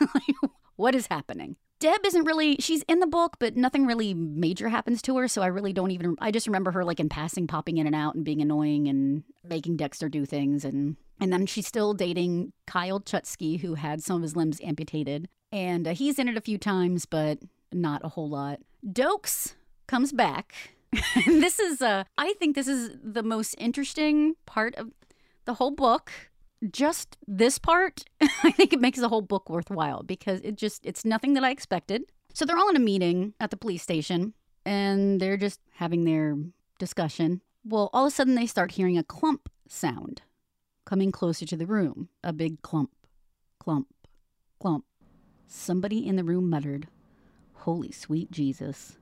what 0.75 0.95
is 0.95 1.07
happening? 1.07 1.55
Deb 1.79 2.05
isn't 2.05 2.25
really, 2.25 2.57
she's 2.59 2.83
in 2.83 2.99
the 2.99 3.07
book, 3.07 3.37
but 3.39 3.55
nothing 3.55 3.85
really 3.85 4.13
major 4.13 4.67
happens 4.67 5.01
to 5.03 5.15
her. 5.17 5.29
So 5.29 5.41
I 5.41 5.47
really 5.47 5.71
don't 5.71 5.91
even, 5.91 6.17
I 6.19 6.29
just 6.29 6.45
remember 6.45 6.71
her 6.71 6.83
like 6.83 6.99
in 6.99 7.07
passing, 7.07 7.47
popping 7.47 7.77
in 7.77 7.87
and 7.87 7.95
out 7.95 8.15
and 8.15 8.25
being 8.25 8.41
annoying 8.41 8.89
and 8.89 9.23
making 9.47 9.77
Dexter 9.77 10.09
do 10.09 10.25
things. 10.25 10.65
And, 10.65 10.97
and 11.21 11.31
then 11.31 11.45
she's 11.45 11.67
still 11.67 11.93
dating 11.93 12.51
Kyle 12.67 12.99
Chutsky, 12.99 13.61
who 13.61 13.75
had 13.75 14.03
some 14.03 14.17
of 14.17 14.21
his 14.23 14.35
limbs 14.35 14.59
amputated. 14.61 15.29
And 15.53 15.87
uh, 15.87 15.93
he's 15.93 16.19
in 16.19 16.27
it 16.27 16.35
a 16.35 16.41
few 16.41 16.57
times, 16.57 17.05
but 17.05 17.39
not 17.71 18.03
a 18.03 18.09
whole 18.09 18.29
lot. 18.29 18.59
Doakes 18.85 19.53
comes 19.87 20.11
back. 20.11 20.53
this 21.25 21.59
is, 21.59 21.81
uh, 21.81 22.03
I 22.17 22.33
think 22.33 22.55
this 22.55 22.67
is 22.67 22.91
the 23.01 23.23
most 23.23 23.55
interesting 23.57 24.35
part 24.45 24.75
of 24.75 24.91
the 25.45 25.53
whole 25.55 25.71
book 25.71 26.11
just 26.71 27.17
this 27.27 27.57
part, 27.57 28.03
I 28.21 28.51
think 28.51 28.73
it 28.73 28.81
makes 28.81 28.99
the 28.99 29.09
whole 29.09 29.21
book 29.21 29.49
worthwhile 29.49 30.03
because 30.03 30.41
it 30.41 30.55
just 30.55 30.85
it's 30.85 31.05
nothing 31.05 31.33
that 31.33 31.43
I 31.43 31.51
expected. 31.51 32.11
So 32.33 32.45
they're 32.45 32.57
all 32.57 32.69
in 32.69 32.75
a 32.75 32.79
meeting 32.79 33.33
at 33.39 33.51
the 33.51 33.57
police 33.57 33.83
station 33.83 34.33
and 34.65 35.19
they're 35.19 35.37
just 35.37 35.59
having 35.73 36.03
their 36.03 36.37
discussion. 36.77 37.41
Well, 37.63 37.89
all 37.93 38.05
of 38.05 38.13
a 38.13 38.15
sudden 38.15 38.35
they 38.35 38.45
start 38.45 38.71
hearing 38.71 38.97
a 38.97 39.03
clump 39.03 39.49
sound 39.67 40.21
coming 40.85 41.11
closer 41.11 41.45
to 41.45 41.57
the 41.57 41.65
room. 41.65 42.09
A 42.23 42.33
big 42.33 42.61
clump, 42.61 42.91
clump, 43.59 43.87
clump. 44.59 44.85
Somebody 45.47 46.05
in 46.05 46.15
the 46.15 46.23
room 46.23 46.49
muttered, 46.49 46.87
Holy 47.53 47.91
sweet 47.91 48.31
Jesus. 48.31 48.97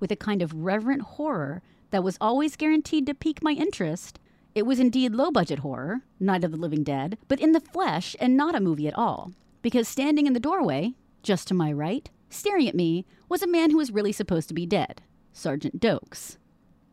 With 0.00 0.10
a 0.10 0.16
kind 0.16 0.42
of 0.42 0.54
reverent 0.54 1.02
horror 1.02 1.62
that 1.90 2.04
was 2.04 2.18
always 2.20 2.56
guaranteed 2.56 3.06
to 3.06 3.14
pique 3.14 3.42
my 3.42 3.52
interest, 3.52 4.18
it 4.56 4.64
was 4.64 4.80
indeed 4.80 5.12
low 5.12 5.30
budget 5.30 5.58
horror, 5.58 6.00
Night 6.18 6.42
of 6.42 6.50
the 6.50 6.56
Living 6.56 6.82
Dead, 6.82 7.18
but 7.28 7.38
in 7.38 7.52
the 7.52 7.60
flesh 7.60 8.16
and 8.18 8.38
not 8.38 8.54
a 8.54 8.60
movie 8.60 8.88
at 8.88 8.96
all. 8.96 9.32
Because 9.60 9.86
standing 9.86 10.26
in 10.26 10.32
the 10.32 10.40
doorway, 10.40 10.94
just 11.22 11.46
to 11.48 11.54
my 11.54 11.70
right, 11.70 12.08
staring 12.30 12.66
at 12.66 12.74
me, 12.74 13.04
was 13.28 13.42
a 13.42 13.46
man 13.46 13.70
who 13.70 13.76
was 13.76 13.90
really 13.90 14.12
supposed 14.12 14.48
to 14.48 14.54
be 14.54 14.64
dead 14.64 15.02
Sergeant 15.30 15.78
Doakes. 15.78 16.38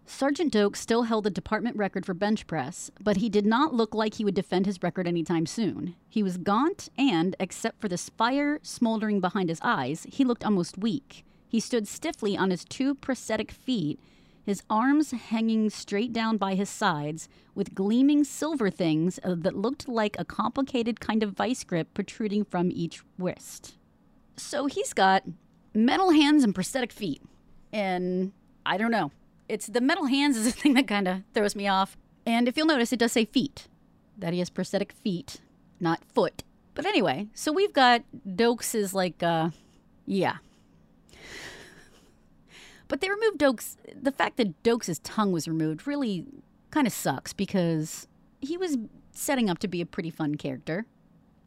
Sergeant 0.06 0.52
Doakes 0.52 0.76
still 0.76 1.04
held 1.04 1.24
the 1.24 1.30
department 1.30 1.78
record 1.78 2.06
for 2.06 2.14
bench 2.14 2.48
press, 2.48 2.92
but 3.02 3.18
he 3.18 3.30
did 3.30 3.46
not 3.46 3.74
look 3.74 3.96
like 3.96 4.16
he 4.16 4.26
would 4.26 4.36
defend 4.36 4.66
his 4.66 4.84
record 4.84 5.08
anytime 5.08 5.46
soon. 5.46 5.96
He 6.10 6.22
was 6.22 6.36
gaunt, 6.36 6.90
and, 6.98 7.34
except 7.40 7.80
for 7.80 7.88
the 7.88 7.98
fire 7.98 8.60
smoldering 8.62 9.22
behind 9.22 9.48
his 9.48 9.62
eyes, 9.64 10.06
he 10.12 10.26
looked 10.26 10.44
almost 10.44 10.78
weak. 10.78 11.24
He 11.48 11.62
stood 11.62 11.88
stiffly 11.88 12.36
on 12.36 12.50
his 12.50 12.66
two 12.66 12.94
prosthetic 12.94 13.52
feet, 13.52 14.02
his 14.46 14.62
arms 14.70 15.12
hanging 15.12 15.70
straight 15.70 16.12
down 16.12 16.38
by 16.38 16.56
his 16.56 16.70
sides, 16.70 17.30
with 17.56 17.76
gleaming 17.76 18.24
silver 18.24 18.70
things 18.70 19.20
uh, 19.24 19.36
that 19.38 19.56
looked 19.56 19.88
like 19.88 20.16
a 20.20 20.26
complicated 20.26 21.00
kind 21.00 21.24
of 21.24 21.32
vice 21.32 21.64
grip 21.64 21.94
protruding 21.94 22.44
from 22.44 22.70
each 22.72 23.02
wrist. 23.18 23.76
So 24.36 24.66
he's 24.66 24.94
got 24.94 25.24
metal 25.74 26.12
hands 26.12 26.44
and 26.44 26.54
prosthetic 26.54 26.92
feet. 26.92 27.22
And 27.72 28.34
I 28.66 28.78
don't 28.78 28.92
know. 28.92 29.12
It's 29.48 29.68
the 29.68 29.82
metal 29.82 30.06
hands 30.06 30.38
is 30.38 30.46
the 30.46 30.52
thing 30.62 30.74
that 30.74 30.88
kind 30.88 31.08
of 31.08 31.24
throws 31.34 31.56
me 31.56 31.68
off. 31.68 31.98
And 32.26 32.48
if 32.48 32.58
you'll 32.58 32.68
notice, 32.68 32.94
it 32.94 33.00
does 33.00 33.12
say 33.12 33.26
feet. 33.26 33.68
That 34.18 34.34
he 34.34 34.40
has 34.40 34.50
prosthetic 34.50 34.92
feet, 34.92 35.38
not 35.80 36.04
foot. 36.06 36.44
But 36.76 36.86
anyway, 36.86 37.28
so 37.34 37.52
we've 37.52 37.74
got 37.74 38.04
Doakes 38.28 38.76
is 38.76 38.94
like, 38.94 39.22
uh, 39.22 39.50
yeah. 40.06 40.38
But 42.94 43.02
they 43.02 43.10
removed 43.10 43.40
Doakes. 43.40 43.76
The 44.00 44.12
fact 44.12 44.38
that 44.38 44.62
Doakes' 44.62 45.00
tongue 45.02 45.32
was 45.32 45.48
removed 45.48 45.88
really 45.88 46.28
kind 46.70 46.86
of 46.86 46.94
sucks 46.94 47.34
because 47.34 48.08
he 48.40 48.56
was 48.56 48.78
setting 49.14 49.50
up 49.50 49.58
to 49.60 49.68
be 49.68 49.82
a 49.82 49.86
pretty 49.88 50.12
fun 50.12 50.36
character. 50.36 50.86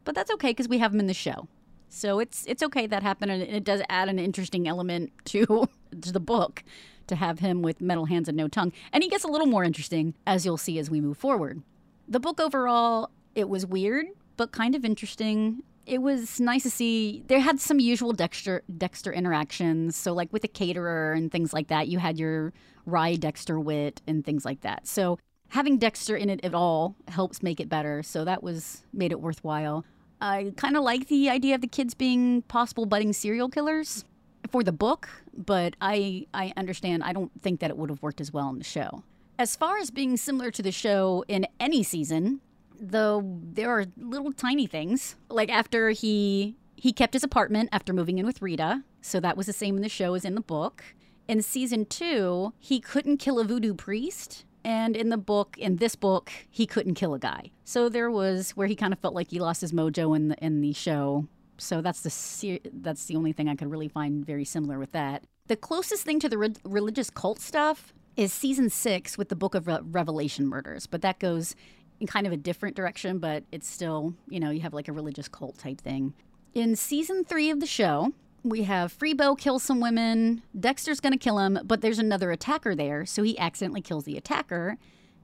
But 0.03 0.13
that's 0.13 0.29
okay 0.31 0.49
because 0.49 0.67
we 0.67 0.79
have 0.79 0.93
him 0.93 0.99
in 0.99 1.07
the 1.07 1.13
show. 1.13 1.47
So 1.87 2.19
it's 2.19 2.43
it's 2.47 2.61
okay 2.63 2.85
that 2.87 3.01
happened, 3.01 3.31
and 3.31 3.41
it 3.43 3.63
does 3.63 3.81
add 3.87 4.09
an 4.09 4.19
interesting 4.19 4.67
element 4.67 5.13
to, 5.27 5.69
to 6.01 6.11
the 6.11 6.19
book 6.19 6.65
to 7.07 7.15
have 7.15 7.39
him 7.39 7.61
with 7.61 7.79
metal 7.79 8.07
hands 8.07 8.27
and 8.27 8.35
no 8.35 8.49
tongue. 8.49 8.73
And 8.91 9.01
he 9.01 9.09
gets 9.09 9.23
a 9.23 9.29
little 9.29 9.47
more 9.47 9.63
interesting 9.63 10.15
as 10.27 10.45
you'll 10.45 10.57
see 10.57 10.77
as 10.79 10.89
we 10.89 10.99
move 10.99 11.17
forward. 11.17 11.63
The 12.09 12.19
book 12.19 12.41
overall, 12.41 13.09
it 13.35 13.47
was 13.47 13.65
weird 13.65 14.07
but 14.37 14.51
kind 14.51 14.75
of 14.75 14.85
interesting. 14.85 15.63
It 15.87 16.01
was 16.01 16.41
nice 16.41 16.63
to 16.63 16.69
see 16.69 17.23
there 17.27 17.39
had 17.39 17.61
some 17.61 17.79
usual 17.79 18.11
Dexter 18.11 18.61
Dexter 18.77 19.13
interactions. 19.13 19.95
So 19.95 20.11
like 20.11 20.31
with 20.33 20.41
the 20.41 20.49
caterer 20.49 21.13
and 21.13 21.31
things 21.31 21.53
like 21.53 21.69
that, 21.69 21.87
you 21.87 21.97
had 21.97 22.19
your 22.19 22.51
wry 22.85 23.15
Dexter 23.15 23.57
wit 23.57 24.01
and 24.05 24.25
things 24.25 24.43
like 24.43 24.61
that. 24.61 24.85
So 24.85 25.17
having 25.47 25.77
Dexter 25.77 26.17
in 26.17 26.29
it 26.29 26.43
at 26.43 26.53
all 26.53 26.97
helps 27.07 27.41
make 27.41 27.61
it 27.61 27.69
better. 27.69 28.03
So 28.03 28.25
that 28.25 28.43
was 28.43 28.83
made 28.91 29.13
it 29.13 29.21
worthwhile. 29.21 29.85
I 30.19 30.51
kind 30.57 30.75
of 30.75 30.83
like 30.83 31.07
the 31.07 31.29
idea 31.29 31.55
of 31.55 31.61
the 31.61 31.67
kids 31.67 31.93
being 31.93 32.41
possible 32.43 32.85
budding 32.85 33.13
serial 33.13 33.47
killers 33.47 34.03
for 34.51 34.63
the 34.63 34.73
book, 34.73 35.07
but 35.33 35.75
I 35.79 36.27
I 36.33 36.51
understand 36.57 37.03
I 37.03 37.13
don't 37.13 37.31
think 37.41 37.61
that 37.61 37.69
it 37.69 37.77
would 37.77 37.89
have 37.89 38.01
worked 38.01 38.19
as 38.19 38.33
well 38.33 38.49
in 38.49 38.57
the 38.57 38.65
show. 38.65 39.03
As 39.39 39.55
far 39.55 39.77
as 39.77 39.89
being 39.89 40.17
similar 40.17 40.51
to 40.51 40.61
the 40.61 40.71
show 40.71 41.23
in 41.29 41.47
any 41.61 41.83
season, 41.83 42.41
though 42.79 43.39
there 43.41 43.69
are 43.69 43.85
little 43.97 44.31
tiny 44.31 44.67
things. 44.67 45.15
Like 45.29 45.49
after 45.49 45.91
he 45.91 46.55
he 46.75 46.93
kept 46.93 47.13
his 47.13 47.23
apartment 47.23 47.69
after 47.71 47.93
moving 47.93 48.17
in 48.17 48.25
with 48.25 48.41
Rita, 48.41 48.83
so 49.01 49.19
that 49.19 49.35
was 49.37 49.47
the 49.47 49.53
same 49.53 49.75
in 49.75 49.81
the 49.81 49.89
show 49.89 50.13
as 50.13 50.25
in 50.25 50.35
the 50.35 50.41
book. 50.41 50.83
In 51.27 51.41
season 51.41 51.85
2, 51.85 52.53
he 52.57 52.79
couldn't 52.79 53.17
kill 53.17 53.37
a 53.37 53.43
voodoo 53.43 53.73
priest 53.73 54.45
and 54.67 54.97
in 54.97 55.07
the 55.07 55.17
book, 55.17 55.57
in 55.57 55.77
this 55.77 55.95
book, 55.95 56.29
he 56.49 56.65
couldn't 56.65 56.95
kill 56.95 57.13
a 57.13 57.19
guy. 57.19 57.51
So 57.63 57.87
there 57.87 58.11
was 58.11 58.51
where 58.51 58.67
he 58.67 58.75
kind 58.75 58.91
of 58.91 58.99
felt 58.99 59.13
like 59.13 59.31
he 59.31 59.39
lost 59.39 59.61
his 59.61 59.71
mojo 59.71 60.13
in 60.13 60.27
the 60.27 60.35
in 60.43 60.59
the 60.59 60.73
show. 60.73 61.25
So 61.57 61.81
that's 61.81 62.01
the 62.01 62.59
that's 62.73 63.05
the 63.05 63.15
only 63.15 63.31
thing 63.31 63.47
I 63.47 63.55
could 63.55 63.71
really 63.71 63.87
find 63.87 64.25
very 64.25 64.43
similar 64.43 64.77
with 64.77 64.91
that. 64.91 65.23
The 65.47 65.55
closest 65.55 66.03
thing 66.03 66.19
to 66.19 66.27
the 66.27 66.37
re- 66.37 66.53
religious 66.65 67.09
cult 67.09 67.39
stuff 67.39 67.93
is 68.17 68.33
season 68.33 68.69
six 68.69 69.17
with 69.17 69.29
the 69.29 69.37
Book 69.37 69.55
of 69.55 69.67
Re- 69.67 69.79
Revelation 69.81 70.45
murders, 70.45 70.85
but 70.85 71.01
that 71.01 71.19
goes 71.19 71.55
in 71.99 72.07
kind 72.07 72.27
of 72.27 72.33
a 72.33 72.37
different 72.37 72.75
direction. 72.75 73.19
But 73.19 73.43
it's 73.51 73.67
still, 73.67 74.13
you 74.29 74.39
know, 74.39 74.49
you 74.49 74.61
have 74.61 74.73
like 74.73 74.87
a 74.87 74.93
religious 74.93 75.27
cult 75.27 75.57
type 75.57 75.81
thing. 75.81 76.13
In 76.53 76.75
season 76.75 77.23
three 77.23 77.49
of 77.49 77.59
the 77.59 77.67
show, 77.67 78.13
we 78.43 78.63
have 78.63 78.97
Freebo 78.97 79.37
kill 79.37 79.59
some 79.59 79.79
women. 79.79 80.41
Dexter's 80.57 80.99
going 80.99 81.13
to 81.13 81.19
kill 81.19 81.39
him, 81.39 81.59
but 81.63 81.81
there's 81.81 81.99
another 81.99 82.31
attacker 82.31 82.75
there, 82.75 83.05
so 83.05 83.23
he 83.23 83.37
accidentally 83.37 83.81
kills 83.81 84.05
the 84.05 84.17
attacker. 84.17 84.77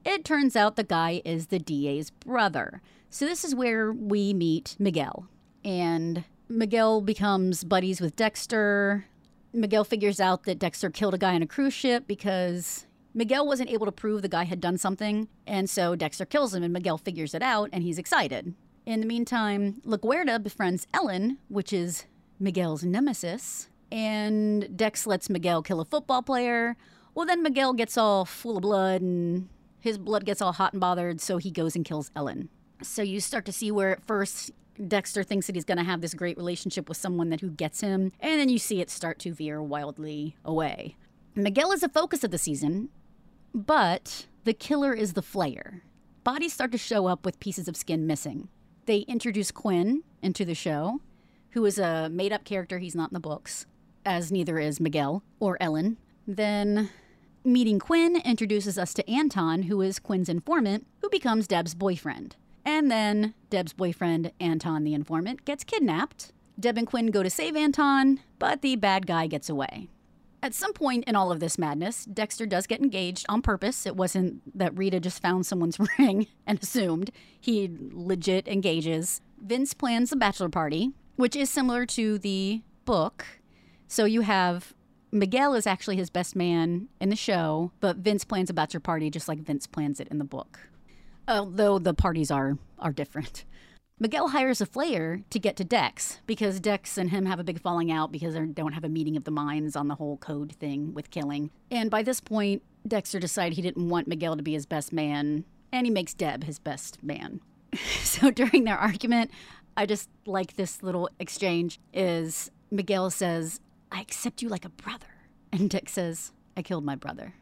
It 0.06 0.26
turns 0.26 0.56
out 0.56 0.76
the 0.76 0.84
guy 0.84 1.22
is 1.24 1.48
the 1.48 1.60
DA's 1.60 2.10
brother. 2.10 2.82
So 3.10 3.26
this 3.26 3.44
is 3.44 3.56
where 3.56 3.92
we 3.92 4.34
meet 4.34 4.76
Miguel. 4.80 5.28
And 5.64 6.26
Miguel 6.50 7.02
becomes 7.02 7.64
buddies 7.64 8.02
with 8.02 8.16
Dexter. 8.16 9.06
Miguel 9.54 9.84
figures 9.84 10.20
out 10.20 10.44
that 10.44 10.60
Dexter 10.60 10.90
killed 10.90 11.14
a 11.14 11.18
guy 11.18 11.36
on 11.36 11.42
a 11.42 11.48
cruise 11.48 11.74
ship 11.74 12.06
because 12.08 12.86
Miguel 13.14 13.46
wasn't 13.46 13.70
able 13.70 13.86
to 13.86 13.92
prove 13.92 14.22
the 14.22 14.28
guy 14.28 14.44
had 14.44 14.60
done 14.60 14.78
something. 14.78 15.28
And 15.46 15.70
so 15.70 15.96
Dexter 15.96 16.26
kills 16.26 16.54
him, 16.54 16.64
and 16.64 16.74
Miguel 16.74 16.98
figures 16.98 17.34
it 17.34 17.42
out, 17.42 17.70
and 17.72 17.84
he's 17.84 17.98
excited. 17.98 18.54
In 18.86 19.00
the 19.00 19.06
meantime, 19.06 19.82
LaGuerta 19.86 20.42
befriends 20.44 20.88
Ellen, 20.94 21.38
which 21.48 21.72
is 21.72 22.06
Miguel's 22.40 22.84
nemesis, 22.84 23.70
and 23.92 24.76
Dex 24.76 25.08
lets 25.08 25.30
Miguel 25.30 25.62
kill 25.62 25.80
a 25.80 25.86
football 25.86 26.22
player. 26.22 26.76
Well, 27.16 27.26
then 27.26 27.44
Miguel 27.44 27.74
gets 27.74 27.98
all 27.98 28.26
full 28.26 28.58
of 28.58 28.64
blood 28.64 29.02
and 29.02 29.48
his 29.80 29.98
blood 29.98 30.26
gets 30.26 30.42
all 30.42 30.54
hot 30.54 30.74
and 30.74 30.80
bothered, 30.80 31.22
so 31.22 31.38
he 31.38 31.52
goes 31.52 31.76
and 31.76 31.86
kills 31.86 32.10
Ellen. 32.16 32.50
So 32.82 33.02
you 33.02 33.20
start 33.20 33.46
to 33.46 33.52
see 33.52 33.72
where 33.72 33.92
at 33.92 34.06
first 34.06 34.52
Dexter 34.88 35.24
thinks 35.24 35.46
that 35.48 35.56
he's 35.56 35.66
going 35.66 35.78
to 35.78 35.84
have 35.84 36.02
this 36.02 36.14
great 36.14 36.38
relationship 36.38 36.90
with 36.90 36.98
someone 36.98 37.30
that 37.30 37.42
who 37.42 37.52
gets 37.52 37.82
him, 37.82 38.12
and 38.20 38.40
then 38.40 38.50
you 38.50 38.58
see 38.58 38.82
it 38.82 38.90
start 38.90 39.20
to 39.20 39.34
veer 39.34 39.62
wildly 39.62 40.36
away. 40.44 40.96
Miguel 41.36 41.72
is 41.72 41.82
the 41.82 41.90
focus 41.90 42.24
of 42.24 42.32
the 42.32 42.38
season, 42.38 42.90
but 43.54 44.28
the 44.44 44.54
killer 44.54 44.94
is 44.94 45.14
the 45.14 45.22
flayer. 45.22 45.82
Bodies 46.24 46.54
start 46.54 46.72
to 46.72 46.78
show 46.78 47.08
up 47.08 47.26
with 47.26 47.40
pieces 47.40 47.68
of 47.68 47.76
skin 47.76 48.08
missing. 48.08 48.50
They 48.86 49.00
introduce 49.00 49.52
Quinn 49.52 50.04
into 50.22 50.46
the 50.46 50.56
show, 50.56 51.00
who 51.52 51.66
is 51.66 51.78
a 51.78 52.10
made 52.10 52.34
up 52.34 52.44
character. 52.44 52.80
He's 52.80 52.96
not 52.96 53.12
in 53.12 53.14
the 53.14 53.20
books, 53.20 53.66
as 54.06 54.32
neither 54.32 54.60
is 54.60 54.80
Miguel 54.80 55.24
or 55.40 55.58
Ellen. 55.62 55.98
Then 56.28 56.90
meeting 57.44 57.80
Quinn 57.80 58.18
introduces 58.18 58.78
us 58.78 58.94
to 58.96 59.10
Anton, 59.10 59.64
who 59.64 59.82
is 59.82 60.00
Quinn's 60.00 60.30
informant, 60.30 60.88
who 61.02 61.10
becomes 61.10 61.48
Deb's 61.48 61.76
boyfriend. 61.76 62.36
And 62.66 62.90
then 62.90 63.34
Deb's 63.50 63.74
boyfriend, 63.74 64.32
Anton 64.40 64.84
the 64.84 64.94
informant, 64.94 65.46
gets 65.46 65.64
kidnapped. 65.64 66.32
Deb 66.60 66.78
and 66.78 66.88
Quinn 66.88 67.08
go 67.08 67.24
to 67.24 67.30
save 67.30 67.56
Anton, 67.56 68.20
but 68.40 68.62
the 68.62 68.76
bad 68.76 69.08
guy 69.08 69.28
gets 69.28 69.50
away. 69.50 69.90
At 70.44 70.54
some 70.54 70.74
point 70.74 71.06
in 71.06 71.16
all 71.16 71.32
of 71.32 71.40
this 71.40 71.58
madness, 71.58 72.04
Dexter 72.04 72.46
does 72.46 72.68
get 72.68 72.82
engaged 72.82 73.26
on 73.30 73.42
purpose. 73.42 73.86
It 73.86 73.96
wasn't 73.96 74.42
that 74.58 74.78
Rita 74.78 75.00
just 75.00 75.22
found 75.22 75.46
someone's 75.46 75.80
ring 75.98 76.28
and 76.46 76.62
assumed. 76.62 77.12
He 77.40 77.72
legit 77.80 78.46
engages. 78.50 79.22
Vince 79.42 79.74
plans 79.74 80.12
a 80.12 80.18
bachelor 80.18 80.50
party, 80.50 80.92
which 81.16 81.38
is 81.38 81.50
similar 81.50 81.86
to 81.86 82.18
the 82.18 82.62
book. 82.84 83.26
So 83.88 84.04
you 84.04 84.20
have 84.20 84.74
Miguel 85.14 85.54
is 85.54 85.66
actually 85.66 85.96
his 85.96 86.10
best 86.10 86.36
man 86.36 86.90
in 87.00 87.08
the 87.08 87.16
show, 87.16 87.72
but 87.80 87.98
Vince 87.98 88.26
plans 88.26 88.50
a 88.50 88.54
bachelor 88.54 88.82
party 88.82 89.10
just 89.10 89.30
like 89.30 89.40
Vince 89.40 89.66
plans 89.66 90.02
it 90.02 90.10
in 90.10 90.18
the 90.18 90.26
book. 90.26 90.60
Although 91.26 91.80
the 91.80 91.94
parties 91.94 92.30
are 92.30 92.58
are 92.80 92.92
different. 92.92 93.46
Miguel 94.00 94.30
hires 94.30 94.60
a 94.60 94.66
flayer 94.66 95.24
to 95.30 95.40
get 95.40 95.56
to 95.58 95.64
Dex 95.64 96.20
because 96.26 96.60
Dex 96.60 96.98
and 96.98 97.12
him 97.12 97.26
have 97.26 97.40
a 97.40 97.44
big 97.44 97.62
falling 97.62 97.92
out 97.92 98.12
because 98.12 98.34
they 98.34 98.46
don't 98.46 98.74
have 98.74 98.84
a 98.84 98.90
meeting 98.90 99.16
of 99.16 99.24
the 99.24 99.32
minds 99.32 99.76
on 99.76 99.88
the 99.88 99.96
whole 99.96 100.18
code 100.18 100.54
thing 100.54 100.94
with 100.94 101.12
killing. 101.12 101.52
And 101.70 101.90
by 101.92 102.04
this 102.04 102.20
point, 102.20 102.64
Dexter 102.88 103.20
decided 103.20 103.56
he 103.56 103.62
didn't 103.62 103.90
want 103.90 104.08
Miguel 104.08 104.36
to 104.36 104.44
be 104.44 104.54
his 104.54 104.66
best 104.66 104.92
man, 104.92 105.46
and 105.72 105.86
he 105.86 105.92
makes 105.92 106.14
Deb 106.14 106.44
his 106.44 106.60
best 106.60 107.02
man. 107.04 107.40
so 108.02 108.30
during 108.32 108.64
their 108.64 108.78
argument, 108.78 109.32
I 109.78 109.86
just 109.86 110.10
like 110.26 110.56
this 110.56 110.84
little 110.84 111.10
exchange 111.20 111.80
is 111.94 112.52
Miguel 112.72 113.10
says, 113.10 113.60
I 113.92 114.02
accept 114.02 114.42
you 114.42 114.50
like 114.50 114.66
a 114.66 114.70
brother. 114.70 115.08
And 115.52 115.70
Dex 115.70 115.94
says, 115.94 116.32
I 116.58 116.62
killed 116.62 116.84
my 116.84 116.96
brother. 116.96 117.36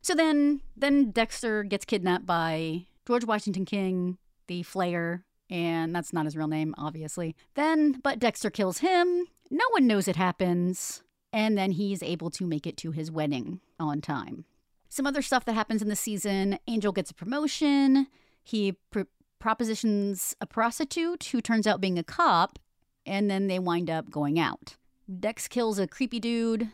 So 0.00 0.14
then 0.14 0.62
then 0.76 1.10
Dexter 1.10 1.64
gets 1.64 1.84
kidnapped 1.84 2.26
by 2.26 2.86
George 3.06 3.24
Washington 3.24 3.64
King, 3.64 4.18
the 4.46 4.62
Flayer, 4.62 5.22
and 5.50 5.94
that's 5.94 6.12
not 6.12 6.24
his 6.24 6.36
real 6.36 6.48
name, 6.48 6.74
obviously. 6.76 7.36
Then, 7.54 8.00
but 8.02 8.18
Dexter 8.18 8.50
kills 8.50 8.78
him. 8.78 9.26
No 9.50 9.64
one 9.70 9.86
knows 9.86 10.08
it 10.08 10.16
happens. 10.16 11.02
And 11.32 11.56
then 11.56 11.72
he's 11.72 12.02
able 12.02 12.30
to 12.30 12.46
make 12.46 12.66
it 12.66 12.76
to 12.78 12.92
his 12.92 13.10
wedding 13.10 13.60
on 13.78 14.00
time. 14.00 14.44
Some 14.88 15.06
other 15.06 15.22
stuff 15.22 15.44
that 15.44 15.54
happens 15.54 15.82
in 15.82 15.88
the 15.88 15.96
season 15.96 16.58
Angel 16.66 16.92
gets 16.92 17.10
a 17.10 17.14
promotion. 17.14 18.06
He 18.42 18.72
pr- 18.90 19.02
propositions 19.38 20.34
a 20.40 20.46
prostitute 20.46 21.24
who 21.24 21.40
turns 21.40 21.66
out 21.66 21.80
being 21.80 21.98
a 21.98 22.04
cop, 22.04 22.58
and 23.04 23.30
then 23.30 23.48
they 23.48 23.58
wind 23.58 23.90
up 23.90 24.10
going 24.10 24.38
out. 24.38 24.76
Dex 25.20 25.48
kills 25.48 25.78
a 25.78 25.86
creepy 25.86 26.18
dude 26.18 26.70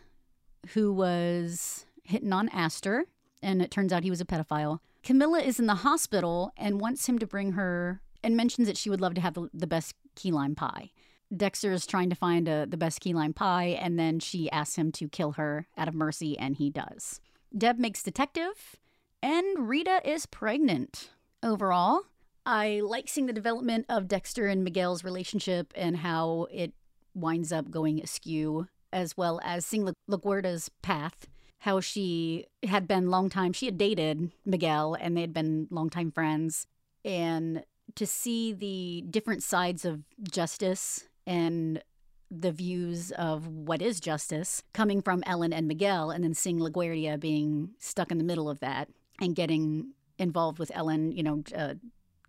who 0.74 0.92
was 0.92 1.86
hitting 2.04 2.32
on 2.32 2.48
Astor, 2.50 3.06
and 3.42 3.60
it 3.60 3.70
turns 3.70 3.92
out 3.92 4.04
he 4.04 4.10
was 4.10 4.20
a 4.20 4.24
pedophile. 4.26 4.78
Camilla 5.02 5.40
is 5.40 5.58
in 5.58 5.66
the 5.66 5.76
hospital 5.76 6.52
and 6.56 6.80
wants 6.80 7.08
him 7.08 7.18
to 7.18 7.26
bring 7.26 7.52
her 7.52 8.01
and 8.22 8.36
mentions 8.36 8.66
that 8.66 8.76
she 8.76 8.90
would 8.90 9.00
love 9.00 9.14
to 9.14 9.20
have 9.20 9.34
the, 9.34 9.48
the 9.52 9.66
best 9.66 9.94
key 10.14 10.30
lime 10.30 10.54
pie. 10.54 10.90
Dexter 11.34 11.72
is 11.72 11.86
trying 11.86 12.10
to 12.10 12.16
find 12.16 12.46
a, 12.46 12.66
the 12.66 12.76
best 12.76 13.00
key 13.00 13.14
lime 13.14 13.32
pie, 13.32 13.78
and 13.80 13.98
then 13.98 14.20
she 14.20 14.50
asks 14.50 14.76
him 14.76 14.92
to 14.92 15.08
kill 15.08 15.32
her 15.32 15.66
out 15.76 15.88
of 15.88 15.94
mercy, 15.94 16.38
and 16.38 16.56
he 16.56 16.68
does. 16.68 17.20
Deb 17.56 17.78
makes 17.78 18.02
detective, 18.02 18.76
and 19.22 19.68
Rita 19.68 20.00
is 20.04 20.26
pregnant. 20.26 21.10
Overall, 21.42 22.02
I 22.44 22.80
like 22.84 23.08
seeing 23.08 23.26
the 23.26 23.32
development 23.32 23.86
of 23.88 24.08
Dexter 24.08 24.46
and 24.46 24.64
Miguel's 24.64 25.04
relationship 25.04 25.72
and 25.76 25.98
how 25.98 26.48
it 26.50 26.72
winds 27.14 27.52
up 27.52 27.70
going 27.70 28.00
askew, 28.00 28.68
as 28.92 29.16
well 29.16 29.40
as 29.42 29.64
seeing 29.64 29.84
La- 30.08 30.58
path, 30.82 31.26
how 31.60 31.80
she 31.80 32.46
had 32.64 32.88
been 32.88 33.10
long 33.10 33.30
time, 33.30 33.52
she 33.52 33.66
had 33.66 33.78
dated 33.78 34.32
Miguel 34.44 34.96
and 35.00 35.16
they 35.16 35.20
had 35.20 35.32
been 35.32 35.68
longtime 35.70 36.10
friends. 36.10 36.66
And 37.04 37.64
to 37.96 38.06
see 38.06 38.52
the 38.52 39.04
different 39.10 39.42
sides 39.42 39.84
of 39.84 40.02
justice 40.22 41.06
and 41.26 41.82
the 42.30 42.52
views 42.52 43.10
of 43.12 43.46
what 43.46 43.82
is 43.82 44.00
justice 44.00 44.62
coming 44.72 45.02
from 45.02 45.22
Ellen 45.26 45.52
and 45.52 45.68
Miguel, 45.68 46.10
and 46.10 46.24
then 46.24 46.34
seeing 46.34 46.58
LaGuerta 46.58 47.20
being 47.20 47.70
stuck 47.78 48.10
in 48.10 48.18
the 48.18 48.24
middle 48.24 48.48
of 48.48 48.60
that 48.60 48.88
and 49.20 49.36
getting 49.36 49.92
involved 50.18 50.58
with 50.58 50.70
Ellen, 50.74 51.12
you 51.12 51.22
know, 51.22 51.42
uh, 51.54 51.74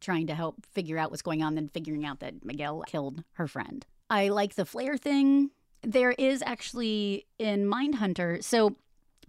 trying 0.02 0.28
to 0.28 0.36
help 0.36 0.66
figure 0.74 0.98
out 0.98 1.10
what's 1.10 1.22
going 1.22 1.42
on, 1.42 1.56
then 1.56 1.70
figuring 1.70 2.06
out 2.06 2.20
that 2.20 2.44
Miguel 2.44 2.84
killed 2.86 3.24
her 3.34 3.48
friend. 3.48 3.86
I 4.10 4.28
like 4.28 4.56
the 4.56 4.66
flayer 4.66 5.00
thing. 5.00 5.52
There 5.82 6.12
is 6.12 6.44
actually 6.46 7.26
in 7.40 7.66
Mindhunter, 7.66 8.44
so 8.44 8.76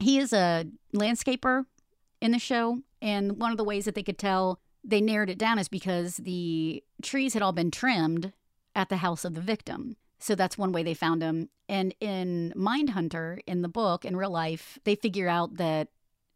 he 0.01 0.19
is 0.19 0.33
a 0.33 0.67
landscaper 0.93 1.67
in 2.21 2.33
the 2.33 2.39
show, 2.39 2.81
and 3.01 3.39
one 3.39 3.53
of 3.53 3.57
the 3.57 3.65
ways 3.65 3.85
that 3.85 3.95
they 3.95 4.03
could 4.03 4.19
tell 4.19 4.59
they 4.85 5.01
narrowed 5.01 5.31
it 5.31 5.39
down 5.39 5.59
is 5.59 5.69
because 5.69 6.19
the 6.19 6.83
trees 7.03 7.35
had 7.35 7.43
all 7.43 7.53
been 7.53 7.71
trimmed 7.71 8.33
at 8.75 8.89
the 8.89 8.99
house 8.99 9.25
of 9.25 9.35
the 9.35 9.41
victim. 9.41 9.97
So 10.19 10.35
that's 10.35 10.59
one 10.59 10.73
way 10.73 10.83
they 10.83 10.95
found 10.95 11.23
him. 11.23 11.49
And 11.69 11.95
in 12.01 12.53
Mindhunter, 12.57 13.41
in 13.47 13.63
the 13.63 13.69
book, 13.69 14.05
in 14.05 14.17
real 14.17 14.31
life, 14.31 14.79
they 14.85 14.95
figure 14.95 15.29
out 15.29 15.57
that 15.57 15.89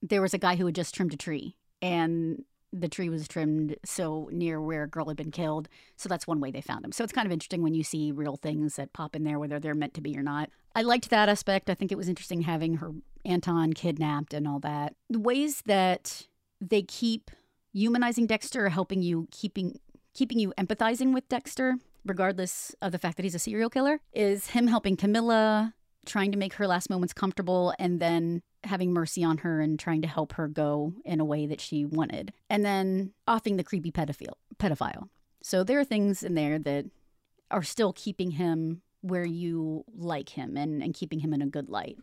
there 0.02 0.22
was 0.22 0.34
a 0.34 0.38
guy 0.38 0.56
who 0.56 0.66
had 0.66 0.74
just 0.74 0.94
trimmed 0.94 1.14
a 1.14 1.16
tree 1.16 1.56
and 1.82 2.44
the 2.72 2.88
tree 2.88 3.08
was 3.08 3.26
trimmed 3.26 3.76
so 3.84 4.28
near 4.30 4.60
where 4.60 4.82
a 4.82 4.88
girl 4.88 5.08
had 5.08 5.16
been 5.16 5.30
killed. 5.30 5.68
So 5.96 6.08
that's 6.08 6.26
one 6.26 6.40
way 6.40 6.50
they 6.50 6.60
found 6.60 6.84
him. 6.84 6.92
So 6.92 7.02
it's 7.02 7.12
kind 7.12 7.26
of 7.26 7.32
interesting 7.32 7.62
when 7.62 7.74
you 7.74 7.82
see 7.82 8.12
real 8.12 8.36
things 8.36 8.76
that 8.76 8.92
pop 8.92 9.16
in 9.16 9.24
there, 9.24 9.38
whether 9.38 9.58
they're 9.58 9.74
meant 9.74 9.94
to 9.94 10.00
be 10.00 10.16
or 10.16 10.22
not. 10.22 10.50
I 10.74 10.82
liked 10.82 11.10
that 11.10 11.28
aspect. 11.28 11.70
I 11.70 11.74
think 11.74 11.92
it 11.92 11.98
was 11.98 12.08
interesting 12.08 12.42
having 12.42 12.74
her 12.74 12.92
Anton 13.24 13.72
kidnapped 13.72 14.34
and 14.34 14.46
all 14.46 14.60
that. 14.60 14.94
The 15.08 15.18
ways 15.18 15.62
that 15.66 16.26
they 16.60 16.82
keep 16.82 17.30
humanizing 17.72 18.26
Dexter, 18.26 18.68
helping 18.68 19.02
you 19.02 19.28
keeping 19.30 19.78
keeping 20.14 20.38
you 20.38 20.52
empathizing 20.58 21.14
with 21.14 21.28
Dexter, 21.28 21.76
regardless 22.04 22.74
of 22.82 22.92
the 22.92 22.98
fact 22.98 23.16
that 23.16 23.22
he's 23.22 23.34
a 23.34 23.38
serial 23.38 23.70
killer, 23.70 24.00
is 24.12 24.48
him 24.48 24.66
helping 24.66 24.96
Camilla, 24.96 25.74
trying 26.06 26.32
to 26.32 26.38
make 26.38 26.54
her 26.54 26.66
last 26.66 26.90
moments 26.90 27.12
comfortable, 27.12 27.74
and 27.78 28.00
then 28.00 28.42
having 28.64 28.92
mercy 28.92 29.22
on 29.22 29.38
her 29.38 29.60
and 29.60 29.78
trying 29.78 30.02
to 30.02 30.08
help 30.08 30.32
her 30.32 30.48
go 30.48 30.92
in 31.04 31.20
a 31.20 31.24
way 31.24 31.46
that 31.46 31.60
she 31.60 31.84
wanted, 31.84 32.32
and 32.50 32.64
then 32.64 33.12
offing 33.26 33.56
the 33.56 33.64
creepy 33.64 33.92
pedophile. 33.92 34.34
Pedophile. 34.58 35.08
So 35.42 35.62
there 35.62 35.78
are 35.78 35.84
things 35.84 36.22
in 36.22 36.34
there 36.34 36.58
that 36.58 36.86
are 37.50 37.62
still 37.62 37.92
keeping 37.92 38.32
him 38.32 38.82
where 39.00 39.24
you 39.24 39.84
like 39.96 40.30
him 40.30 40.56
and, 40.56 40.82
and 40.82 40.94
keeping 40.94 41.20
him 41.20 41.32
in 41.32 41.40
a 41.40 41.46
good 41.46 41.68
light. 41.68 41.96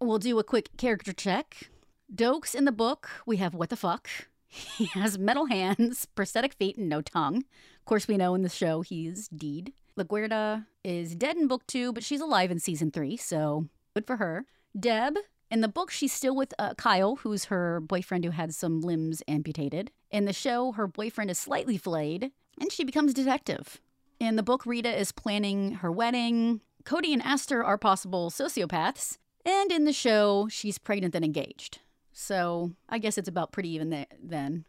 We'll 0.00 0.18
do 0.18 0.38
a 0.38 0.44
quick 0.44 0.70
character 0.78 1.12
check. 1.12 1.68
Doakes 2.12 2.54
in 2.54 2.64
the 2.64 2.72
book, 2.72 3.10
we 3.26 3.36
have 3.36 3.54
what 3.54 3.68
the 3.68 3.76
fuck. 3.76 4.08
He 4.48 4.86
has 4.94 5.18
metal 5.18 5.46
hands, 5.46 6.06
prosthetic 6.14 6.54
feet, 6.54 6.76
and 6.76 6.88
no 6.88 7.02
tongue. 7.02 7.38
Of 7.38 7.84
course, 7.84 8.08
we 8.08 8.16
know 8.16 8.34
in 8.34 8.42
the 8.42 8.48
show 8.48 8.80
he's 8.80 9.28
deed. 9.28 9.72
LaGuerta 9.98 10.66
is 10.84 11.14
dead 11.14 11.36
in 11.36 11.48
book 11.48 11.66
two, 11.66 11.92
but 11.92 12.04
she's 12.04 12.20
alive 12.20 12.50
in 12.50 12.58
season 12.58 12.90
three, 12.90 13.16
so 13.16 13.66
good 13.94 14.06
for 14.06 14.16
her. 14.16 14.46
Deb, 14.78 15.16
in 15.50 15.60
the 15.60 15.68
book, 15.68 15.90
she's 15.90 16.12
still 16.12 16.36
with 16.36 16.54
uh, 16.58 16.74
Kyle, 16.74 17.16
who's 17.16 17.46
her 17.46 17.80
boyfriend 17.80 18.24
who 18.24 18.30
had 18.30 18.54
some 18.54 18.80
limbs 18.80 19.22
amputated. 19.26 19.90
In 20.10 20.24
the 20.24 20.32
show, 20.32 20.72
her 20.72 20.86
boyfriend 20.86 21.30
is 21.30 21.38
slightly 21.38 21.76
flayed, 21.76 22.30
and 22.60 22.70
she 22.70 22.84
becomes 22.84 23.14
detective. 23.14 23.80
In 24.20 24.36
the 24.36 24.42
book, 24.42 24.66
Rita 24.66 24.98
is 24.98 25.12
planning 25.12 25.74
her 25.74 25.90
wedding. 25.90 26.60
Cody 26.84 27.12
and 27.12 27.22
Astor 27.22 27.64
are 27.64 27.78
possible 27.78 28.30
sociopaths. 28.30 29.18
And 29.44 29.72
in 29.72 29.84
the 29.84 29.92
show, 29.92 30.48
she's 30.50 30.78
pregnant 30.78 31.14
and 31.14 31.24
engaged. 31.24 31.80
So 32.20 32.72
I 32.88 32.98
guess 32.98 33.16
it's 33.16 33.28
about 33.28 33.52
pretty 33.52 33.68
even 33.70 33.92
th- 33.92 34.08
then. 34.20 34.64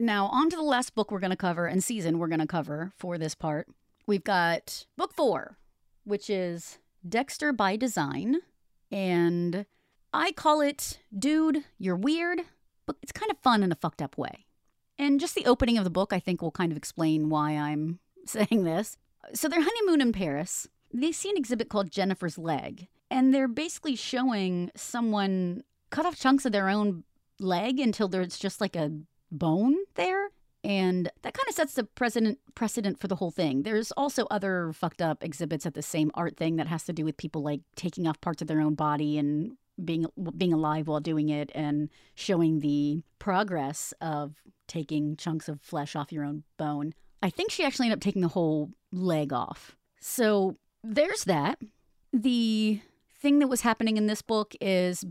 Now, 0.00 0.26
on 0.26 0.50
to 0.50 0.56
the 0.56 0.62
last 0.62 0.96
book 0.96 1.12
we're 1.12 1.20
going 1.20 1.30
to 1.30 1.36
cover 1.36 1.66
and 1.66 1.82
season 1.82 2.18
we're 2.18 2.26
going 2.26 2.40
to 2.40 2.46
cover 2.46 2.90
for 2.96 3.16
this 3.16 3.36
part. 3.36 3.68
We've 4.08 4.24
got 4.24 4.84
book 4.96 5.14
four, 5.14 5.58
which 6.02 6.28
is 6.28 6.78
Dexter 7.08 7.52
by 7.52 7.76
Design. 7.76 8.38
And 8.90 9.64
I 10.12 10.32
call 10.32 10.60
it 10.60 10.98
Dude, 11.16 11.62
You're 11.78 11.94
Weird, 11.94 12.40
but 12.84 12.96
it's 13.00 13.12
kind 13.12 13.30
of 13.30 13.38
fun 13.38 13.62
in 13.62 13.70
a 13.70 13.76
fucked 13.76 14.02
up 14.02 14.18
way. 14.18 14.46
And 14.98 15.20
just 15.20 15.36
the 15.36 15.46
opening 15.46 15.78
of 15.78 15.84
the 15.84 15.90
book, 15.90 16.12
I 16.12 16.18
think, 16.18 16.42
will 16.42 16.50
kind 16.50 16.72
of 16.72 16.76
explain 16.76 17.28
why 17.28 17.52
I'm 17.52 18.00
saying 18.26 18.64
this. 18.64 18.96
So, 19.34 19.48
their 19.48 19.62
honeymoon 19.62 20.00
in 20.00 20.12
Paris, 20.12 20.66
they 20.92 21.12
see 21.12 21.30
an 21.30 21.36
exhibit 21.36 21.68
called 21.68 21.92
Jennifer's 21.92 22.38
Leg. 22.38 22.88
And 23.08 23.32
they're 23.32 23.46
basically 23.46 23.94
showing 23.94 24.72
someone 24.74 25.62
cut 25.90 26.06
off 26.06 26.18
chunks 26.18 26.44
of 26.44 26.52
their 26.52 26.68
own 26.68 27.04
leg 27.40 27.78
until 27.78 28.08
there's 28.08 28.38
just 28.38 28.60
like 28.60 28.76
a 28.76 28.92
bone 29.30 29.76
there. 29.94 30.30
And 30.64 31.10
that 31.22 31.34
kind 31.34 31.48
of 31.48 31.54
sets 31.54 31.74
the 31.74 31.84
precedent 31.84 32.38
precedent 32.54 32.98
for 32.98 33.06
the 33.06 33.16
whole 33.16 33.30
thing. 33.30 33.62
There's 33.62 33.92
also 33.92 34.26
other 34.30 34.72
fucked 34.72 35.00
up 35.00 35.22
exhibits 35.22 35.64
at 35.66 35.74
the 35.74 35.82
same 35.82 36.10
art 36.14 36.36
thing 36.36 36.56
that 36.56 36.66
has 36.66 36.84
to 36.84 36.92
do 36.92 37.04
with 37.04 37.16
people 37.16 37.42
like 37.42 37.60
taking 37.76 38.06
off 38.06 38.20
parts 38.20 38.42
of 38.42 38.48
their 38.48 38.60
own 38.60 38.74
body 38.74 39.18
and 39.18 39.56
being 39.82 40.06
being 40.36 40.52
alive 40.52 40.88
while 40.88 41.00
doing 41.00 41.28
it 41.28 41.52
and 41.54 41.90
showing 42.16 42.58
the 42.58 43.02
progress 43.20 43.94
of 44.00 44.42
taking 44.66 45.16
chunks 45.16 45.48
of 45.48 45.60
flesh 45.60 45.94
off 45.94 46.12
your 46.12 46.24
own 46.24 46.42
bone. 46.56 46.92
I 47.22 47.30
think 47.30 47.50
she 47.50 47.64
actually 47.64 47.86
ended 47.86 47.98
up 47.98 48.02
taking 48.02 48.22
the 48.22 48.28
whole 48.28 48.70
leg 48.92 49.32
off. 49.32 49.76
So 50.00 50.56
there's 50.82 51.24
that. 51.24 51.60
The 52.12 52.80
thing 53.20 53.38
that 53.38 53.48
was 53.48 53.62
happening 53.62 53.96
in 53.96 54.06
this 54.06 54.22
book 54.22 54.54
is 54.60 55.04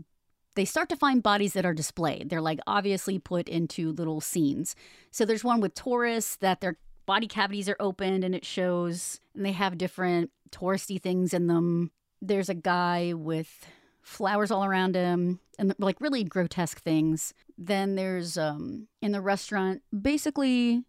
they 0.54 0.64
start 0.64 0.88
to 0.88 0.96
find 0.96 1.22
bodies 1.22 1.52
that 1.52 1.66
are 1.66 1.74
displayed. 1.74 2.30
They're 2.30 2.40
like 2.40 2.58
obviously 2.66 3.18
put 3.18 3.48
into 3.48 3.92
little 3.92 4.20
scenes. 4.20 4.74
So 5.10 5.24
there's 5.24 5.44
one 5.44 5.60
with 5.60 5.74
Taurus 5.74 6.36
that 6.36 6.60
their 6.60 6.76
body 7.06 7.26
cavities 7.26 7.68
are 7.68 7.76
opened 7.80 8.24
and 8.24 8.34
it 8.34 8.44
shows, 8.44 9.20
and 9.34 9.44
they 9.44 9.52
have 9.52 9.78
different 9.78 10.30
touristy 10.50 11.00
things 11.00 11.32
in 11.32 11.46
them. 11.46 11.90
There's 12.20 12.48
a 12.48 12.54
guy 12.54 13.12
with 13.14 13.66
flowers 14.02 14.50
all 14.50 14.64
around 14.64 14.94
him 14.94 15.38
and 15.58 15.74
like 15.78 16.00
really 16.00 16.24
grotesque 16.24 16.80
things. 16.80 17.34
Then 17.56 17.94
there's 17.94 18.38
um 18.38 18.88
in 19.02 19.12
the 19.12 19.20
restaurant 19.20 19.82
basically 19.98 20.84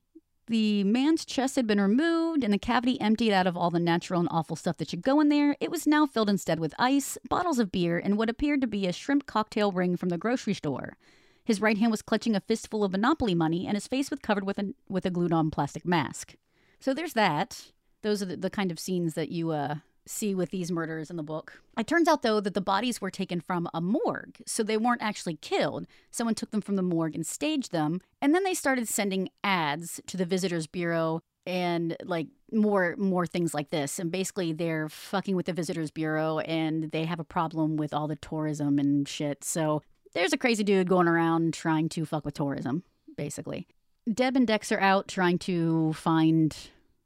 the 0.50 0.84
man's 0.84 1.26
chest 1.26 1.56
had 1.56 1.68
been 1.68 1.80
removed 1.80 2.44
and 2.44 2.52
the 2.52 2.58
cavity 2.58 3.00
emptied 3.00 3.32
out 3.32 3.48
of 3.48 3.56
all 3.56 3.70
the 3.70 3.80
natural 3.80 4.20
and 4.20 4.28
awful 4.32 4.56
stuff 4.56 4.78
that 4.78 4.90
should 4.90 5.04
go 5.04 5.20
in 5.20 5.30
there. 5.30 5.56
It 5.60 5.70
was 5.72 5.88
now 5.88 6.06
filled 6.06 6.30
instead 6.30 6.60
with 6.60 6.74
ice, 6.80 7.18
bottles 7.30 7.60
of 7.60 7.72
beer, 7.72 8.00
and 8.00 8.18
what 8.18 8.30
appeared 8.30 8.60
to 8.62 8.68
be 8.68 8.88
a 8.88 8.92
shrimp 8.92 9.28
cocktail 9.28 9.72
ring 9.72 9.96
from 9.96 10.10
the 10.10 10.18
grocery 10.18 10.56
store. 10.56 10.98
His 11.46 11.62
right 11.62 11.78
hand 11.78 11.92
was 11.92 12.02
clutching 12.02 12.36
a 12.36 12.42
fistful 12.42 12.84
of 12.84 12.92
Monopoly 12.92 13.36
money, 13.36 13.66
and 13.66 13.76
his 13.76 13.88
face 13.88 14.10
was 14.10 14.20
covered 14.20 14.44
with 14.44 14.60
a, 14.60 14.74
with 14.90 15.06
a 15.06 15.10
glued 15.10 15.34
on 15.34 15.52
plastic 15.52 15.86
mask. 15.86 16.36
So 16.80 16.94
there's 16.94 17.14
that. 17.14 17.72
Those 18.02 18.22
are 18.22 18.26
the, 18.26 18.38
the 18.38 18.50
kind 18.50 18.72
of 18.72 18.80
scenes 18.80 19.14
that 19.14 19.30
you 19.30 19.52
uh, 19.52 19.76
see 20.10 20.34
with 20.34 20.50
these 20.50 20.72
murders 20.72 21.10
in 21.10 21.18
the 21.18 21.24
book. 21.24 21.62
It 21.78 21.88
turns 21.88 22.08
out, 22.08 22.22
though, 22.22 22.40
that 22.40 22.54
the 22.54 22.62
bodies 22.62 23.00
were 23.00 23.12
taken 23.12 23.40
from 23.40 23.70
a 23.74 23.82
morgue, 23.82 24.38
so 24.46 24.64
they 24.64 24.78
weren't 24.78 25.02
actually 25.02 25.36
killed. 25.36 25.88
Someone 26.12 26.36
took 26.36 26.52
them 26.52 26.62
from 26.62 26.76
the 26.76 26.82
morgue 26.82 27.16
and 27.16 27.26
staged 27.26 27.72
them, 27.72 28.02
and 28.22 28.34
then 28.34 28.44
they 28.44 28.54
started 28.54 28.88
sending 28.88 29.30
ads 29.44 30.02
to 30.08 30.18
the 30.18 30.26
Visitors 30.26 30.68
Bureau 30.68 31.22
and 31.46 31.96
like 32.04 32.28
more 32.52 32.96
more 32.98 33.26
things 33.26 33.54
like 33.54 33.70
this 33.70 33.98
and 33.98 34.12
basically 34.12 34.54
they're 34.54 34.90
fucking 34.90 35.36
with 35.36 35.46
the 35.46 35.54
visitors 35.54 35.90
bureau 35.90 36.40
and 36.40 36.92
they 36.92 37.06
have 37.06 37.20
a 37.20 37.24
problem 37.24 37.76
with 37.76 37.94
all 37.94 38.08
the 38.08 38.16
tourism 38.18 38.78
and 38.78 39.08
shit 39.08 39.44
so 39.44 39.82
there's 40.14 40.34
a 40.34 40.38
crazy 40.38 40.64
dude 40.64 40.88
going 40.88 41.08
around 41.08 41.54
trying 41.54 41.90
to 41.90 42.06
fuck 42.06 42.26
with 42.26 42.34
tourism 42.34 42.84
basically 43.18 43.68
deb 44.12 44.36
and 44.36 44.48
dex 44.48 44.72
are 44.72 44.80
out 44.80 45.08
trying 45.08 45.38
to 45.38 45.94
find 45.94 46.56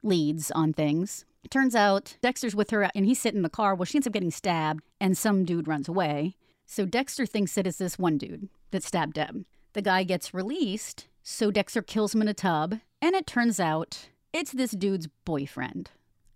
leads 0.02 0.52
on 0.52 0.74
things 0.74 1.26
turns 1.52 1.76
out 1.76 2.18
Dexter's 2.22 2.56
with 2.56 2.70
her 2.72 2.90
and 2.96 3.06
he's 3.06 3.20
sitting 3.20 3.38
in 3.38 3.44
the 3.44 3.50
car. 3.50 3.76
Well, 3.76 3.86
she 3.86 3.98
ends 3.98 4.08
up 4.08 4.14
getting 4.14 4.32
stabbed 4.32 4.84
and 5.00 5.18
some 5.18 5.46
dude 5.46 5.68
runs 5.68 5.88
away. 5.88 6.36
So 6.66 6.86
Dexter 6.86 7.26
thinks 7.26 7.58
it's 7.58 7.78
this 7.78 8.00
one 8.00 8.18
dude 8.18 8.50
that 8.72 8.84
stabbed 8.84 9.14
Deb. 9.14 9.46
The 9.74 9.82
guy 9.82 10.04
gets 10.04 10.34
released, 10.34 11.08
so 11.22 11.52
Dexter 11.52 11.82
kills 11.82 12.16
him 12.16 12.22
in 12.22 12.28
a 12.28 12.34
tub, 12.34 12.80
and 13.02 13.16
it 13.16 13.28
turns 13.28 13.60
out 13.60 14.10
it's 14.32 14.52
this 14.52 14.72
dude's 14.72 15.08
boyfriend. 15.26 15.92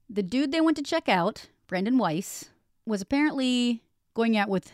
The 0.09 0.23
dude 0.23 0.51
they 0.51 0.61
went 0.61 0.77
to 0.77 0.83
check 0.83 1.07
out, 1.07 1.47
Brandon 1.67 1.97
Weiss, 1.97 2.45
was 2.85 3.01
apparently 3.01 3.83
going 4.13 4.35
out 4.35 4.49
with 4.49 4.71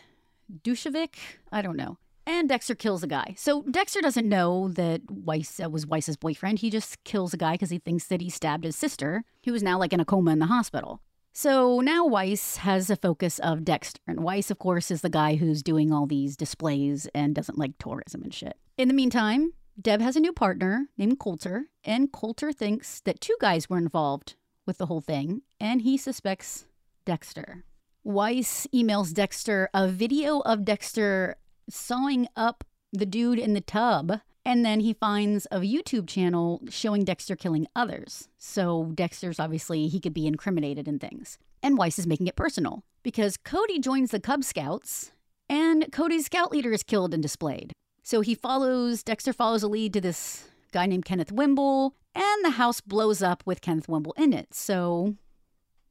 Dushevic. 0.62 1.16
I 1.52 1.62
don't 1.62 1.76
know 1.76 1.98
and 2.26 2.48
Dexter 2.48 2.74
kills 2.74 3.02
a 3.02 3.06
guy. 3.06 3.34
So 3.36 3.62
Dexter 3.62 4.00
doesn't 4.00 4.28
know 4.28 4.68
that 4.68 5.02
Weiss 5.10 5.60
uh, 5.60 5.68
was 5.68 5.86
Weiss's 5.86 6.16
boyfriend. 6.16 6.60
He 6.60 6.70
just 6.70 7.02
kills 7.04 7.34
a 7.34 7.36
guy 7.38 7.52
because 7.52 7.70
he 7.70 7.78
thinks 7.78 8.06
that 8.06 8.20
he 8.20 8.30
stabbed 8.30 8.64
his 8.64 8.76
sister, 8.76 9.24
who 9.44 9.54
is 9.54 9.62
now 9.62 9.78
like 9.78 9.92
in 9.92 10.00
a 10.00 10.04
coma 10.04 10.32
in 10.32 10.38
the 10.38 10.46
hospital. 10.46 11.00
So 11.32 11.80
now 11.80 12.06
Weiss 12.06 12.58
has 12.58 12.90
a 12.90 12.96
focus 12.96 13.40
of 13.40 13.64
Dexter. 13.64 14.00
And 14.06 14.20
Weiss, 14.20 14.50
of 14.50 14.58
course, 14.58 14.90
is 14.90 15.00
the 15.00 15.10
guy 15.10 15.34
who's 15.34 15.64
doing 15.64 15.92
all 15.92 16.06
these 16.06 16.36
displays 16.36 17.08
and 17.14 17.34
doesn't 17.34 17.58
like 17.58 17.76
tourism 17.78 18.22
and 18.22 18.32
shit. 18.32 18.56
In 18.78 18.86
the 18.86 18.94
meantime, 18.94 19.52
Deb 19.80 20.00
has 20.00 20.14
a 20.14 20.20
new 20.20 20.32
partner 20.32 20.86
named 20.96 21.18
Coulter, 21.18 21.66
and 21.82 22.12
Coulter 22.12 22.52
thinks 22.52 23.00
that 23.00 23.20
two 23.20 23.36
guys 23.40 23.68
were 23.68 23.78
involved 23.78 24.36
with 24.64 24.78
the 24.78 24.86
whole 24.86 25.00
thing, 25.00 25.42
and 25.58 25.82
he 25.82 25.96
suspects 25.96 26.66
Dexter. 27.04 27.64
Weiss 28.04 28.68
emails 28.72 29.12
Dexter 29.12 29.68
a 29.74 29.88
video 29.88 30.40
of 30.40 30.64
Dexter 30.64 31.36
sawing 31.68 32.28
up 32.36 32.64
the 32.92 33.06
dude 33.06 33.38
in 33.38 33.54
the 33.54 33.60
tub, 33.60 34.20
and 34.44 34.64
then 34.64 34.80
he 34.80 34.92
finds 34.92 35.46
a 35.50 35.58
YouTube 35.58 36.08
channel 36.08 36.60
showing 36.68 37.04
Dexter 37.04 37.34
killing 37.36 37.66
others. 37.74 38.28
So 38.38 38.92
Dexter's 38.94 39.40
obviously, 39.40 39.88
he 39.88 40.00
could 40.00 40.14
be 40.14 40.26
incriminated 40.26 40.86
in 40.86 40.98
things. 40.98 41.38
And 41.62 41.78
Weiss 41.78 41.98
is 41.98 42.06
making 42.06 42.26
it 42.26 42.36
personal 42.36 42.84
because 43.02 43.36
Cody 43.36 43.78
joins 43.78 44.10
the 44.10 44.20
Cub 44.20 44.44
Scouts, 44.44 45.12
and 45.48 45.90
Cody's 45.92 46.26
scout 46.26 46.52
leader 46.52 46.72
is 46.72 46.82
killed 46.82 47.14
and 47.14 47.22
displayed. 47.22 47.72
So 48.02 48.20
he 48.20 48.34
follows, 48.34 49.02
Dexter 49.02 49.32
follows 49.32 49.62
a 49.62 49.68
lead 49.68 49.92
to 49.94 50.00
this 50.00 50.44
guy 50.72 50.86
named 50.86 51.04
Kenneth 51.04 51.32
Wimble, 51.32 51.94
and 52.14 52.44
the 52.44 52.50
house 52.50 52.80
blows 52.80 53.22
up 53.22 53.42
with 53.46 53.60
Kenneth 53.60 53.88
Wimble 53.88 54.12
in 54.16 54.32
it. 54.32 54.52
So, 54.54 55.16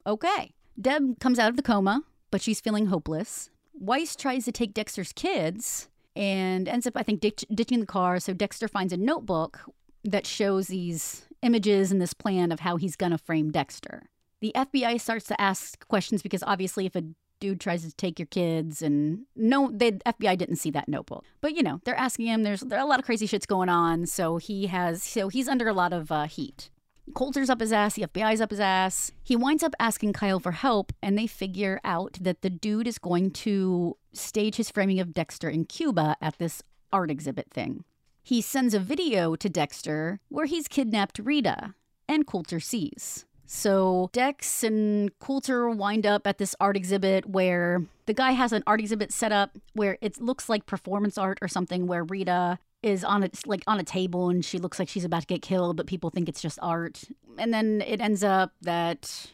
okay. 0.06 0.54
Deb 0.80 1.18
comes 1.20 1.38
out 1.38 1.50
of 1.50 1.56
the 1.56 1.62
coma, 1.62 2.02
but 2.30 2.40
she's 2.40 2.60
feeling 2.60 2.86
hopeless. 2.86 3.50
Weiss 3.78 4.16
tries 4.16 4.44
to 4.44 4.52
take 4.52 4.74
Dexter's 4.74 5.12
kids 5.12 5.88
and 6.16 6.68
ends 6.68 6.86
up, 6.86 6.96
I 6.96 7.02
think, 7.02 7.20
ditch- 7.20 7.44
ditching 7.52 7.80
the 7.80 7.86
car. 7.86 8.20
So 8.20 8.32
Dexter 8.32 8.68
finds 8.68 8.92
a 8.92 8.96
notebook 8.96 9.60
that 10.04 10.26
shows 10.26 10.68
these 10.68 11.26
images 11.42 11.90
and 11.90 12.00
this 12.00 12.14
plan 12.14 12.52
of 12.52 12.60
how 12.60 12.76
he's 12.76 12.96
going 12.96 13.12
to 13.12 13.18
frame 13.18 13.50
Dexter. 13.50 14.04
The 14.40 14.52
FBI 14.54 15.00
starts 15.00 15.26
to 15.26 15.40
ask 15.40 15.86
questions 15.88 16.22
because 16.22 16.42
obviously, 16.42 16.86
if 16.86 16.94
a 16.94 17.04
dude 17.40 17.60
tries 17.60 17.84
to 17.84 17.94
take 17.96 18.18
your 18.18 18.26
kids 18.26 18.80
and 18.80 19.20
no 19.36 19.70
the 19.70 19.92
FBI 20.06 20.38
didn't 20.38 20.56
see 20.56 20.70
that 20.70 20.88
notebook. 20.88 21.24
But 21.40 21.54
you 21.54 21.62
know, 21.62 21.80
they're 21.84 21.96
asking 21.96 22.26
him 22.26 22.42
there's 22.42 22.60
there 22.60 22.78
are 22.78 22.84
a 22.84 22.88
lot 22.88 22.98
of 22.98 23.04
crazy 23.04 23.26
shits 23.26 23.46
going 23.46 23.68
on, 23.68 24.06
so 24.06 24.38
he 24.38 24.66
has 24.68 25.02
so 25.02 25.28
he's 25.28 25.48
under 25.48 25.68
a 25.68 25.72
lot 25.72 25.92
of 25.92 26.10
uh, 26.10 26.24
heat. 26.24 26.70
Coulter's 27.12 27.50
up 27.50 27.60
his 27.60 27.72
ass, 27.72 27.94
the 27.94 28.06
FBI's 28.06 28.40
up 28.40 28.50
his 28.50 28.60
ass. 28.60 29.12
He 29.22 29.36
winds 29.36 29.62
up 29.62 29.74
asking 29.78 30.14
Kyle 30.14 30.40
for 30.40 30.52
help, 30.52 30.92
and 31.02 31.18
they 31.18 31.26
figure 31.26 31.80
out 31.84 32.18
that 32.20 32.42
the 32.42 32.50
dude 32.50 32.88
is 32.88 32.98
going 32.98 33.30
to 33.32 33.96
stage 34.12 34.56
his 34.56 34.70
framing 34.70 35.00
of 35.00 35.12
Dexter 35.12 35.48
in 35.48 35.66
Cuba 35.66 36.16
at 36.20 36.38
this 36.38 36.62
art 36.92 37.10
exhibit 37.10 37.50
thing. 37.50 37.84
He 38.22 38.40
sends 38.40 38.72
a 38.72 38.80
video 38.80 39.36
to 39.36 39.48
Dexter 39.50 40.20
where 40.30 40.46
he's 40.46 40.66
kidnapped 40.66 41.18
Rita, 41.18 41.74
and 42.08 42.26
Coulter 42.26 42.58
sees. 42.58 43.26
So 43.46 44.08
Dex 44.12 44.64
and 44.64 45.16
Coulter 45.18 45.68
wind 45.68 46.06
up 46.06 46.26
at 46.26 46.38
this 46.38 46.56
art 46.58 46.76
exhibit 46.76 47.26
where 47.26 47.84
the 48.06 48.14
guy 48.14 48.32
has 48.32 48.52
an 48.52 48.62
art 48.66 48.80
exhibit 48.80 49.12
set 49.12 49.32
up 49.32 49.58
where 49.74 49.98
it 50.00 50.20
looks 50.20 50.48
like 50.48 50.64
performance 50.64 51.18
art 51.18 51.38
or 51.42 51.48
something 51.48 51.86
where 51.86 52.04
Rita 52.04 52.58
is 52.84 53.02
on 53.02 53.22
a 53.22 53.30
like 53.46 53.64
on 53.66 53.80
a 53.80 53.82
table 53.82 54.28
and 54.28 54.44
she 54.44 54.58
looks 54.58 54.78
like 54.78 54.88
she's 54.88 55.04
about 55.04 55.22
to 55.22 55.26
get 55.26 55.40
killed, 55.40 55.76
but 55.76 55.86
people 55.86 56.10
think 56.10 56.28
it's 56.28 56.42
just 56.42 56.58
art. 56.60 57.02
And 57.38 57.52
then 57.52 57.82
it 57.84 58.00
ends 58.00 58.22
up 58.22 58.52
that 58.60 59.30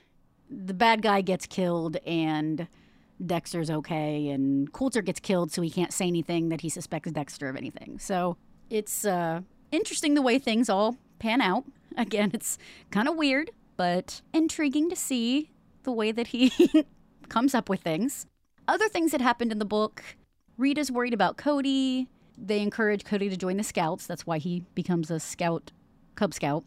the 0.49 0.73
bad 0.73 1.03
guy 1.03 1.21
gets 1.21 1.47
killed 1.47 1.97
and 2.07 2.69
Dexter's 3.25 3.69
okay 3.69 4.29
and 4.29 4.73
Coulter 4.73 5.03
gets 5.03 5.19
killed 5.19 5.53
so 5.53 5.63
he 5.63 5.71
can't 5.71 5.93
say 5.93 6.07
anything 6.07 6.49
that 6.49 6.61
he 6.61 6.69
suspects 6.69 7.11
Dexter 7.11 7.49
of 7.49 7.57
anything. 7.57 7.99
So 7.99 8.37
it's 8.71 9.05
uh 9.05 9.41
interesting 9.73 10.15
the 10.15 10.23
way 10.23 10.39
things 10.39 10.71
all 10.71 10.97
pan 11.19 11.41
out. 11.41 11.65
Again, 11.97 12.31
it's 12.33 12.57
kind 12.93 13.09
of 13.09 13.17
weird 13.17 13.51
but 13.77 14.21
intriguing 14.33 14.89
to 14.91 14.97
see 14.97 15.51
the 15.83 15.93
way 15.93 16.13
that 16.13 16.29
he 16.29 16.53
comes 17.29 17.53
up 17.55 17.69
with 17.69 17.81
things. 17.81 18.27
Other 18.69 18.89
things 18.89 19.11
that 19.11 19.21
happened 19.21 19.51
in 19.51 19.59
the 19.59 19.65
book 19.65 20.05
Rita's 20.57 20.93
worried 20.93 21.15
about 21.15 21.37
Cody. 21.37 22.07
They 22.43 22.61
encourage 22.61 23.05
Cody 23.05 23.29
to 23.29 23.37
join 23.37 23.57
the 23.57 23.63
Scouts. 23.63 24.07
That's 24.07 24.27
why 24.27 24.39
he 24.39 24.65
becomes 24.75 25.11
a 25.11 25.21
scout, 25.21 25.73
Cub 26.15 26.33
Scout. 26.33 26.65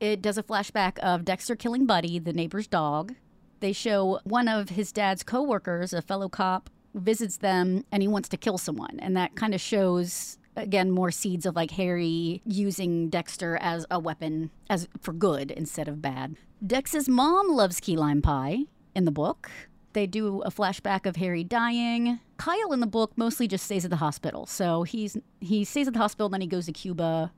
It 0.00 0.22
does 0.22 0.38
a 0.38 0.42
flashback 0.42 0.98
of 1.00 1.24
Dexter 1.24 1.56
killing 1.56 1.86
Buddy, 1.86 2.18
the 2.18 2.32
neighbor's 2.32 2.68
dog. 2.68 3.14
They 3.60 3.72
show 3.72 4.20
one 4.22 4.46
of 4.46 4.70
his 4.70 4.92
dad's 4.92 5.24
coworkers, 5.24 5.92
a 5.92 6.00
fellow 6.00 6.28
cop, 6.28 6.70
visits 6.94 7.38
them 7.38 7.84
and 7.90 8.02
he 8.02 8.08
wants 8.08 8.28
to 8.30 8.36
kill 8.36 8.58
someone. 8.58 8.98
And 9.00 9.16
that 9.16 9.34
kind 9.34 9.54
of 9.54 9.60
shows 9.60 10.38
again 10.56 10.90
more 10.90 11.10
seeds 11.10 11.46
of 11.46 11.56
like 11.56 11.72
Harry 11.72 12.42
using 12.44 13.08
Dexter 13.08 13.56
as 13.60 13.86
a 13.90 13.98
weapon 13.98 14.50
as 14.70 14.88
for 15.00 15.12
good 15.12 15.50
instead 15.50 15.88
of 15.88 16.02
bad. 16.02 16.36
Dex's 16.64 17.08
mom 17.08 17.48
loves 17.48 17.80
key 17.80 17.96
lime 17.96 18.22
pie 18.22 18.64
in 18.94 19.04
the 19.04 19.10
book. 19.10 19.50
They 19.98 20.06
do 20.06 20.42
a 20.42 20.50
flashback 20.52 21.06
of 21.06 21.16
Harry 21.16 21.42
dying. 21.42 22.20
Kyle 22.36 22.72
in 22.72 22.78
the 22.78 22.86
book 22.86 23.10
mostly 23.16 23.48
just 23.48 23.64
stays 23.64 23.84
at 23.84 23.90
the 23.90 23.96
hospital. 23.96 24.46
So 24.46 24.84
he's 24.84 25.16
he 25.40 25.64
stays 25.64 25.88
at 25.88 25.92
the 25.92 25.98
hospital, 25.98 26.28
then 26.28 26.40
he 26.40 26.46
goes 26.46 26.66
to 26.66 26.72
Cuba 26.72 27.32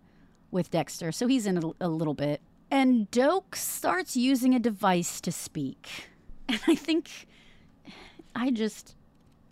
with 0.51 0.71
Dexter. 0.71 1.11
So 1.11 1.27
he's 1.27 1.47
in 1.47 1.57
a, 1.57 1.71
a 1.81 1.89
little 1.89 2.13
bit. 2.13 2.43
And 2.71 3.11
Doakes 3.11 3.55
starts 3.55 4.15
using 4.15 4.55
a 4.55 4.59
device 4.59 5.23
to 5.23 5.33
speak. 5.33 5.89
And 6.51 6.61
I 6.69 6.75
think 6.75 7.09
I 8.37 8.51
just 8.51 8.95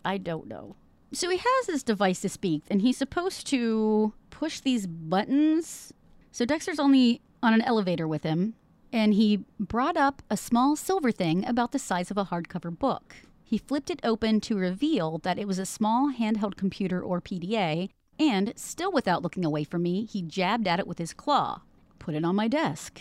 I 0.04 0.18
don't 0.18 0.46
know. 0.46 0.76
So 1.14 1.30
he 1.30 1.38
has 1.38 1.66
this 1.66 1.82
device 1.82 2.20
to 2.20 2.28
speak, 2.28 2.64
and 2.68 2.82
he's 2.82 2.98
supposed 2.98 3.46
to 3.46 4.12
push 4.28 4.60
these 4.60 4.86
buttons. 4.86 5.94
So 6.30 6.44
Dexter's 6.44 6.78
only 6.78 7.22
on 7.42 7.54
an 7.54 7.62
elevator 7.62 8.06
with 8.06 8.22
him, 8.22 8.52
and 8.92 9.14
he 9.14 9.44
brought 9.58 9.96
up 9.96 10.22
a 10.30 10.36
small 10.36 10.76
silver 10.76 11.10
thing 11.10 11.46
about 11.46 11.72
the 11.72 11.78
size 11.78 12.10
of 12.10 12.18
a 12.18 12.26
hardcover 12.26 12.76
book. 12.76 13.16
He 13.44 13.58
flipped 13.58 13.90
it 13.90 14.00
open 14.02 14.40
to 14.42 14.56
reveal 14.56 15.18
that 15.18 15.38
it 15.38 15.48
was 15.48 15.58
a 15.58 15.66
small 15.66 16.12
handheld 16.12 16.56
computer 16.56 17.02
or 17.02 17.20
PDA, 17.20 17.88
and, 18.18 18.52
still 18.56 18.92
without 18.92 19.22
looking 19.22 19.44
away 19.44 19.64
from 19.64 19.82
me, 19.82 20.04
he 20.04 20.22
jabbed 20.22 20.66
at 20.66 20.80
it 20.80 20.86
with 20.86 20.98
his 20.98 21.14
claw. 21.14 21.62
Put 21.98 22.14
it 22.14 22.24
on 22.24 22.36
my 22.36 22.48
desk, 22.48 23.00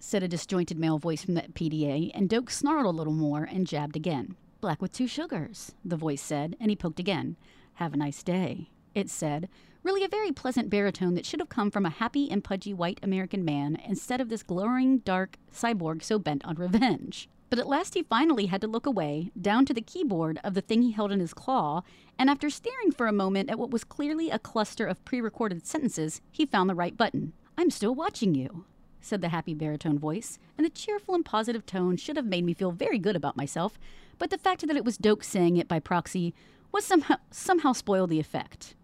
said 0.00 0.22
a 0.22 0.28
disjointed 0.28 0.78
male 0.78 0.98
voice 0.98 1.24
from 1.24 1.34
the 1.34 1.42
PDA, 1.42 2.10
and 2.14 2.28
Doakes 2.28 2.52
snarled 2.52 2.86
a 2.86 2.96
little 2.96 3.12
more 3.12 3.44
and 3.44 3.66
jabbed 3.66 3.96
again. 3.96 4.36
Black 4.60 4.80
with 4.80 4.92
two 4.92 5.06
sugars, 5.06 5.72
the 5.84 5.96
voice 5.96 6.22
said, 6.22 6.56
and 6.58 6.70
he 6.70 6.76
poked 6.76 6.98
again. 6.98 7.36
Have 7.74 7.92
a 7.92 7.98
nice 7.98 8.22
day, 8.22 8.70
it 8.94 9.10
said, 9.10 9.48
really 9.84 10.02
a 10.02 10.08
very 10.08 10.32
pleasant 10.32 10.70
baritone 10.70 11.14
that 11.14 11.26
should 11.26 11.40
have 11.40 11.50
come 11.50 11.70
from 11.70 11.84
a 11.84 11.90
happy 11.90 12.30
and 12.30 12.42
pudgy 12.42 12.72
white 12.72 12.98
American 13.02 13.44
man 13.44 13.78
instead 13.86 14.20
of 14.20 14.30
this 14.30 14.42
glowering, 14.42 14.98
dark 14.98 15.36
cyborg 15.52 16.02
so 16.02 16.18
bent 16.18 16.44
on 16.44 16.56
revenge. 16.56 17.28
But 17.50 17.58
at 17.58 17.68
last 17.68 17.94
he 17.94 18.02
finally 18.02 18.46
had 18.46 18.62
to 18.62 18.66
look 18.66 18.86
away, 18.86 19.30
down 19.40 19.66
to 19.66 19.74
the 19.74 19.82
keyboard 19.82 20.40
of 20.42 20.54
the 20.54 20.62
thing 20.62 20.82
he 20.82 20.92
held 20.92 21.12
in 21.12 21.20
his 21.20 21.34
claw, 21.34 21.82
and 22.18 22.30
after 22.30 22.48
staring 22.48 22.90
for 22.90 23.06
a 23.06 23.12
moment 23.12 23.50
at 23.50 23.58
what 23.58 23.70
was 23.70 23.84
clearly 23.84 24.30
a 24.30 24.38
cluster 24.38 24.86
of 24.86 25.04
pre 25.04 25.20
recorded 25.20 25.66
sentences, 25.66 26.22
he 26.32 26.46
found 26.46 26.68
the 26.68 26.74
right 26.74 26.96
button. 26.96 27.34
I'm 27.56 27.70
still 27.70 27.94
watching 27.94 28.34
you, 28.34 28.64
said 29.00 29.20
the 29.20 29.28
happy 29.28 29.54
baritone 29.54 29.98
voice, 29.98 30.38
and 30.56 30.64
the 30.64 30.70
cheerful 30.70 31.14
and 31.14 31.24
positive 31.24 31.66
tone 31.66 31.98
should 31.98 32.16
have 32.16 32.26
made 32.26 32.44
me 32.44 32.54
feel 32.54 32.72
very 32.72 32.98
good 32.98 33.14
about 33.14 33.36
myself, 33.36 33.78
but 34.18 34.30
the 34.30 34.38
fact 34.38 34.66
that 34.66 34.76
it 34.76 34.84
was 34.84 34.98
Doakes 34.98 35.24
saying 35.24 35.58
it 35.58 35.68
by 35.68 35.78
proxy 35.78 36.34
was 36.72 36.84
somehow 36.84 37.16
somehow 37.30 37.72
spoiled 37.72 38.10
the 38.10 38.18
effect. 38.18 38.74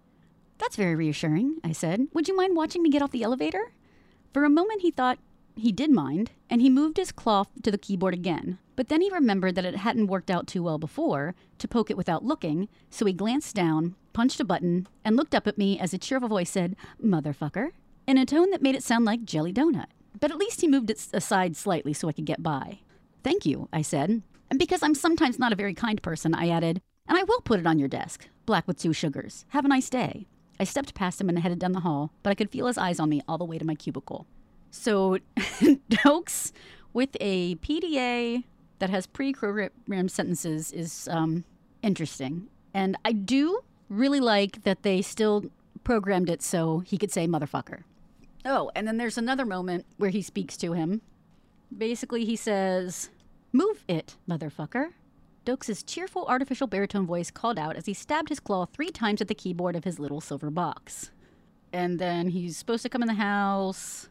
That's 0.60 0.76
very 0.76 0.94
reassuring, 0.94 1.56
I 1.64 1.72
said. 1.72 2.08
Would 2.12 2.28
you 2.28 2.36
mind 2.36 2.54
watching 2.54 2.82
me 2.82 2.90
get 2.90 3.00
off 3.00 3.12
the 3.12 3.22
elevator? 3.22 3.72
For 4.34 4.44
a 4.44 4.50
moment 4.50 4.82
he 4.82 4.90
thought 4.90 5.18
he 5.56 5.72
did 5.72 5.90
mind, 5.90 6.32
and 6.50 6.60
he 6.60 6.68
moved 6.68 6.98
his 6.98 7.12
claw 7.12 7.44
to 7.62 7.70
the 7.70 7.78
keyboard 7.78 8.12
again. 8.12 8.58
But 8.76 8.88
then 8.88 9.00
he 9.00 9.10
remembered 9.10 9.54
that 9.54 9.64
it 9.64 9.76
hadn't 9.76 10.06
worked 10.06 10.30
out 10.30 10.46
too 10.46 10.62
well 10.62 10.78
before 10.78 11.34
to 11.58 11.66
poke 11.66 11.90
it 11.90 11.96
without 11.96 12.24
looking, 12.24 12.68
so 12.90 13.06
he 13.06 13.12
glanced 13.12 13.56
down, 13.56 13.96
punched 14.12 14.38
a 14.38 14.44
button, 14.44 14.86
and 15.04 15.16
looked 15.16 15.34
up 15.34 15.46
at 15.46 15.58
me 15.58 15.78
as 15.78 15.94
a 15.94 15.98
cheerful 15.98 16.28
voice 16.28 16.50
said, 16.50 16.76
Motherfucker, 17.02 17.70
in 18.06 18.18
a 18.18 18.26
tone 18.26 18.50
that 18.50 18.62
made 18.62 18.74
it 18.74 18.84
sound 18.84 19.06
like 19.06 19.24
jelly 19.24 19.52
donut. 19.52 19.86
But 20.20 20.30
at 20.30 20.36
least 20.36 20.60
he 20.60 20.68
moved 20.68 20.90
it 20.90 21.06
aside 21.14 21.56
slightly 21.56 21.94
so 21.94 22.08
I 22.08 22.12
could 22.12 22.26
get 22.26 22.42
by. 22.42 22.80
Thank 23.24 23.46
you, 23.46 23.68
I 23.72 23.80
said, 23.82 24.22
and 24.50 24.58
because 24.58 24.82
I'm 24.82 24.94
sometimes 24.94 25.38
not 25.38 25.52
a 25.52 25.56
very 25.56 25.74
kind 25.74 26.02
person, 26.02 26.34
I 26.34 26.50
added, 26.50 26.82
and 27.08 27.18
I 27.18 27.22
will 27.22 27.40
put 27.40 27.60
it 27.60 27.66
on 27.66 27.78
your 27.78 27.88
desk, 27.88 28.28
black 28.44 28.68
with 28.68 28.78
two 28.78 28.92
sugars. 28.92 29.46
Have 29.48 29.64
a 29.64 29.68
nice 29.68 29.90
day. 29.90 30.26
I 30.60 30.64
stepped 30.64 30.94
past 30.94 31.18
him 31.18 31.30
and 31.30 31.38
headed 31.38 31.58
down 31.58 31.72
the 31.72 31.80
hall, 31.80 32.12
but 32.22 32.28
I 32.28 32.34
could 32.34 32.50
feel 32.50 32.66
his 32.66 32.76
eyes 32.76 33.00
on 33.00 33.08
me 33.08 33.22
all 33.26 33.38
the 33.38 33.46
way 33.46 33.56
to 33.56 33.64
my 33.64 33.74
cubicle. 33.74 34.26
So, 34.70 35.16
Doakes 35.36 36.52
with 36.92 37.16
a 37.18 37.54
PDA 37.56 38.44
that 38.78 38.90
has 38.90 39.06
pre 39.06 39.32
programmed 39.32 40.12
sentences 40.12 40.70
is 40.70 41.08
um, 41.10 41.44
interesting. 41.82 42.48
And 42.74 42.96
I 43.06 43.12
do 43.12 43.60
really 43.88 44.20
like 44.20 44.64
that 44.64 44.82
they 44.82 45.00
still 45.00 45.46
programmed 45.82 46.28
it 46.28 46.42
so 46.42 46.80
he 46.80 46.98
could 46.98 47.10
say 47.10 47.26
motherfucker. 47.26 47.82
Oh, 48.44 48.70
and 48.76 48.86
then 48.86 48.98
there's 48.98 49.18
another 49.18 49.46
moment 49.46 49.86
where 49.96 50.10
he 50.10 50.20
speaks 50.20 50.58
to 50.58 50.74
him. 50.74 51.00
Basically, 51.76 52.26
he 52.26 52.36
says, 52.36 53.08
Move 53.52 53.82
it, 53.88 54.16
motherfucker. 54.28 54.90
Doakes' 55.46 55.84
cheerful 55.86 56.26
artificial 56.26 56.66
baritone 56.66 57.06
voice 57.06 57.30
called 57.30 57.58
out 57.58 57.76
as 57.76 57.86
he 57.86 57.94
stabbed 57.94 58.28
his 58.28 58.40
claw 58.40 58.66
three 58.66 58.90
times 58.90 59.20
at 59.20 59.28
the 59.28 59.34
keyboard 59.34 59.74
of 59.74 59.84
his 59.84 59.98
little 59.98 60.20
silver 60.20 60.50
box. 60.50 61.10
And 61.72 61.98
then 61.98 62.28
he's 62.28 62.56
supposed 62.56 62.82
to 62.82 62.88
come 62.88 63.02
in 63.02 63.08
the 63.08 63.14
house. 63.14 64.08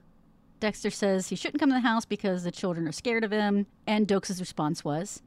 Dexter 0.60 0.90
says 0.90 1.30
he 1.30 1.36
shouldn't 1.36 1.60
come 1.60 1.70
in 1.70 1.76
the 1.76 1.88
house 1.88 2.06
because 2.06 2.44
the 2.44 2.52
children 2.52 2.88
are 2.88 2.92
scared 2.92 3.24
of 3.24 3.32
him. 3.32 3.68
And 3.86 4.08
Doakes' 4.08 4.40
response 4.40 4.84
was, 4.84 5.22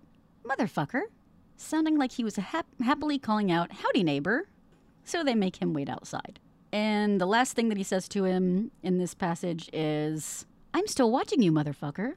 motherfucker, 0.45 1.03
sounding 1.57 1.99
like 1.99 2.13
he 2.13 2.25
was 2.25 2.37
hap- 2.37 2.67
happily 2.83 3.19
calling 3.19 3.51
out, 3.51 3.73
howdy, 3.73 4.03
neighbor. 4.03 4.49
So 5.05 5.23
they 5.23 5.35
make 5.35 5.57
him 5.57 5.73
wait 5.73 5.89
outside. 5.89 6.39
And 6.73 7.21
the 7.21 7.27
last 7.27 7.55
thing 7.55 7.69
that 7.69 7.79
he 7.79 7.85
says 7.85 8.09
to 8.09 8.25
him 8.25 8.71
in 8.83 8.99
this 8.99 9.15
passage 9.15 9.69
is, 9.73 10.47
I'm 10.75 10.87
still 10.87 11.11
watching 11.11 11.43
you, 11.43 11.53
motherfucker. 11.53 12.15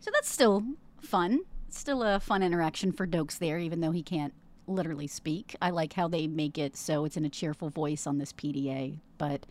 So 0.00 0.10
that's 0.12 0.30
still 0.30 0.64
fun. 1.00 1.40
Still 1.74 2.04
a 2.04 2.20
fun 2.20 2.42
interaction 2.42 2.92
for 2.92 3.04
Doakes 3.04 3.38
there, 3.38 3.58
even 3.58 3.80
though 3.80 3.90
he 3.90 4.02
can't 4.02 4.32
literally 4.66 5.08
speak. 5.08 5.56
I 5.60 5.70
like 5.70 5.92
how 5.92 6.06
they 6.06 6.28
make 6.28 6.56
it 6.56 6.76
so 6.76 7.04
it's 7.04 7.16
in 7.16 7.24
a 7.24 7.28
cheerful 7.28 7.68
voice 7.68 8.06
on 8.06 8.18
this 8.18 8.32
PDA, 8.32 9.00
but 9.18 9.44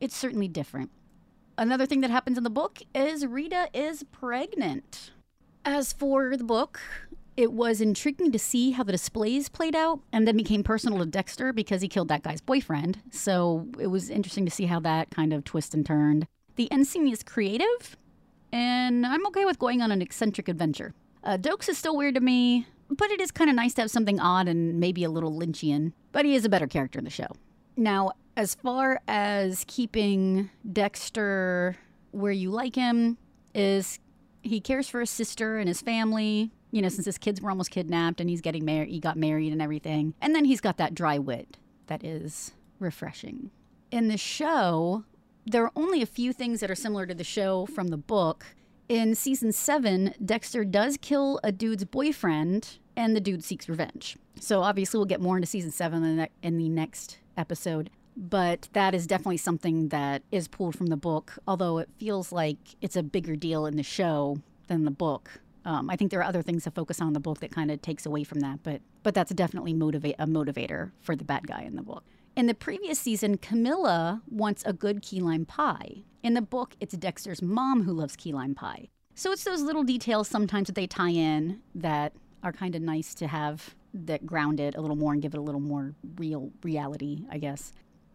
it's 0.00 0.16
certainly 0.16 0.48
different. 0.48 0.90
Another 1.56 1.86
thing 1.86 2.00
that 2.00 2.10
happens 2.10 2.36
in 2.36 2.44
the 2.44 2.50
book 2.50 2.80
is 2.94 3.24
Rita 3.24 3.68
is 3.72 4.02
pregnant. 4.10 5.12
As 5.64 5.92
for 5.92 6.36
the 6.36 6.44
book, 6.44 6.80
it 7.36 7.52
was 7.52 7.80
intriguing 7.80 8.32
to 8.32 8.38
see 8.40 8.72
how 8.72 8.82
the 8.82 8.92
displays 8.92 9.48
played 9.48 9.76
out 9.76 10.00
and 10.12 10.26
then 10.26 10.36
became 10.36 10.64
personal 10.64 10.98
to 10.98 11.06
Dexter 11.06 11.52
because 11.52 11.80
he 11.80 11.88
killed 11.88 12.08
that 12.08 12.24
guy's 12.24 12.40
boyfriend. 12.40 13.00
So 13.12 13.68
it 13.78 13.86
was 13.86 14.10
interesting 14.10 14.44
to 14.44 14.50
see 14.50 14.66
how 14.66 14.80
that 14.80 15.10
kind 15.10 15.32
of 15.32 15.44
twist 15.44 15.74
and 15.74 15.86
turned. 15.86 16.26
The 16.56 16.70
end 16.72 16.88
scene 16.88 17.08
is 17.08 17.22
creative, 17.22 17.96
and 18.52 19.06
I'm 19.06 19.24
okay 19.28 19.44
with 19.44 19.60
going 19.60 19.80
on 19.80 19.92
an 19.92 20.02
eccentric 20.02 20.48
adventure. 20.48 20.92
Uh, 21.24 21.36
Doakes 21.36 21.68
is 21.68 21.78
still 21.78 21.96
weird 21.96 22.14
to 22.14 22.20
me, 22.20 22.66
but 22.90 23.10
it 23.10 23.20
is 23.20 23.30
kind 23.30 23.50
of 23.50 23.56
nice 23.56 23.74
to 23.74 23.82
have 23.82 23.90
something 23.90 24.20
odd 24.20 24.48
and 24.48 24.80
maybe 24.80 25.04
a 25.04 25.10
little 25.10 25.32
Lynchian. 25.32 25.92
But 26.12 26.24
he 26.24 26.34
is 26.34 26.44
a 26.44 26.48
better 26.48 26.66
character 26.66 26.98
in 26.98 27.04
the 27.04 27.10
show. 27.10 27.28
Now, 27.76 28.12
as 28.36 28.54
far 28.54 29.00
as 29.06 29.64
keeping 29.68 30.50
Dexter 30.72 31.76
where 32.12 32.32
you 32.32 32.50
like 32.50 32.74
him, 32.74 33.18
is 33.54 33.98
he 34.42 34.60
cares 34.60 34.88
for 34.88 35.00
his 35.00 35.10
sister 35.10 35.58
and 35.58 35.68
his 35.68 35.82
family. 35.82 36.52
You 36.70 36.82
know, 36.82 36.88
since 36.88 37.06
his 37.06 37.18
kids 37.18 37.40
were 37.40 37.50
almost 37.50 37.70
kidnapped 37.70 38.20
and 38.20 38.28
he's 38.28 38.40
getting 38.40 38.64
married, 38.64 38.90
he 38.90 39.00
got 39.00 39.16
married 39.16 39.52
and 39.52 39.62
everything. 39.62 40.14
And 40.20 40.34
then 40.34 40.44
he's 40.44 40.60
got 40.60 40.76
that 40.78 40.94
dry 40.94 41.18
wit 41.18 41.56
that 41.86 42.04
is 42.04 42.52
refreshing. 42.78 43.50
In 43.90 44.08
the 44.08 44.18
show, 44.18 45.04
there 45.46 45.64
are 45.64 45.72
only 45.74 46.02
a 46.02 46.06
few 46.06 46.32
things 46.32 46.60
that 46.60 46.70
are 46.70 46.74
similar 46.74 47.06
to 47.06 47.14
the 47.14 47.24
show 47.24 47.66
from 47.66 47.88
the 47.88 47.96
book. 47.96 48.46
In 48.88 49.14
season 49.14 49.52
seven, 49.52 50.14
Dexter 50.24 50.64
does 50.64 50.96
kill 50.96 51.40
a 51.44 51.52
dude's 51.52 51.84
boyfriend, 51.84 52.78
and 52.96 53.14
the 53.14 53.20
dude 53.20 53.44
seeks 53.44 53.68
revenge. 53.68 54.16
So 54.40 54.62
obviously, 54.62 54.96
we'll 54.96 55.04
get 55.04 55.20
more 55.20 55.36
into 55.36 55.46
season 55.46 55.70
seven 55.70 56.02
in 56.04 56.16
the, 56.16 56.28
in 56.42 56.56
the 56.56 56.70
next 56.70 57.18
episode. 57.36 57.90
But 58.16 58.70
that 58.72 58.94
is 58.94 59.06
definitely 59.06 59.36
something 59.36 59.88
that 59.88 60.22
is 60.32 60.48
pulled 60.48 60.74
from 60.74 60.86
the 60.86 60.96
book, 60.96 61.34
although 61.46 61.78
it 61.78 61.90
feels 61.98 62.32
like 62.32 62.56
it's 62.80 62.96
a 62.96 63.02
bigger 63.02 63.36
deal 63.36 63.66
in 63.66 63.76
the 63.76 63.82
show 63.82 64.38
than 64.68 64.84
the 64.84 64.90
book. 64.90 65.40
Um, 65.66 65.90
I 65.90 65.96
think 65.96 66.10
there 66.10 66.20
are 66.20 66.24
other 66.24 66.42
things 66.42 66.64
to 66.64 66.70
focus 66.70 66.98
on 67.00 67.08
in 67.08 67.12
the 67.12 67.20
book 67.20 67.40
that 67.40 67.52
kind 67.52 67.70
of 67.70 67.82
takes 67.82 68.06
away 68.06 68.24
from 68.24 68.40
that, 68.40 68.62
but 68.62 68.80
but 69.02 69.14
that's 69.14 69.32
definitely 69.32 69.74
motivate 69.74 70.16
a 70.18 70.26
motivator 70.26 70.92
for 71.00 71.14
the 71.14 71.24
bad 71.24 71.46
guy 71.46 71.62
in 71.62 71.76
the 71.76 71.82
book. 71.82 72.04
In 72.38 72.46
the 72.46 72.54
previous 72.54 73.00
season, 73.00 73.36
Camilla 73.38 74.22
wants 74.30 74.62
a 74.64 74.72
good 74.72 75.02
key 75.02 75.18
lime 75.18 75.44
pie. 75.44 76.04
In 76.22 76.34
the 76.34 76.40
book, 76.40 76.76
it's 76.78 76.96
Dexter's 76.96 77.42
mom 77.42 77.82
who 77.82 77.92
loves 77.92 78.14
key 78.14 78.32
lime 78.32 78.54
pie. 78.54 78.90
So 79.16 79.32
it's 79.32 79.42
those 79.42 79.60
little 79.60 79.82
details 79.82 80.28
sometimes 80.28 80.68
that 80.68 80.76
they 80.76 80.86
tie 80.86 81.10
in 81.10 81.58
that 81.74 82.12
are 82.44 82.52
kind 82.52 82.76
of 82.76 82.82
nice 82.82 83.12
to 83.16 83.26
have 83.26 83.74
that 83.92 84.24
ground 84.24 84.60
it 84.60 84.76
a 84.76 84.80
little 84.80 84.94
more 84.94 85.12
and 85.12 85.20
give 85.20 85.34
it 85.34 85.38
a 85.38 85.42
little 85.42 85.60
more 85.60 85.96
real 86.16 86.52
reality, 86.62 87.24
I 87.28 87.38
guess. 87.38 87.72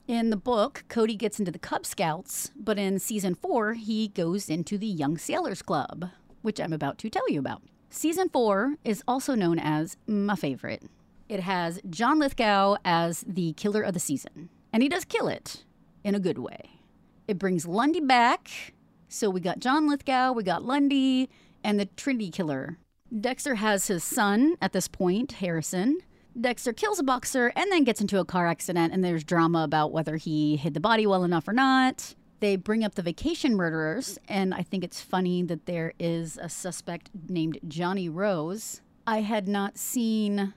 In 0.07 0.29
the 0.29 0.37
book, 0.37 0.85
Cody 0.87 1.17
gets 1.17 1.37
into 1.37 1.51
the 1.51 1.59
Cub 1.59 1.85
Scouts, 1.85 2.51
but 2.55 2.79
in 2.79 2.99
season 2.99 3.35
four, 3.35 3.73
he 3.73 4.07
goes 4.07 4.49
into 4.49 4.77
the 4.77 4.87
Young 4.87 5.17
Sailors 5.17 5.61
Club, 5.61 6.11
which 6.41 6.61
I'm 6.61 6.71
about 6.71 6.97
to 6.99 7.09
tell 7.09 7.29
you 7.29 7.41
about. 7.41 7.61
Season 7.89 8.29
four 8.29 8.75
is 8.85 9.03
also 9.05 9.35
known 9.35 9.59
as 9.59 9.97
my 10.07 10.37
favorite. 10.37 10.83
It 11.29 11.39
has 11.39 11.79
John 11.89 12.19
Lithgow 12.19 12.75
as 12.83 13.23
the 13.27 13.53
killer 13.53 13.81
of 13.81 13.93
the 13.93 13.99
season, 13.99 14.49
and 14.71 14.83
he 14.83 14.89
does 14.89 15.05
kill 15.05 15.27
it 15.27 15.63
in 16.03 16.15
a 16.15 16.19
good 16.19 16.37
way. 16.37 16.81
It 17.27 17.39
brings 17.39 17.65
Lundy 17.65 18.01
back, 18.01 18.73
so 19.07 19.29
we 19.29 19.39
got 19.39 19.59
John 19.59 19.87
Lithgow, 19.87 20.33
we 20.33 20.43
got 20.43 20.63
Lundy, 20.63 21.29
and 21.63 21.79
the 21.79 21.85
Trinity 21.85 22.29
killer. 22.29 22.77
Dexter 23.19 23.55
has 23.55 23.87
his 23.87 24.03
son 24.03 24.55
at 24.61 24.73
this 24.73 24.87
point, 24.87 25.33
Harrison. 25.33 25.99
Dexter 26.39 26.73
kills 26.73 26.99
a 26.99 27.03
boxer 27.03 27.53
and 27.55 27.71
then 27.71 27.83
gets 27.83 28.01
into 28.01 28.19
a 28.19 28.25
car 28.25 28.47
accident, 28.47 28.91
and 28.91 29.03
there's 29.03 29.23
drama 29.23 29.63
about 29.63 29.91
whether 29.91 30.17
he 30.17 30.57
hid 30.57 30.73
the 30.73 30.79
body 30.79 31.05
well 31.05 31.23
enough 31.23 31.47
or 31.47 31.53
not. 31.53 32.15
They 32.39 32.55
bring 32.57 32.83
up 32.83 32.95
the 32.95 33.01
vacation 33.01 33.55
murderers, 33.55 34.17
and 34.27 34.53
I 34.53 34.63
think 34.63 34.83
it's 34.83 34.99
funny 34.99 35.43
that 35.43 35.67
there 35.67 35.93
is 35.99 36.37
a 36.41 36.49
suspect 36.49 37.09
named 37.29 37.59
Johnny 37.67 38.09
Rose. 38.09 38.81
I 39.07 39.21
had 39.21 39.47
not 39.47 39.77
seen 39.77 40.53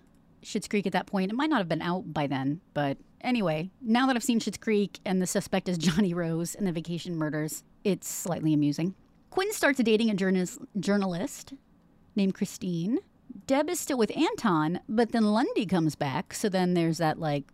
Schitt's 0.47 0.69
Creek 0.69 0.87
at 0.87 0.93
that 0.93 1.07
point. 1.07 1.33
It 1.33 1.35
might 1.35 1.51
not 1.51 1.59
have 1.59 1.69
been 1.69 1.83
out 1.83 2.13
by 2.13 2.29
then, 2.29 2.61
but 2.73 2.99
anyway, 3.21 3.71
now 3.83 4.07
that 4.07 4.15
I've 4.15 4.23
seen 4.23 4.39
Schitt's 4.39 4.59
Creek 4.59 5.01
and 5.05 5.21
the 5.21 5.27
suspect 5.27 5.69
is 5.69 5.77
Johnny 5.79 6.15
Rose 6.15 6.55
and 6.55 6.67
the 6.67 6.73
vacation 6.73 7.17
murders, 7.17 7.65
it's 7.83 8.09
slightly 8.09 8.55
amusing. 8.55 8.95
Quinn 9.31 9.53
starts 9.53 9.83
dating 9.83 10.09
a 10.09 10.15
journalist, 10.15 10.61
journalist 10.79 11.55
named 12.15 12.35
Christine. 12.35 12.99
Deb 13.47 13.69
is 13.69 13.81
still 13.81 13.99
with 13.99 14.17
Anton, 14.17 14.81
but 14.89 15.11
then 15.11 15.25
Lundy 15.25 15.67
comes 15.67 15.97
back, 15.97 16.33
so 16.33 16.49
then 16.49 16.75
there's 16.75 16.99
that 16.99 17.19
like 17.19 17.45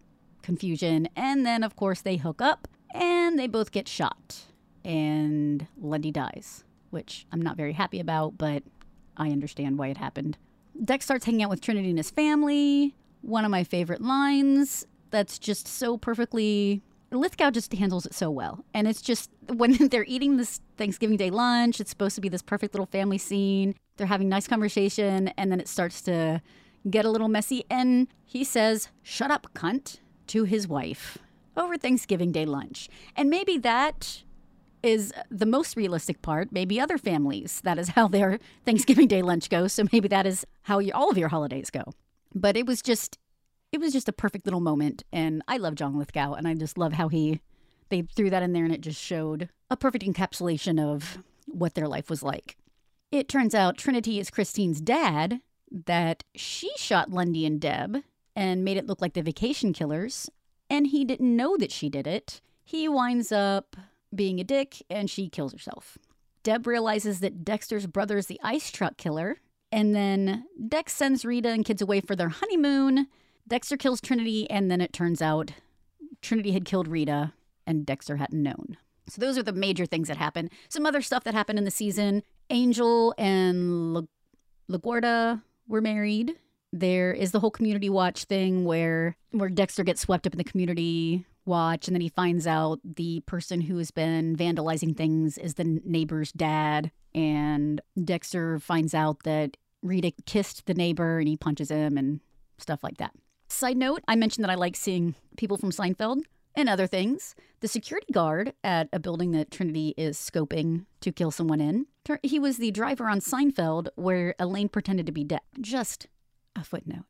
confusion. 0.43 1.09
And 1.16 1.47
then, 1.47 1.64
of 1.64 1.76
course, 1.76 2.03
they 2.03 2.16
hook 2.16 2.43
up 2.43 2.68
and 2.95 3.38
they 3.38 3.47
both 3.47 3.72
get 3.72 3.88
shot. 3.88 4.43
And 4.84 5.66
Lundy 5.80 6.11
dies, 6.11 6.64
which 6.90 7.26
I'm 7.32 7.40
not 7.40 7.57
very 7.57 7.72
happy 7.72 8.01
about, 8.01 8.36
but 8.36 8.62
I 9.16 9.30
understand 9.30 9.78
why 9.78 9.88
it 9.88 9.97
happened. 9.97 10.36
Dex 10.85 11.05
starts 11.05 11.25
hanging 11.25 11.43
out 11.43 11.51
with 11.51 11.61
Trinity 11.61 11.89
and 11.89 11.99
his 11.99 12.11
family. 12.11 12.95
One 13.20 13.45
of 13.45 13.51
my 13.51 13.64
favorite 13.64 14.01
lines 14.01 14.87
that's 15.11 15.39
just 15.39 15.68
so 15.68 15.97
perfectly. 15.97 16.83
Lithgow 17.11 17.51
just 17.51 17.73
handles 17.75 18.07
it 18.07 18.14
so 18.14 18.31
well. 18.31 18.64
And 18.75 18.89
it's 18.89 19.03
just 19.03 19.31
when 19.49 19.89
they're 19.89 20.07
eating 20.09 20.37
this 20.37 20.61
Thanksgiving 20.77 21.16
Day 21.16 21.31
lunch, 21.31 21.81
it's 21.81 21.91
supposed 21.91 22.14
to 22.16 22.20
be 22.20 22.29
this 22.29 22.43
perfect 22.43 22.75
little 22.75 22.87
family 22.87 23.18
scene. 23.18 23.75
They're 23.97 24.07
having 24.07 24.29
nice 24.29 24.49
conversation, 24.49 25.29
and 25.37 25.53
then 25.53 25.61
it 25.61 25.68
starts 25.68 26.01
to 26.03 26.41
get 26.89 27.05
a 27.05 27.11
little 27.11 27.29
messy. 27.29 27.64
And 27.70 28.09
he 28.25 28.43
says, 28.43 28.89
Shut 29.03 29.31
up, 29.31 29.49
cunt, 29.55 29.99
to 30.29 30.45
his 30.45 30.66
wife 30.66 31.18
over 31.57 31.77
Thanksgiving 31.77 32.33
Day 32.33 32.47
lunch. 32.47 32.89
And 33.14 33.29
maybe 33.29 33.59
that 33.59 34.23
is 34.83 35.12
the 35.30 35.47
most 35.47 35.76
realistic 35.76 36.22
part. 36.22 36.53
Maybe 36.53 36.80
other 36.80 36.99
families, 36.99 37.61
that 37.62 37.78
is 37.78 37.91
how 37.91 38.09
their 38.09 38.39
Thanksgiving 38.64 39.09
Day 39.09 39.22
lunch 39.22 39.49
goes. 39.49 39.72
So 39.72 39.85
maybe 39.93 40.09
that 40.09 40.26
is 40.26 40.47
how 40.62 40.78
you, 40.78 40.93
all 40.95 41.11
of 41.11 41.18
your 41.18 41.28
holidays 41.28 41.70
go. 41.70 41.85
But 42.35 42.57
it 42.57 42.66
was 42.66 42.83
just, 42.83 43.18
it 43.70 43.80
was 43.80 43.93
just 43.93 44.09
a 44.09 44.12
perfect 44.12 44.47
little 44.47 44.61
moment. 44.61 45.05
And 45.12 45.43
I 45.49 45.57
love 45.57 45.74
John 45.74 45.99
Lithgow, 45.99 46.35
and 46.35 46.49
I 46.49 46.55
just 46.55 46.78
love 46.78 46.95
how 46.95 47.09
he, 47.09 47.41
they 47.89 48.03
threw 48.03 48.30
that 48.30 48.43
in 48.43 48.53
there 48.53 48.64
and 48.64 48.72
it 48.72 48.80
just 48.80 49.01
showed 49.01 49.49
a 49.70 49.76
perfect 49.76 50.05
encapsulation 50.05 50.80
of 50.83 51.18
what 51.47 51.74
their 51.74 51.89
life 51.89 52.11
was 52.11 52.22
like. 52.22 52.57
It 53.11 53.28
turns 53.28 53.55
out 53.55 53.76
Trinity 53.76 54.18
is 54.18 54.30
Christine's 54.30 54.80
dad, 54.80 55.41
that 55.87 56.24
she 56.35 56.70
shot 56.76 57.11
Lundy 57.11 57.47
and 57.47 57.61
Deb 57.61 58.03
and 58.37 58.64
made 58.64 58.76
it 58.76 58.87
look 58.87 59.01
like 59.01 59.14
the 59.14 59.22
vacation 59.22 59.72
killers, 59.72 60.30
and 60.70 60.87
he 60.87 61.05
didn't 61.05 61.37
know 61.37 61.57
that 61.57 61.72
she 61.72 61.89
did 61.89 62.07
it. 62.07 62.41
He 62.64 62.89
winds 62.89 63.33
up 63.33 63.76
being 64.14 64.40
a 64.40 64.44
dick 64.44 64.82
and 64.90 65.08
she 65.08 65.28
kills 65.28 65.52
herself. 65.52 65.98
Deb 66.42 66.66
realizes 66.66 67.20
that 67.20 67.44
Dexter's 67.44 67.86
brother 67.86 68.16
is 68.16 68.26
the 68.26 68.40
ice 68.42 68.70
truck 68.70 68.96
killer, 68.96 69.38
and 69.70 69.94
then 69.94 70.44
Dex 70.68 70.92
sends 70.92 71.24
Rita 71.24 71.48
and 71.48 71.64
kids 71.64 71.80
away 71.80 72.00
for 72.00 72.16
their 72.16 72.28
honeymoon. 72.28 73.06
Dexter 73.46 73.76
kills 73.76 74.00
Trinity, 74.00 74.50
and 74.50 74.70
then 74.70 74.80
it 74.80 74.92
turns 74.92 75.22
out 75.22 75.52
Trinity 76.20 76.52
had 76.52 76.64
killed 76.64 76.88
Rita 76.88 77.32
and 77.66 77.86
Dexter 77.86 78.16
hadn't 78.16 78.42
known. 78.42 78.76
So 79.08 79.20
those 79.20 79.36
are 79.36 79.42
the 79.42 79.52
major 79.52 79.86
things 79.86 80.08
that 80.08 80.16
happen. 80.16 80.50
Some 80.68 80.86
other 80.86 81.02
stuff 81.02 81.24
that 81.24 81.34
happened 81.34 81.58
in 81.58 81.64
the 81.64 81.70
season. 81.70 82.22
Angel 82.50 83.14
and 83.18 83.94
La- 83.94 84.02
LaGuerta 84.70 85.42
were 85.68 85.80
married. 85.80 86.36
There 86.72 87.12
is 87.12 87.32
the 87.32 87.40
whole 87.40 87.50
community 87.50 87.90
watch 87.90 88.24
thing 88.24 88.64
where 88.64 89.16
where 89.30 89.48
Dexter 89.48 89.84
gets 89.84 90.00
swept 90.00 90.26
up 90.26 90.34
in 90.34 90.38
the 90.38 90.44
community 90.44 91.26
watch 91.45 91.88
and 91.88 91.95
then 91.95 92.01
he 92.01 92.09
finds 92.09 92.47
out 92.47 92.80
the 92.84 93.20
person 93.26 93.62
who 93.62 93.78
has 93.78 93.90
been 93.90 94.36
vandalizing 94.36 94.97
things 94.97 95.38
is 95.38 95.55
the 95.55 95.80
neighbor's 95.84 96.32
dad 96.32 96.90
and 97.14 97.80
Dexter 98.03 98.59
finds 98.59 98.95
out 98.95 99.22
that 99.24 99.57
Rita 99.82 100.12
kissed 100.26 100.66
the 100.66 100.74
neighbor 100.74 101.18
and 101.18 101.28
he 101.28 101.36
punches 101.36 101.70
him 101.70 101.99
and 101.99 102.20
stuff 102.59 102.82
like 102.82 102.99
that. 102.99 103.12
Side 103.49 103.76
note, 103.76 104.03
I 104.09 104.16
mentioned 104.16 104.45
that 104.45 104.51
I 104.51 104.55
like 104.55 104.76
seeing 104.76 105.14
people 105.36 105.57
from 105.57 105.72
Seinfeld 105.72 106.22
and 106.55 106.68
other 106.68 106.86
things. 106.86 107.34
The 107.61 107.68
security 107.68 108.12
guard 108.12 108.55
at 108.64 108.88
a 108.93 108.99
building 108.99 109.32
that 109.32 109.51
Trinity 109.51 109.95
is 109.97 110.16
scoping 110.16 110.86
to 111.01 111.12
kill 111.12 111.30
someone 111.30 111.61
in, 111.61 111.86
he 112.22 112.38
was 112.38 112.57
the 112.57 112.70
driver 112.70 113.09
on 113.09 113.20
Seinfeld 113.20 113.88
where 113.95 114.34
Elaine 114.38 114.68
pretended 114.68 115.07
to 115.07 115.12
be 115.12 115.24
dead. 115.24 115.40
Just 115.61 116.09
a 116.57 116.64
footnote. 116.64 117.05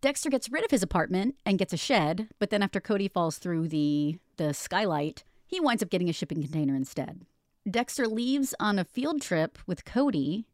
Dexter 0.00 0.30
gets 0.30 0.50
rid 0.50 0.64
of 0.64 0.70
his 0.70 0.82
apartment 0.82 1.36
and 1.44 1.58
gets 1.58 1.72
a 1.72 1.76
shed, 1.76 2.28
but 2.38 2.50
then 2.50 2.62
after 2.62 2.80
Cody 2.80 3.08
falls 3.08 3.38
through 3.38 3.68
the 3.68 4.18
the 4.36 4.54
skylight, 4.54 5.24
he 5.46 5.58
winds 5.58 5.82
up 5.82 5.90
getting 5.90 6.08
a 6.08 6.12
shipping 6.12 6.40
container 6.40 6.76
instead. 6.76 7.22
Dexter 7.68 8.06
leaves 8.06 8.54
on 8.60 8.78
a 8.78 8.84
field 8.84 9.20
trip 9.20 9.58
with 9.66 9.84
Cody 9.84 10.46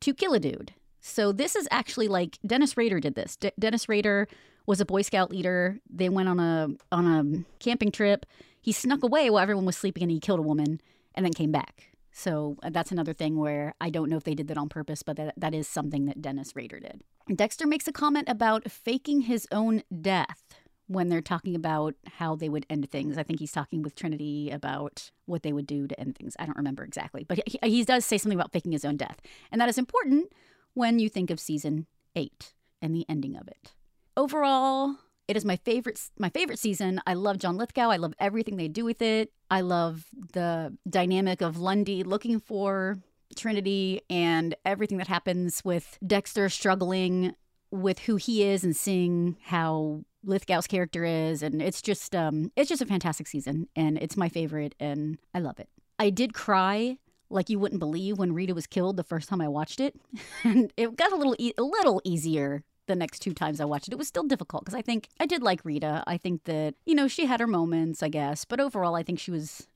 to 0.00 0.12
kill 0.12 0.34
a 0.34 0.40
dude. 0.40 0.74
So 1.00 1.32
this 1.32 1.56
is 1.56 1.66
actually 1.70 2.08
like 2.08 2.38
Dennis 2.44 2.76
Rader 2.76 3.00
did 3.00 3.14
this. 3.14 3.38
Dennis 3.58 3.88
Rader 3.88 4.28
was 4.66 4.80
a 4.80 4.84
Boy 4.84 5.02
Scout 5.02 5.30
leader. 5.30 5.78
They 5.88 6.08
went 6.08 6.28
on 6.28 6.38
a 6.40 6.68
on 6.92 7.06
a 7.06 7.44
camping 7.58 7.92
trip. 7.92 8.26
He 8.60 8.72
snuck 8.72 9.02
away 9.02 9.30
while 9.30 9.42
everyone 9.42 9.64
was 9.64 9.76
sleeping 9.76 10.02
and 10.02 10.10
he 10.10 10.20
killed 10.20 10.40
a 10.40 10.42
woman 10.42 10.80
and 11.14 11.24
then 11.24 11.32
came 11.32 11.52
back. 11.52 11.96
So 12.12 12.56
uh, 12.62 12.70
that's 12.70 12.90
another 12.90 13.12
thing 13.12 13.38
where 13.38 13.74
I 13.80 13.90
don't 13.90 14.10
know 14.10 14.16
if 14.16 14.24
they 14.24 14.34
did 14.34 14.48
that 14.48 14.58
on 14.58 14.68
purpose, 14.68 15.02
but 15.02 15.16
that, 15.16 15.34
that 15.36 15.54
is 15.54 15.68
something 15.68 16.06
that 16.06 16.20
Dennis 16.20 16.56
Rader 16.56 16.80
did. 16.80 17.02
Dexter 17.34 17.66
makes 17.66 17.88
a 17.88 17.92
comment 17.92 18.28
about 18.28 18.70
faking 18.70 19.22
his 19.22 19.48
own 19.50 19.82
death 20.00 20.42
when 20.86 21.08
they're 21.08 21.20
talking 21.20 21.56
about 21.56 21.94
how 22.06 22.36
they 22.36 22.48
would 22.48 22.64
end 22.70 22.88
things. 22.90 23.18
I 23.18 23.24
think 23.24 23.40
he's 23.40 23.52
talking 23.52 23.82
with 23.82 23.96
Trinity 23.96 24.50
about 24.50 25.10
what 25.24 25.42
they 25.42 25.52
would 25.52 25.66
do 25.66 25.88
to 25.88 25.98
end 25.98 26.16
things. 26.16 26.36
I 26.38 26.46
don't 26.46 26.56
remember 26.56 26.84
exactly, 26.84 27.24
but 27.24 27.40
he, 27.46 27.58
he 27.62 27.84
does 27.84 28.06
say 28.06 28.18
something 28.18 28.38
about 28.38 28.52
faking 28.52 28.72
his 28.72 28.84
own 28.84 28.96
death. 28.96 29.20
And 29.50 29.60
that 29.60 29.68
is 29.68 29.78
important 29.78 30.32
when 30.74 31.00
you 31.00 31.08
think 31.08 31.30
of 31.30 31.40
season 31.40 31.86
eight 32.14 32.52
and 32.80 32.94
the 32.94 33.04
ending 33.08 33.36
of 33.36 33.48
it. 33.48 33.74
Overall, 34.16 34.96
it 35.26 35.36
is 35.36 35.44
my 35.44 35.56
favorite 35.56 36.00
my 36.18 36.28
favorite 36.28 36.60
season. 36.60 37.00
I 37.06 37.14
love 37.14 37.38
John 37.38 37.56
Lithgow. 37.56 37.90
I 37.90 37.96
love 37.96 38.14
everything 38.20 38.56
they 38.56 38.68
do 38.68 38.84
with 38.84 39.02
it. 39.02 39.32
I 39.50 39.62
love 39.62 40.06
the 40.32 40.76
dynamic 40.88 41.40
of 41.40 41.58
Lundy 41.58 42.04
looking 42.04 42.38
for 42.38 42.98
Trinity 43.36 44.02
and 44.10 44.54
everything 44.64 44.98
that 44.98 45.08
happens 45.08 45.64
with 45.64 45.98
Dexter 46.06 46.48
struggling 46.48 47.34
with 47.70 48.00
who 48.00 48.16
he 48.16 48.44
is 48.44 48.64
and 48.64 48.76
seeing 48.76 49.36
how 49.44 50.04
Lithgow's 50.24 50.66
character 50.66 51.04
is 51.04 51.42
and 51.42 51.62
it's 51.62 51.80
just 51.80 52.14
um 52.16 52.50
it's 52.56 52.68
just 52.68 52.82
a 52.82 52.86
fantastic 52.86 53.26
season 53.26 53.68
and 53.76 53.98
it's 53.98 54.16
my 54.16 54.28
favorite 54.28 54.74
and 54.80 55.18
I 55.34 55.40
love 55.40 55.60
it. 55.60 55.68
I 55.98 56.10
did 56.10 56.34
cry 56.34 56.98
like 57.28 57.50
you 57.50 57.58
wouldn't 57.58 57.80
believe 57.80 58.18
when 58.18 58.32
Rita 58.34 58.54
was 58.54 58.66
killed 58.66 58.96
the 58.96 59.04
first 59.04 59.28
time 59.28 59.40
I 59.40 59.48
watched 59.48 59.80
it 59.80 59.94
and 60.44 60.72
it 60.76 60.96
got 60.96 61.12
a 61.12 61.16
little 61.16 61.36
e- 61.38 61.54
a 61.58 61.62
little 61.62 62.00
easier 62.04 62.64
the 62.86 62.96
next 62.96 63.18
two 63.20 63.32
times 63.32 63.60
I 63.60 63.64
watched 63.64 63.88
it. 63.88 63.92
It 63.92 63.98
was 63.98 64.08
still 64.08 64.22
difficult 64.22 64.64
because 64.64 64.78
I 64.78 64.82
think 64.82 65.08
I 65.18 65.26
did 65.26 65.42
like 65.42 65.64
Rita. 65.64 66.04
I 66.06 66.16
think 66.16 66.44
that, 66.44 66.74
you 66.84 66.94
know, 66.94 67.08
she 67.08 67.26
had 67.26 67.40
her 67.40 67.46
moments, 67.46 68.02
I 68.02 68.08
guess, 68.08 68.44
but 68.44 68.60
overall 68.60 68.94
I 68.94 69.02
think 69.02 69.18
she 69.18 69.30
was 69.30 69.66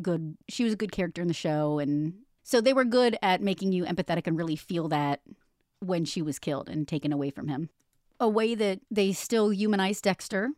good. 0.00 0.36
She 0.48 0.64
was 0.64 0.72
a 0.72 0.76
good 0.76 0.92
character 0.92 1.20
in 1.20 1.28
the 1.28 1.34
show 1.34 1.78
and 1.78 2.14
so 2.42 2.60
they 2.60 2.72
were 2.72 2.84
good 2.84 3.16
at 3.22 3.42
making 3.42 3.72
you 3.72 3.84
empathetic 3.84 4.26
and 4.26 4.36
really 4.36 4.56
feel 4.56 4.88
that 4.88 5.20
when 5.80 6.04
she 6.04 6.22
was 6.22 6.38
killed 6.38 6.68
and 6.68 6.86
taken 6.86 7.12
away 7.12 7.30
from 7.30 7.48
him. 7.48 7.68
A 8.20 8.28
way 8.28 8.54
that 8.54 8.80
they 8.90 9.12
still 9.12 9.50
humanize 9.50 10.00
Dexter, 10.00 10.50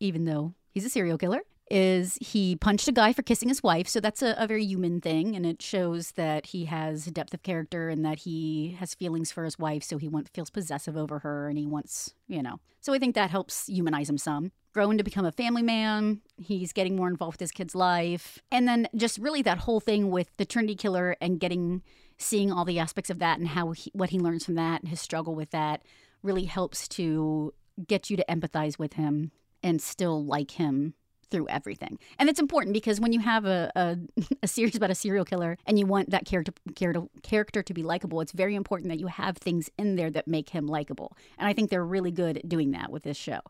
even 0.00 0.24
though 0.24 0.54
he's 0.70 0.84
a 0.84 0.90
serial 0.90 1.18
killer, 1.18 1.42
is 1.72 2.18
he 2.20 2.54
punched 2.54 2.86
a 2.86 2.92
guy 2.92 3.14
for 3.14 3.22
kissing 3.22 3.48
his 3.48 3.62
wife. 3.62 3.88
So 3.88 3.98
that's 3.98 4.20
a, 4.20 4.34
a, 4.36 4.46
very 4.46 4.62
human 4.62 5.00
thing. 5.00 5.34
And 5.34 5.46
it 5.46 5.62
shows 5.62 6.12
that 6.12 6.44
he 6.48 6.66
has 6.66 7.06
depth 7.06 7.32
of 7.32 7.42
character 7.42 7.88
and 7.88 8.04
that 8.04 8.18
he 8.20 8.76
has 8.78 8.92
feelings 8.92 9.32
for 9.32 9.44
his 9.44 9.58
wife. 9.58 9.82
So 9.82 9.96
he 9.96 10.06
want, 10.06 10.28
feels 10.34 10.50
possessive 10.50 10.98
over 10.98 11.20
her 11.20 11.48
and 11.48 11.56
he 11.56 11.64
wants, 11.64 12.12
you 12.28 12.42
know. 12.42 12.60
So 12.82 12.92
I 12.92 12.98
think 12.98 13.14
that 13.14 13.30
helps 13.30 13.68
humanize 13.68 14.10
him 14.10 14.18
some. 14.18 14.52
Growing 14.74 14.98
to 14.98 15.04
become 15.04 15.24
a 15.24 15.32
family 15.32 15.62
man, 15.62 16.20
he's 16.36 16.74
getting 16.74 16.94
more 16.94 17.08
involved 17.08 17.36
with 17.36 17.40
his 17.40 17.52
kid's 17.52 17.74
life. 17.74 18.38
And 18.50 18.68
then 18.68 18.86
just 18.94 19.16
really 19.16 19.40
that 19.40 19.58
whole 19.58 19.80
thing 19.80 20.10
with 20.10 20.36
the 20.36 20.44
Trinity 20.44 20.74
Killer 20.74 21.16
and 21.22 21.40
getting, 21.40 21.80
seeing 22.18 22.52
all 22.52 22.66
the 22.66 22.80
aspects 22.80 23.08
of 23.08 23.18
that 23.20 23.38
and 23.38 23.48
how 23.48 23.70
he, 23.70 23.90
what 23.94 24.10
he 24.10 24.18
learns 24.18 24.44
from 24.44 24.56
that 24.56 24.82
and 24.82 24.90
his 24.90 25.00
struggle 25.00 25.34
with 25.34 25.52
that 25.52 25.82
really 26.22 26.44
helps 26.44 26.86
to 26.88 27.54
get 27.88 28.10
you 28.10 28.18
to 28.18 28.24
empathize 28.28 28.78
with 28.78 28.92
him 28.92 29.30
and 29.62 29.80
still 29.80 30.22
like 30.22 30.50
him 30.52 30.92
through 31.32 31.48
everything. 31.48 31.98
And 32.18 32.28
it's 32.28 32.38
important 32.38 32.74
because 32.74 33.00
when 33.00 33.12
you 33.12 33.18
have 33.18 33.44
a, 33.44 33.72
a, 33.74 33.96
a, 34.44 34.46
series 34.46 34.76
about 34.76 34.90
a 34.90 34.94
serial 34.94 35.24
killer 35.24 35.58
and 35.66 35.78
you 35.78 35.86
want 35.86 36.10
that 36.10 36.26
character, 36.26 36.52
character 36.76 37.02
character 37.22 37.62
to 37.62 37.74
be 37.74 37.82
likable, 37.82 38.20
it's 38.20 38.32
very 38.32 38.54
important 38.54 38.90
that 38.90 39.00
you 39.00 39.08
have 39.08 39.36
things 39.38 39.70
in 39.78 39.96
there 39.96 40.10
that 40.10 40.28
make 40.28 40.50
him 40.50 40.68
likable. 40.68 41.16
And 41.38 41.48
I 41.48 41.52
think 41.52 41.70
they're 41.70 41.84
really 41.84 42.12
good 42.12 42.36
at 42.36 42.48
doing 42.48 42.70
that 42.72 42.92
with 42.92 43.02
this 43.02 43.16
show. 43.16 43.40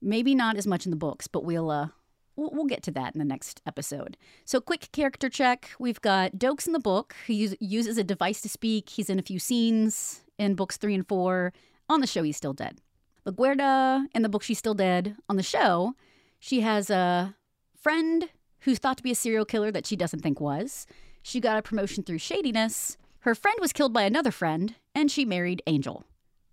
Maybe 0.00 0.34
not 0.34 0.56
as 0.56 0.66
much 0.66 0.86
in 0.86 0.90
the 0.90 0.96
books, 0.96 1.26
but 1.26 1.44
we'll 1.44 1.70
uh, 1.70 1.88
we'll, 2.36 2.64
get 2.64 2.82
to 2.84 2.90
that 2.92 3.14
in 3.14 3.18
the 3.18 3.24
next 3.24 3.60
episode. 3.66 4.16
So, 4.44 4.60
quick 4.60 4.90
character 4.92 5.28
check. 5.28 5.70
We've 5.78 6.00
got 6.00 6.32
Doakes 6.32 6.66
in 6.66 6.72
the 6.72 6.80
book, 6.80 7.14
who 7.26 7.34
use, 7.34 7.54
uses 7.60 7.98
a 7.98 8.04
device 8.04 8.40
to 8.42 8.48
speak. 8.48 8.88
He's 8.88 9.10
in 9.10 9.18
a 9.18 9.22
few 9.22 9.38
scenes 9.38 10.22
in 10.38 10.54
books 10.54 10.76
three 10.76 10.94
and 10.94 11.06
four. 11.06 11.52
On 11.88 12.00
the 12.00 12.06
show, 12.06 12.22
he's 12.22 12.36
still 12.36 12.54
dead. 12.54 12.78
LaGuerta 13.26 14.06
in 14.14 14.22
the 14.22 14.28
book, 14.28 14.42
she's 14.42 14.58
still 14.58 14.74
dead. 14.74 15.16
On 15.28 15.36
the 15.36 15.42
show, 15.42 15.94
she 16.44 16.62
has 16.62 16.90
a 16.90 17.36
friend 17.80 18.28
who's 18.62 18.78
thought 18.78 18.96
to 18.96 19.02
be 19.04 19.12
a 19.12 19.14
serial 19.14 19.44
killer 19.44 19.70
that 19.70 19.86
she 19.86 19.94
doesn't 19.94 20.22
think 20.22 20.40
was. 20.40 20.88
She 21.22 21.38
got 21.38 21.56
a 21.56 21.62
promotion 21.62 22.02
through 22.02 22.18
shadiness. 22.18 22.98
Her 23.20 23.36
friend 23.36 23.56
was 23.60 23.72
killed 23.72 23.92
by 23.92 24.02
another 24.02 24.32
friend, 24.32 24.74
and 24.92 25.08
she 25.08 25.24
married 25.24 25.62
Angel. 25.68 26.04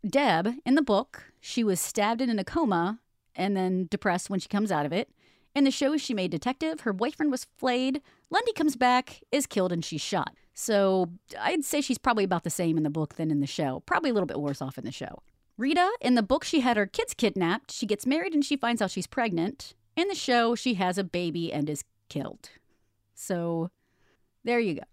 Deb, 0.08 0.54
in 0.64 0.76
the 0.76 0.84
book, 0.84 1.34
she 1.42 1.64
was 1.64 1.80
stabbed 1.80 2.22
in 2.22 2.38
a 2.38 2.44
coma 2.44 3.00
and 3.36 3.58
then 3.58 3.88
depressed 3.90 4.30
when 4.30 4.40
she 4.40 4.48
comes 4.48 4.72
out 4.72 4.86
of 4.86 4.94
it. 4.94 5.10
In 5.56 5.64
the 5.64 5.72
show, 5.72 5.98
she 5.98 6.14
made 6.14 6.30
detective. 6.30 6.82
Her 6.82 6.94
boyfriend 6.94 7.32
was 7.32 7.48
flayed. 7.58 8.00
Lundy 8.30 8.54
comes 8.54 8.76
back, 8.76 9.24
is 9.32 9.48
killed, 9.48 9.72
and 9.72 9.84
she's 9.84 10.02
shot. 10.02 10.36
So 10.54 11.10
I'd 11.40 11.66
say 11.66 11.82
she's 11.82 11.98
probably 11.98 12.24
about 12.24 12.44
the 12.44 12.52
same 12.52 12.78
in 12.78 12.84
the 12.84 12.92
book 12.92 13.16
than 13.16 13.32
in 13.32 13.40
the 13.40 13.48
show. 13.48 13.82
Probably 13.88 14.12
a 14.12 14.14
little 14.14 14.28
bit 14.28 14.40
worse 14.40 14.62
off 14.62 14.78
in 14.78 14.86
the 14.86 14.92
show. 14.92 15.24
Rita, 15.58 15.92
in 16.00 16.14
the 16.14 16.24
book, 16.24 16.46
she 16.46 16.62
had 16.62 16.78
her 16.78 16.86
kids 16.86 17.14
kidnapped. 17.14 17.72
She 17.72 17.86
gets 17.86 18.06
married 18.06 18.34
and 18.34 18.46
she 18.46 18.56
finds 18.56 18.82
out 18.82 18.92
she's 18.92 19.08
pregnant. 19.08 19.74
In 20.00 20.08
the 20.08 20.16
show, 20.16 20.56
she 20.56 20.76
has 20.76 20.98
a 20.98 21.04
baby 21.04 21.52
and 21.52 21.70
is 21.70 21.84
killed. 22.08 22.52
So 23.16 23.70
there 24.46 24.62
you 24.62 24.76
go. 24.76 24.84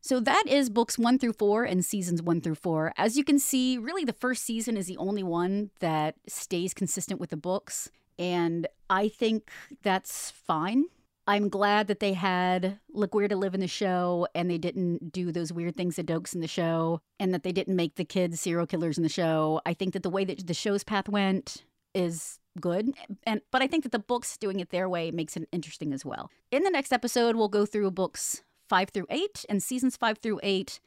So 0.00 0.18
that 0.18 0.42
is 0.48 0.70
books 0.70 0.98
one 0.98 1.20
through 1.20 1.34
four 1.34 1.62
and 1.62 1.84
seasons 1.84 2.20
one 2.20 2.40
through 2.40 2.56
four. 2.56 2.92
As 2.96 3.16
you 3.16 3.22
can 3.22 3.38
see, 3.38 3.78
really 3.78 4.04
the 4.04 4.12
first 4.12 4.42
season 4.42 4.76
is 4.76 4.88
the 4.88 4.96
only 4.96 5.22
one 5.22 5.70
that 5.78 6.16
stays 6.26 6.74
consistent 6.74 7.20
with 7.20 7.30
the 7.30 7.36
books. 7.36 7.92
And 8.18 8.66
I 8.90 9.06
think 9.06 9.52
that's 9.84 10.32
fine. 10.32 10.86
I'm 11.28 11.48
glad 11.48 11.86
that 11.86 12.00
they 12.00 12.14
had 12.14 12.80
LaGuerta 12.92 13.38
live 13.38 13.54
in 13.54 13.60
the 13.60 13.68
show 13.68 14.26
and 14.34 14.50
they 14.50 14.58
didn't 14.58 15.12
do 15.12 15.30
those 15.30 15.52
weird 15.52 15.76
things 15.76 15.94
that 15.94 16.06
Doakes 16.06 16.34
in 16.34 16.40
the 16.40 16.48
show 16.48 17.00
and 17.20 17.32
that 17.32 17.44
they 17.44 17.52
didn't 17.52 17.76
make 17.76 17.94
the 17.94 18.04
kids 18.04 18.40
serial 18.40 18.66
killers 18.66 18.98
in 18.98 19.04
the 19.04 19.08
show. 19.08 19.60
I 19.64 19.74
think 19.74 19.92
that 19.92 20.02
the 20.02 20.10
way 20.10 20.24
that 20.24 20.44
the 20.44 20.54
show's 20.54 20.82
path 20.82 21.08
went 21.08 21.62
is 21.94 22.40
good 22.60 22.92
and 23.24 23.40
but 23.50 23.62
i 23.62 23.66
think 23.66 23.82
that 23.82 23.92
the 23.92 23.98
books 23.98 24.36
doing 24.36 24.60
it 24.60 24.70
their 24.70 24.88
way 24.88 25.10
makes 25.10 25.36
it 25.36 25.48
interesting 25.52 25.92
as 25.92 26.04
well. 26.04 26.30
In 26.50 26.62
the 26.62 26.70
next 26.70 26.92
episode 26.92 27.36
we'll 27.36 27.48
go 27.48 27.66
through 27.66 27.90
books 27.90 28.42
five 28.68 28.90
through 28.90 29.06
eight 29.10 29.44
and 29.48 29.62
seasons 29.62 29.96
five 29.96 30.18
through 30.18 30.40
eight 30.42 30.80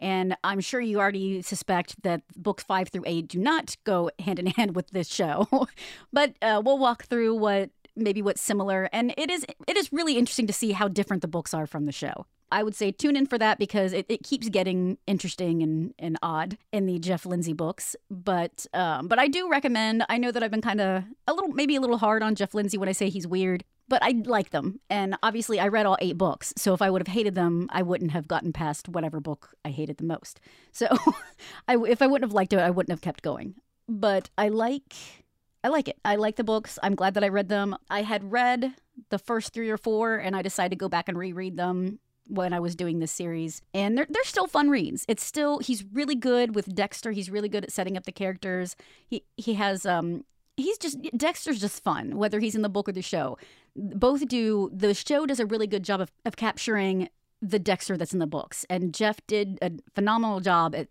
and 0.00 0.36
i'm 0.44 0.60
sure 0.60 0.80
you 0.80 0.98
already 0.98 1.42
suspect 1.42 2.00
that 2.02 2.22
books 2.36 2.62
five 2.62 2.88
through 2.88 3.04
eight 3.06 3.28
do 3.28 3.38
not 3.38 3.76
go 3.84 4.10
hand 4.18 4.38
in 4.38 4.46
hand 4.58 4.74
with 4.76 4.90
this 4.90 5.08
show. 5.08 5.46
But 6.12 6.34
uh, 6.42 6.62
we'll 6.64 6.78
walk 6.78 7.04
through 7.04 7.34
what 7.36 7.70
maybe 7.96 8.22
what's 8.22 8.40
similar 8.40 8.88
and 8.92 9.12
it 9.16 9.30
is 9.30 9.44
it 9.66 9.76
is 9.76 9.92
really 9.92 10.16
interesting 10.16 10.46
to 10.46 10.52
see 10.52 10.72
how 10.72 10.88
different 10.88 11.22
the 11.22 11.28
books 11.28 11.52
are 11.52 11.66
from 11.66 11.86
the 11.86 11.92
show 11.92 12.26
I 12.50 12.62
would 12.62 12.74
say 12.74 12.90
tune 12.90 13.16
in 13.16 13.26
for 13.26 13.38
that 13.38 13.58
because 13.58 13.92
it, 13.92 14.06
it 14.08 14.22
keeps 14.22 14.48
getting 14.48 14.98
interesting 15.06 15.62
and, 15.62 15.94
and 15.98 16.18
odd 16.22 16.56
in 16.72 16.86
the 16.86 16.98
Jeff 16.98 17.26
Lindsay 17.26 17.52
books. 17.52 17.94
But 18.10 18.66
um, 18.72 19.08
but 19.08 19.18
I 19.18 19.28
do 19.28 19.50
recommend. 19.50 20.04
I 20.08 20.18
know 20.18 20.30
that 20.30 20.42
I've 20.42 20.50
been 20.50 20.62
kind 20.62 20.80
of 20.80 21.04
a 21.26 21.32
little 21.32 21.50
maybe 21.50 21.76
a 21.76 21.80
little 21.80 21.98
hard 21.98 22.22
on 22.22 22.34
Jeff 22.34 22.54
Lindsay 22.54 22.78
when 22.78 22.88
I 22.88 22.92
say 22.92 23.08
he's 23.10 23.26
weird, 23.26 23.64
but 23.88 24.02
I 24.02 24.14
like 24.24 24.50
them. 24.50 24.80
And 24.88 25.16
obviously, 25.22 25.60
I 25.60 25.68
read 25.68 25.86
all 25.86 25.98
eight 26.00 26.16
books. 26.16 26.54
So 26.56 26.74
if 26.74 26.80
I 26.80 26.90
would 26.90 27.02
have 27.06 27.14
hated 27.14 27.34
them, 27.34 27.68
I 27.70 27.82
wouldn't 27.82 28.12
have 28.12 28.28
gotten 28.28 28.52
past 28.52 28.88
whatever 28.88 29.20
book 29.20 29.50
I 29.64 29.70
hated 29.70 29.98
the 29.98 30.04
most. 30.04 30.40
So 30.72 30.86
I, 31.68 31.76
if 31.76 32.00
I 32.00 32.06
wouldn't 32.06 32.28
have 32.28 32.34
liked 32.34 32.52
it, 32.52 32.60
I 32.60 32.70
wouldn't 32.70 32.92
have 32.92 33.02
kept 33.02 33.22
going. 33.22 33.54
But 33.88 34.30
I 34.38 34.48
like. 34.48 34.94
I 35.64 35.68
like 35.68 35.88
it. 35.88 35.98
I 36.04 36.16
like 36.16 36.36
the 36.36 36.44
books. 36.44 36.78
I'm 36.82 36.94
glad 36.94 37.14
that 37.14 37.24
I 37.24 37.28
read 37.28 37.48
them. 37.48 37.76
I 37.90 38.02
had 38.02 38.30
read 38.30 38.74
the 39.10 39.18
first 39.18 39.52
three 39.52 39.70
or 39.70 39.76
four 39.76 40.16
and 40.16 40.36
I 40.36 40.42
decided 40.42 40.70
to 40.70 40.76
go 40.76 40.88
back 40.88 41.08
and 41.08 41.18
reread 41.18 41.56
them 41.56 41.98
when 42.28 42.52
I 42.52 42.60
was 42.60 42.76
doing 42.76 42.98
this 42.98 43.12
series. 43.12 43.62
And 43.74 43.96
they're, 43.96 44.06
they're 44.08 44.24
still 44.24 44.46
fun 44.46 44.70
reads. 44.70 45.04
It's 45.08 45.24
still, 45.24 45.58
he's 45.58 45.84
really 45.92 46.14
good 46.14 46.54
with 46.54 46.74
Dexter. 46.74 47.12
He's 47.12 47.30
really 47.30 47.48
good 47.48 47.64
at 47.64 47.72
setting 47.72 47.96
up 47.96 48.04
the 48.04 48.12
characters. 48.12 48.76
He, 49.06 49.24
he 49.36 49.54
has, 49.54 49.84
um, 49.86 50.24
he's 50.56 50.78
just, 50.78 50.98
Dexter's 51.16 51.60
just 51.60 51.82
fun, 51.82 52.16
whether 52.16 52.40
he's 52.40 52.54
in 52.54 52.62
the 52.62 52.68
book 52.68 52.88
or 52.88 52.92
the 52.92 53.02
show. 53.02 53.38
Both 53.74 54.28
do, 54.28 54.70
the 54.72 54.94
show 54.94 55.26
does 55.26 55.40
a 55.40 55.46
really 55.46 55.66
good 55.66 55.82
job 55.82 56.00
of, 56.00 56.10
of 56.24 56.36
capturing 56.36 57.08
the 57.40 57.58
Dexter 57.58 57.96
that's 57.96 58.12
in 58.12 58.18
the 58.18 58.26
books. 58.26 58.66
And 58.68 58.92
Jeff 58.92 59.24
did 59.26 59.58
a 59.62 59.72
phenomenal 59.94 60.40
job 60.40 60.74
at 60.74 60.88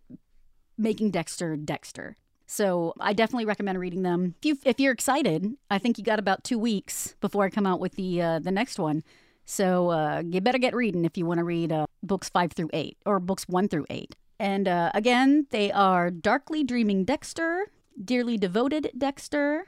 making 0.76 1.10
Dexter 1.10 1.56
Dexter. 1.56 2.16
So 2.46 2.94
I 2.98 3.12
definitely 3.12 3.44
recommend 3.44 3.78
reading 3.78 4.02
them. 4.02 4.34
If 4.38 4.46
you 4.46 4.58
if 4.64 4.80
you're 4.80 4.92
excited, 4.92 5.54
I 5.70 5.78
think 5.78 5.98
you 5.98 6.04
got 6.04 6.18
about 6.18 6.44
two 6.44 6.58
weeks 6.58 7.14
before 7.20 7.44
I 7.44 7.50
come 7.50 7.66
out 7.66 7.78
with 7.78 7.96
the 7.96 8.22
uh, 8.22 8.38
the 8.38 8.50
next 8.50 8.78
one. 8.78 9.04
So 9.50 9.88
uh, 9.88 10.22
you 10.26 10.42
better 10.42 10.58
get 10.58 10.74
reading 10.74 11.06
if 11.06 11.16
you 11.16 11.24
want 11.24 11.38
to 11.38 11.44
read 11.44 11.72
uh, 11.72 11.86
books 12.02 12.28
five 12.28 12.52
through 12.52 12.68
eight 12.74 12.98
or 13.06 13.18
books 13.18 13.48
one 13.48 13.66
through 13.66 13.86
eight. 13.88 14.14
And 14.38 14.68
uh, 14.68 14.90
again, 14.92 15.46
they 15.50 15.72
are 15.72 16.10
Darkly 16.10 16.62
Dreaming 16.62 17.06
Dexter, 17.06 17.70
Dearly 18.04 18.36
Devoted 18.36 18.90
Dexter, 18.96 19.64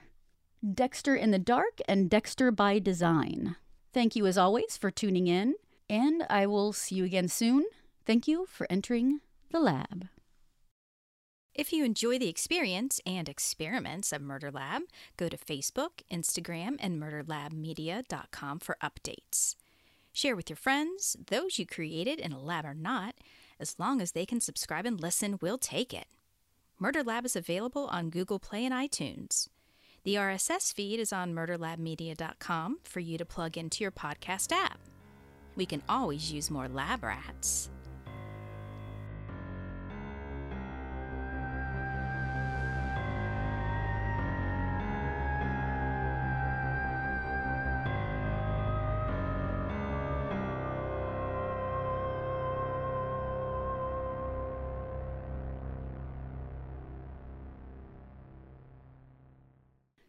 Dexter 0.75 1.17
in 1.17 1.31
the 1.31 1.39
Dark, 1.39 1.79
and 1.89 2.11
Dexter 2.11 2.51
by 2.51 2.79
Design. 2.79 3.57
Thank 3.95 4.15
you 4.15 4.27
as 4.27 4.37
always 4.37 4.77
for 4.77 4.91
tuning 4.91 5.27
in, 5.27 5.55
and 5.89 6.27
I 6.29 6.47
will 6.47 6.75
see 6.75 6.97
you 6.97 7.05
again 7.07 7.29
soon. 7.29 7.65
Thank 8.05 8.29
you 8.29 8.45
for 8.51 8.67
entering 8.69 9.21
the 9.51 9.61
lab. 9.61 10.09
If 11.55 11.73
you 11.73 11.87
enjoy 11.87 12.19
the 12.19 12.29
experience 12.29 13.01
and 13.07 13.31
experiments 13.31 14.13
of 14.13 14.21
Murder 14.21 14.51
Lab, 14.51 14.83
go 15.17 15.31
to 15.31 15.39
Facebook, 15.39 16.03
Instagram, 16.13 16.77
and 16.79 17.01
murderlabmedia.com 17.01 18.59
for 18.59 18.77
updates. 18.83 19.57
Share 20.13 20.37
with 20.37 20.51
your 20.51 20.57
friends, 20.57 21.17
those 21.29 21.59
you 21.59 21.67
created 21.67 22.19
in 22.19 22.33
a 22.33 22.41
lab 22.41 22.65
or 22.65 22.75
not. 22.75 23.15
As 23.59 23.79
long 23.79 24.01
as 24.01 24.13
they 24.13 24.27
can 24.27 24.41
subscribe 24.41 24.87
and 24.87 25.01
listen, 25.01 25.39
we'll 25.41 25.59
take 25.59 25.95
it. 25.95 26.07
Murder 26.79 27.03
Lab 27.03 27.27
is 27.27 27.37
available 27.37 27.87
on 27.89 28.11
Google 28.11 28.39
Play 28.39 28.65
and 28.65 28.75
iTunes. 28.75 29.49
The 30.03 30.15
RSS 30.15 30.73
feed 30.73 30.99
is 30.99 31.13
on 31.13 31.35
murderlabmedia.com 31.35 32.79
for 32.85 33.01
you 33.01 33.19
to 33.19 33.25
plug 33.27 33.59
into 33.59 33.85
your 33.85 33.91
podcast 33.91 34.51
app. 34.51 34.79
We 35.57 35.67
can 35.67 35.83
always 35.89 36.33
use 36.33 36.51
more 36.51 36.69
lab 36.69 37.05
rats. 37.05 37.71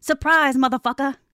Surprise, 0.03 0.57
motherfucker! 0.57 1.21